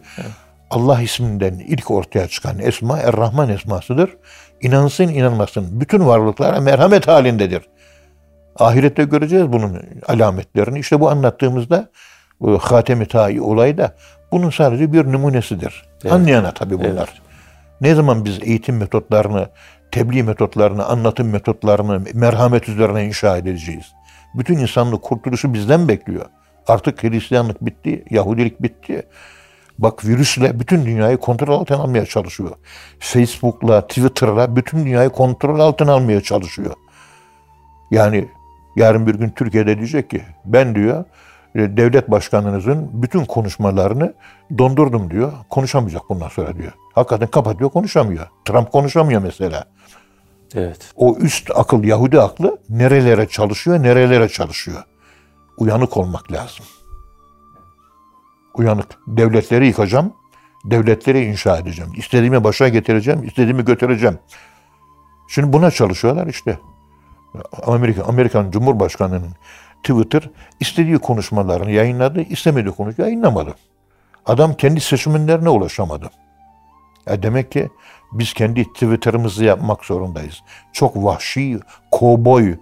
Allah 0.69 1.01
isminden 1.01 1.53
ilk 1.53 1.91
ortaya 1.91 2.27
çıkan 2.27 2.59
esma 2.59 2.99
Er-Rahman 2.99 3.49
esmasıdır. 3.49 4.17
İnansın 4.61 5.07
inanmasın 5.07 5.81
bütün 5.81 6.05
varlıklara 6.07 6.59
merhamet 6.61 7.07
halindedir. 7.07 7.61
Ahirette 8.59 9.03
göreceğiz 9.03 9.51
bunun 9.53 9.79
alametlerini. 10.07 10.79
İşte 10.79 10.99
bu 10.99 11.09
anlattığımızda 11.09 11.89
bu 12.41 12.59
Hatem-i 12.59 13.07
Ta'i 13.07 13.41
olayı 13.41 13.77
da 13.77 13.95
bunun 14.31 14.49
sadece 14.49 14.93
bir 14.93 15.05
numunesidir. 15.11 15.85
Anlayana 16.11 16.51
tabii 16.51 16.79
bunlar. 16.79 16.89
Evet. 16.91 17.21
Ne 17.81 17.95
zaman 17.95 18.25
biz 18.25 18.39
eğitim 18.43 18.77
metotlarını, 18.77 19.47
tebliğ 19.93 20.23
metotlarını, 20.23 20.85
anlatım 20.85 21.29
metotlarını 21.29 22.01
merhamet 22.13 22.69
üzerine 22.69 23.05
inşa 23.05 23.37
edeceğiz? 23.37 23.93
Bütün 24.35 24.57
insanlık 24.57 25.01
kurtuluşu 25.01 25.53
bizden 25.53 25.87
bekliyor. 25.87 26.25
Artık 26.67 27.03
Hristiyanlık 27.03 27.65
bitti, 27.65 28.05
Yahudilik 28.09 28.61
bitti. 28.61 29.03
Bak 29.79 30.05
virüsle 30.05 30.59
bütün 30.59 30.85
dünyayı 30.85 31.17
kontrol 31.17 31.59
altına 31.59 31.77
almaya 31.77 32.05
çalışıyor. 32.05 32.51
Facebook'la, 32.99 33.87
Twitter'la 33.87 34.55
bütün 34.55 34.85
dünyayı 34.85 35.09
kontrol 35.09 35.59
altına 35.59 35.93
almaya 35.93 36.21
çalışıyor. 36.21 36.73
Yani 37.91 38.27
yarın 38.75 39.07
bir 39.07 39.15
gün 39.15 39.29
Türkiye'de 39.29 39.77
diyecek 39.77 40.09
ki 40.09 40.21
ben 40.45 40.75
diyor 40.75 41.05
devlet 41.55 42.11
başkanınızın 42.11 42.89
bütün 42.93 43.25
konuşmalarını 43.25 44.13
dondurdum 44.57 45.11
diyor. 45.11 45.33
Konuşamayacak 45.49 46.01
bundan 46.09 46.27
sonra 46.27 46.55
diyor. 46.57 46.71
Hakikaten 46.93 47.27
kapatıyor 47.27 47.69
konuşamıyor. 47.69 48.27
Trump 48.45 48.71
konuşamıyor 48.71 49.21
mesela. 49.21 49.65
Evet. 50.55 50.93
O 50.95 51.15
üst 51.17 51.51
akıl 51.55 51.83
Yahudi 51.83 52.21
aklı 52.21 52.57
nerelere 52.69 53.27
çalışıyor 53.27 53.83
nerelere 53.83 54.29
çalışıyor. 54.29 54.83
Uyanık 55.57 55.97
olmak 55.97 56.31
lazım. 56.31 56.65
Uyanık. 58.53 58.87
Devletleri 59.07 59.67
yıkacağım. 59.67 60.13
Devletleri 60.65 61.25
inşa 61.25 61.57
edeceğim. 61.57 61.91
İstediğimi 61.97 62.43
başa 62.43 62.67
getireceğim. 62.67 63.23
istediğimi 63.23 63.65
götüreceğim. 63.65 64.19
Şimdi 65.27 65.53
buna 65.53 65.71
çalışıyorlar 65.71 66.27
işte. 66.27 66.59
Amerika, 67.63 68.03
Amerikan 68.03 68.51
Cumhurbaşkanı'nın 68.51 69.31
Twitter 69.83 70.29
istediği 70.59 70.97
konuşmalarını 70.97 71.71
yayınladı, 71.71 72.21
istemediği 72.21 72.71
konuş 72.71 72.99
yayınlamadı. 72.99 73.55
Adam 74.25 74.53
kendi 74.53 74.81
seçmenlerine 74.81 75.49
ulaşamadı. 75.49 76.09
Ya 77.07 77.23
demek 77.23 77.51
ki 77.51 77.69
biz 78.11 78.33
kendi 78.33 78.63
Twitter'ımızı 78.73 79.43
yapmak 79.43 79.85
zorundayız. 79.85 80.41
Çok 80.73 80.95
vahşi, 80.95 81.59
kovboy 81.91 82.55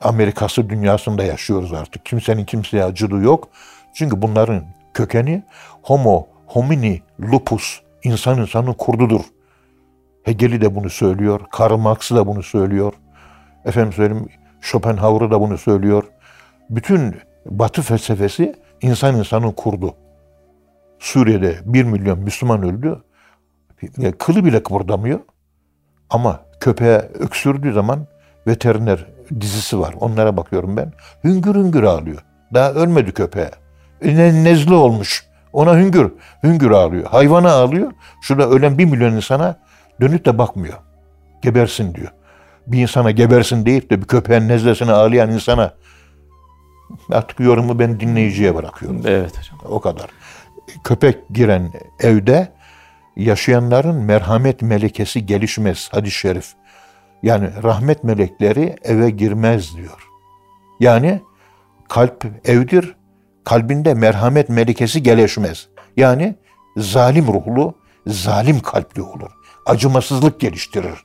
Amerikası 0.00 0.70
dünyasında 0.70 1.22
yaşıyoruz 1.24 1.72
artık. 1.72 2.06
Kimsenin 2.06 2.44
kimseye 2.44 2.84
acıdığı 2.84 3.22
yok. 3.22 3.48
Çünkü 3.94 4.22
bunların 4.22 4.64
kökeni 4.94 5.42
homo 5.82 6.26
homini 6.46 7.02
lupus, 7.20 7.80
insan 8.02 8.40
insanın 8.40 8.72
kurdudur. 8.72 9.20
Hegeli 10.22 10.60
de 10.60 10.74
bunu 10.74 10.90
söylüyor, 10.90 11.40
Karl 11.52 11.76
Marx 11.76 12.10
da 12.10 12.26
bunu 12.26 12.42
söylüyor. 12.42 12.92
Efendim 13.64 13.92
söyleyeyim 13.92 14.28
Schopenhauer 14.60 15.30
da 15.30 15.40
bunu 15.40 15.58
söylüyor. 15.58 16.04
Bütün 16.70 17.16
Batı 17.46 17.82
felsefesi 17.82 18.54
insan 18.80 19.16
insanın 19.16 19.52
kurdu. 19.52 19.94
Suriye'de 20.98 21.56
bir 21.64 21.84
milyon 21.84 22.18
Müslüman 22.18 22.62
öldü. 22.62 23.02
Kılı 24.18 24.44
bile 24.44 24.62
kıpırdamıyor. 24.62 25.20
Ama 26.10 26.40
köpeğe 26.60 26.98
öksürdüğü 26.98 27.72
zaman 27.72 28.06
veteriner 28.46 29.06
dizisi 29.40 29.80
var. 29.80 29.94
Onlara 30.00 30.36
bakıyorum 30.36 30.76
ben. 30.76 30.92
Hüngür 31.24 31.54
hüngür 31.54 31.82
ağlıyor. 31.82 32.24
Daha 32.54 32.72
ölmedi 32.72 33.12
köpeğe. 33.12 33.50
Ne, 34.04 34.44
nezle 34.44 34.74
olmuş. 34.74 35.26
Ona 35.52 35.78
hüngür, 35.78 36.12
hüngür 36.42 36.70
ağlıyor. 36.70 37.04
Hayvana 37.04 37.52
ağlıyor. 37.52 37.92
Şurada 38.22 38.50
ölen 38.50 38.78
bir 38.78 38.84
milyon 38.84 39.12
insana 39.12 39.56
dönüp 40.00 40.24
de 40.24 40.38
bakmıyor. 40.38 40.78
Gebersin 41.42 41.94
diyor. 41.94 42.10
Bir 42.66 42.82
insana 42.82 43.10
gebersin 43.10 43.66
deyip 43.66 43.90
de 43.90 44.02
bir 44.02 44.06
köpeğin 44.06 44.48
nezlesine 44.48 44.92
ağlayan 44.92 45.30
insana 45.30 45.74
artık 47.10 47.40
yorumu 47.40 47.78
ben 47.78 48.00
dinleyiciye 48.00 48.54
bırakıyorum. 48.54 49.02
Evet 49.06 49.38
hocam. 49.38 49.58
O 49.64 49.80
kadar. 49.80 50.10
Köpek 50.84 51.28
giren 51.30 51.72
evde 52.00 52.52
yaşayanların 53.16 53.96
merhamet 53.96 54.62
melekesi 54.62 55.26
gelişmez. 55.26 55.88
Hadis-i 55.92 56.18
şerif. 56.18 56.52
Yani 57.22 57.50
rahmet 57.62 58.04
melekleri 58.04 58.76
eve 58.82 59.10
girmez 59.10 59.76
diyor. 59.76 60.08
Yani 60.80 61.20
kalp 61.88 62.24
evdir, 62.44 62.96
kalbinde 63.44 63.94
merhamet 63.94 64.48
melekesi 64.48 65.02
gelişmez. 65.02 65.68
Yani 65.96 66.36
zalim 66.76 67.26
ruhlu, 67.26 67.74
zalim 68.06 68.60
kalpli 68.60 69.02
olur. 69.02 69.30
Acımasızlık 69.66 70.40
geliştirir. 70.40 71.04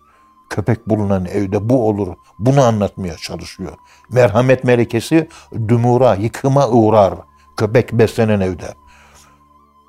Köpek 0.49 0.89
bulunan 0.89 1.25
evde 1.25 1.69
bu 1.69 1.87
olur. 1.87 2.15
Bunu 2.39 2.61
anlatmaya 2.61 3.17
çalışıyor. 3.17 3.71
Merhamet 4.11 4.63
melekesi 4.63 5.27
dümura, 5.67 6.15
yıkıma 6.15 6.69
uğrar. 6.69 7.13
Köpek 7.57 7.93
beslenen 7.93 8.39
evde. 8.39 8.73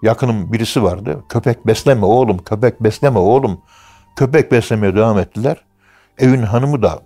Yakınım 0.02 0.52
birisi 0.52 0.82
vardı. 0.82 1.24
Köpek 1.28 1.66
besleme 1.66 2.06
oğlum, 2.06 2.38
köpek 2.38 2.82
besleme 2.82 3.18
oğlum. 3.18 3.60
Köpek 4.16 4.52
beslemeye 4.52 4.96
devam 4.96 5.18
ettiler. 5.18 5.64
Evin 6.18 6.42
hanımı 6.42 6.82
da 6.82 7.00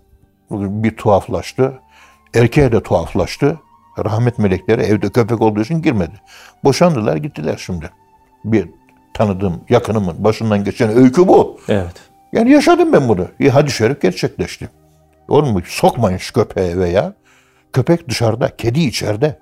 bir 0.51 0.97
tuhaflaştı. 0.97 1.81
Erkeğe 2.35 2.73
de 2.73 2.83
tuhaflaştı. 2.83 3.61
Rahmet 4.05 4.39
melekleri 4.39 4.83
evde 4.83 5.11
köpek 5.11 5.41
olduğu 5.41 5.61
için 5.61 5.83
girmedi. 5.83 6.15
Boşandılar 6.65 7.17
gittiler 7.17 7.57
şimdi. 7.57 7.91
Bir 8.45 8.69
tanıdığım 9.15 9.61
yakınımın 9.69 10.25
başından 10.25 10.65
geçen 10.65 10.91
öykü 10.97 11.29
bu. 11.29 11.61
Evet. 11.69 12.12
Yani 12.33 12.51
yaşadım 12.51 12.93
ben 12.93 13.09
bunu. 13.09 13.29
İyi 13.41 13.51
hadi 13.51 13.71
şerif 13.71 14.01
gerçekleşti. 14.01 14.69
Oğlum 15.29 15.63
sokmayın 15.67 16.19
şu 16.19 16.33
köpeği 16.33 16.71
eve 16.71 16.89
ya. 16.89 17.13
Köpek 17.73 18.09
dışarıda, 18.09 18.57
kedi 18.57 18.81
içeride. 18.81 19.39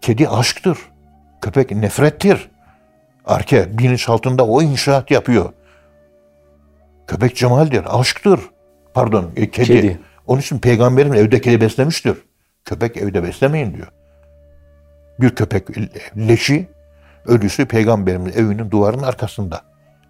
Kedi 0.00 0.28
aşktır. 0.28 0.78
Köpek 1.40 1.70
nefrettir. 1.70 2.50
Arke 3.24 3.78
bilinçaltında 3.78 4.46
o 4.46 4.62
inşaat 4.62 5.10
yapıyor. 5.10 5.52
Köpek 7.06 7.36
cemaldir, 7.36 8.00
aşktır. 8.00 8.40
Pardon, 8.94 9.30
e, 9.36 9.50
kedi. 9.50 9.66
Kedi. 9.66 10.00
Onun 10.26 10.40
için 10.40 10.58
peygamberin 10.58 11.12
evde 11.12 11.40
kedi 11.40 11.60
beslemiştir. 11.60 12.16
Köpek 12.64 12.96
evde 12.96 13.22
beslemeyin 13.22 13.74
diyor. 13.74 13.86
Bir 15.20 15.34
köpek 15.34 15.64
leşi, 16.16 16.68
ölüsü 17.26 17.66
peygamberimizin 17.66 18.38
evinin 18.38 18.70
duvarının 18.70 19.02
arkasında. 19.02 19.62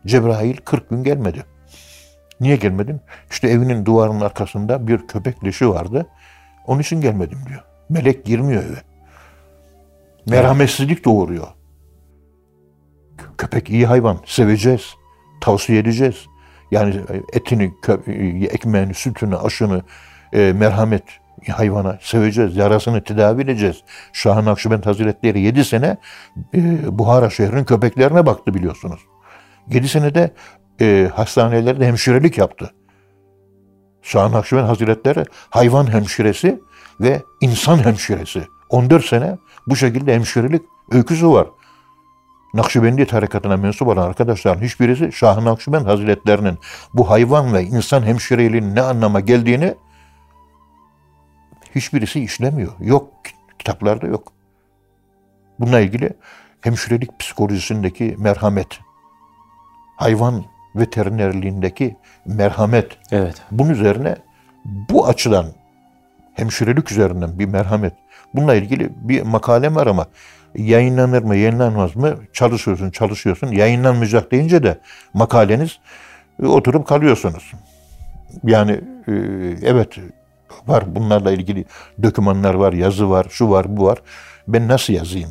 Cebrail 0.07 0.57
40 0.57 0.91
gün 0.91 1.05
gelmedi. 1.05 1.45
Niye 2.41 2.57
gelmedim? 2.57 3.01
İşte 3.31 3.49
evinin 3.49 3.87
duvarının 3.87 4.21
arkasında 4.21 4.89
bir 4.89 5.07
köpek 5.07 5.45
leşi 5.45 5.69
vardı. 5.69 6.07
Onun 6.67 6.81
için 6.81 7.01
gelmedim 7.01 7.39
diyor. 7.49 7.65
Melek 7.89 8.25
girmiyor 8.25 8.65
eve. 8.65 8.83
Merhametsizlik 10.27 11.05
doğuruyor. 11.05 11.47
Köpek 13.39 13.71
iyi 13.71 13.87
hayvan. 13.87 14.19
Seveceğiz. 14.27 14.95
Tavsiye 15.41 15.79
edeceğiz. 15.79 16.27
Yani 16.71 17.01
etini, 17.33 17.73
ekmeğini, 18.47 18.95
sütünü, 18.95 19.37
aşını, 19.37 19.83
e, 20.33 20.53
merhamet 20.53 21.03
hayvana 21.49 21.99
seveceğiz. 22.01 22.57
Yarasını 22.57 23.05
tedavi 23.05 23.43
edeceğiz. 23.43 23.83
Şah-ı 24.13 24.45
Nakşibend 24.45 24.85
Hazretleri 24.85 25.41
7 25.41 25.65
sene 25.65 25.97
e, 26.55 26.99
Buhara 26.99 27.31
şehrinin 27.31 27.65
köpeklerine 27.65 28.27
baktı 28.27 28.55
biliyorsunuz. 28.55 29.01
7 29.69 29.89
senede 29.89 30.31
e, 30.81 31.11
hastanelerde 31.15 31.87
hemşirelik 31.87 32.39
yaptı. 32.39 32.75
Şah-ı 34.03 34.33
Nakşibend 34.33 34.67
Hazretleri 34.67 35.25
hayvan 35.51 35.93
hemşiresi 35.93 36.61
ve 37.01 37.23
insan 37.41 37.85
hemşiresi. 37.85 38.43
14 38.69 39.05
sene 39.05 39.39
bu 39.67 39.77
şekilde 39.77 40.15
hemşirelik 40.15 40.63
öyküsü 40.91 41.29
var. 41.29 41.47
Nakşibendi 42.55 43.07
tarikatına 43.07 43.57
mensup 43.57 43.89
olan 43.89 44.03
arkadaşların 44.09 44.63
hiçbirisi 44.63 45.13
Şah-ı 45.13 45.45
Nakşibend 45.45 45.87
Hazretlerinin 45.87 46.59
bu 46.95 47.11
hayvan 47.11 47.55
ve 47.55 47.65
insan 47.65 48.03
hemşireliğinin 48.03 48.75
ne 48.75 48.83
anlama 48.83 49.21
geldiğini 49.21 49.75
hiçbirisi 51.75 52.21
işlemiyor. 52.21 52.73
Yok, 52.81 53.13
kitaplarda 53.59 54.07
yok. 54.07 54.33
Bununla 55.61 55.81
ilgili 55.81 56.11
hemşirelik 56.61 57.19
psikolojisindeki 57.19 58.17
merhamet, 58.19 58.81
hayvan 59.97 60.45
veterinerliğindeki 60.77 61.97
merhamet, 62.27 62.87
Evet. 63.11 63.43
bunun 63.51 63.71
üzerine 63.71 64.17
bu 64.65 65.07
açıdan 65.07 65.47
hemşirelik 66.35 66.93
üzerinden 66.93 67.39
bir 67.39 67.47
merhamet. 67.47 67.93
Bununla 68.35 68.55
ilgili 68.55 68.91
bir 68.97 69.23
makalem 69.23 69.77
var 69.77 69.87
ama 69.87 70.07
yayınlanır 70.55 71.23
mı 71.23 71.37
yayınlanmaz 71.37 71.97
mı 71.97 72.15
çalışıyorsun 72.33 72.91
çalışıyorsun 72.91 73.47
yayınlanmayacak 73.47 74.33
deyince 74.33 74.63
de 74.63 74.79
makaleniz 75.15 75.79
e, 76.43 76.47
oturup 76.47 76.87
kalıyorsunuz. 76.87 77.53
Yani 78.45 78.73
e, 79.09 79.13
evet 79.63 79.97
var 80.67 80.95
bunlarla 80.95 81.33
ilgili 81.33 81.65
dokümanlar 82.03 82.55
var, 82.55 82.73
yazı 82.73 83.11
var, 83.11 83.27
şu 83.31 83.51
var, 83.51 83.77
bu 83.77 83.87
var. 83.87 84.03
Ben 84.49 84.69
nasıl 84.69 84.93
yazayım? 84.93 85.31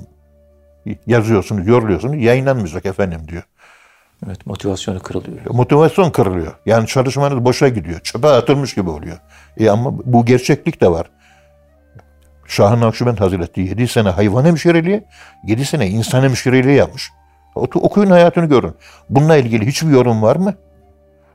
Yazıyorsunuz, 1.08 1.68
yoruluyorsunuz, 1.68 2.24
yayınlanmayacak 2.24 2.86
efendim 2.86 3.22
diyor. 3.28 3.44
Evet. 4.26 4.46
Motivasyonu 4.46 5.00
kırılıyor. 5.00 5.46
Motivasyon 5.50 6.10
kırılıyor. 6.12 6.54
Yani 6.66 6.88
çalışmanız 6.88 7.46
boşa 7.46 7.68
gidiyor. 7.68 8.00
Çöpe 8.00 8.28
atılmış 8.28 8.76
gibi 8.76 8.90
oluyor. 8.90 9.18
E 9.58 9.70
ama 9.70 9.92
bu 10.06 10.26
gerçeklik 10.26 10.82
de 10.82 10.92
var. 10.92 11.10
Şah-ı 12.46 12.80
Nakşibend 12.80 13.18
Hazretleri 13.18 13.68
7 13.68 13.88
sene 13.88 14.10
hayvan 14.10 14.46
hemşireliği, 14.46 15.04
7 15.48 15.66
sene 15.66 15.88
insan 15.88 16.24
hemşireliği 16.24 16.76
yapmış. 16.76 17.12
Okuyun 17.56 18.10
hayatını 18.10 18.46
görün. 18.46 18.76
Bununla 19.10 19.38
ilgili 19.38 19.68
hiçbir 19.68 19.90
yorum 19.90 20.22
var 20.22 20.36
mı? 20.36 20.54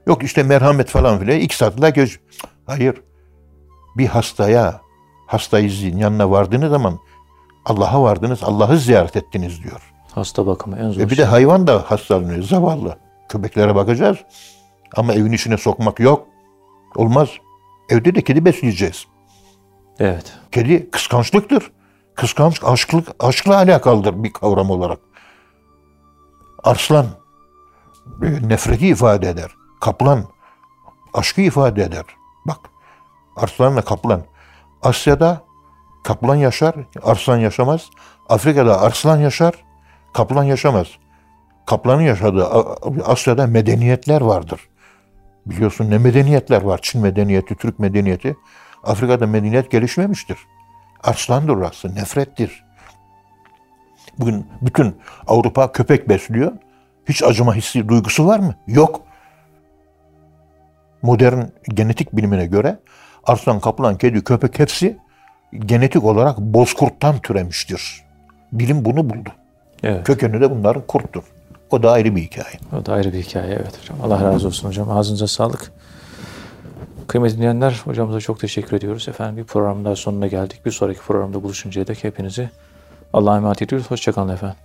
Yok 0.07 0.23
işte 0.23 0.43
merhamet 0.43 0.89
falan 0.89 1.19
filan. 1.19 1.41
İki 1.41 1.57
saatler 1.57 1.89
geç. 1.89 2.21
Hayır. 2.67 3.01
Bir 3.97 4.07
hastaya, 4.07 4.81
hastayızın 5.27 5.97
yanına 5.97 6.31
vardığınız 6.31 6.71
zaman 6.71 6.99
Allah'a 7.65 8.03
vardınız, 8.03 8.43
Allah'ı 8.43 8.79
ziyaret 8.79 9.17
ettiniz 9.17 9.63
diyor. 9.63 9.94
Hasta 10.15 10.47
bakımı 10.47 10.79
en 10.79 10.91
zor. 10.91 11.01
E 11.01 11.11
bir 11.11 11.17
de 11.17 11.25
hayvan 11.25 11.67
da 11.67 11.91
hastalanıyor. 11.91 12.43
Zavallı. 12.43 12.99
Köpeklere 13.29 13.75
bakacağız. 13.75 14.19
Ama 14.97 15.13
evin 15.13 15.33
içine 15.33 15.57
sokmak 15.57 16.01
yok. 16.01 16.27
Olmaz. 16.97 17.29
Evde 17.89 18.15
de 18.15 18.23
kedi 18.23 18.45
besleyeceğiz. 18.45 19.07
Evet. 19.99 20.33
Kedi 20.53 20.91
kıskançlıktır. 20.91 21.71
Kıskanç 22.15 22.61
aşklık, 22.65 23.09
aşkla 23.21 23.57
alakalıdır 23.57 24.23
bir 24.25 24.33
kavram 24.33 24.71
olarak. 24.71 24.99
Arslan 26.65 27.07
e, 28.23 28.49
nefreti 28.49 28.87
ifade 28.87 29.29
eder. 29.29 29.51
Kaplan 29.81 30.25
aşkı 31.15 31.41
ifade 31.41 31.83
eder. 31.83 32.05
Bak 32.47 32.59
arslanla 33.37 33.83
kaplan. 33.83 34.23
Asya'da 34.83 35.43
kaplan 36.05 36.35
yaşar, 36.35 36.75
arslan 37.03 37.37
yaşamaz. 37.37 37.91
Afrika'da 38.29 38.81
arslan 38.81 39.19
yaşar, 39.19 39.64
kaplan 40.15 40.45
yaşamaz. 40.45 40.87
Kaplanın 41.67 42.03
yaşadığı 42.03 42.47
Asya'da 43.05 43.47
medeniyetler 43.47 44.21
vardır. 44.21 44.61
Biliyorsun 45.47 45.91
ne 45.91 45.99
medeniyetler 45.99 46.63
var? 46.63 46.81
Çin 46.83 47.03
medeniyeti, 47.03 47.55
Türk 47.55 47.79
medeniyeti. 47.79 48.37
Afrika'da 48.85 49.27
medeniyet 49.27 49.71
gelişmemiştir. 49.71 50.39
Arslandır 51.03 51.57
orası, 51.57 51.95
nefrettir. 51.95 52.65
Bugün 54.19 54.47
bütün 54.63 54.97
Avrupa 55.27 55.73
köpek 55.73 56.09
besliyor. 56.09 56.53
Hiç 57.09 57.23
acıma 57.23 57.55
hissi, 57.55 57.89
duygusu 57.89 58.27
var 58.27 58.39
mı? 58.39 58.55
Yok. 58.67 59.01
Modern 61.03 61.43
genetik 61.69 62.17
bilimine 62.17 62.47
göre 62.47 62.79
arslan, 63.25 63.61
kaplan, 63.61 63.99
kedi, 63.99 64.25
köpek 64.25 64.59
hepsi 64.59 64.99
genetik 65.59 66.05
olarak 66.05 66.39
bozkurttan 66.39 67.19
türemiştir. 67.19 68.05
Bilim 68.53 68.85
bunu 68.85 69.11
buldu. 69.11 69.31
Evet. 69.85 70.05
Kökeni 70.05 70.41
de 70.41 70.51
bunların 70.51 70.83
kurttur. 70.87 71.23
O 71.71 71.83
da 71.83 71.91
ayrı 71.91 72.17
bir 72.17 72.23
hikaye. 72.23 72.59
O 72.81 72.87
da 72.87 72.93
ayrı 72.93 73.13
bir 73.13 73.23
hikaye 73.23 73.55
evet 73.55 73.81
hocam. 73.83 73.99
Allah 74.03 74.25
razı 74.25 74.47
olsun 74.47 74.69
hocam. 74.69 74.91
Ağzınıza 74.91 75.27
sağlık. 75.27 75.73
Kıymetli 77.09 77.37
dinleyenler 77.37 77.83
hocamıza 77.85 78.21
çok 78.21 78.41
teşekkür 78.41 78.77
ediyoruz. 78.77 79.09
Efendim 79.09 79.37
bir 79.37 79.45
programın 79.45 79.85
daha 79.85 79.97
sonuna 79.97 80.27
geldik. 80.27 80.67
Bir 80.67 80.71
sonraki 80.71 81.01
programda 81.01 81.43
buluşuncaya 81.43 81.87
dek 81.87 82.05
hepinizi 82.05 82.51
Allah'a 83.13 83.37
emanet 83.37 83.63
ediyoruz. 83.63 83.91
Hoşçakalın 83.91 84.29
efendim. 84.29 84.57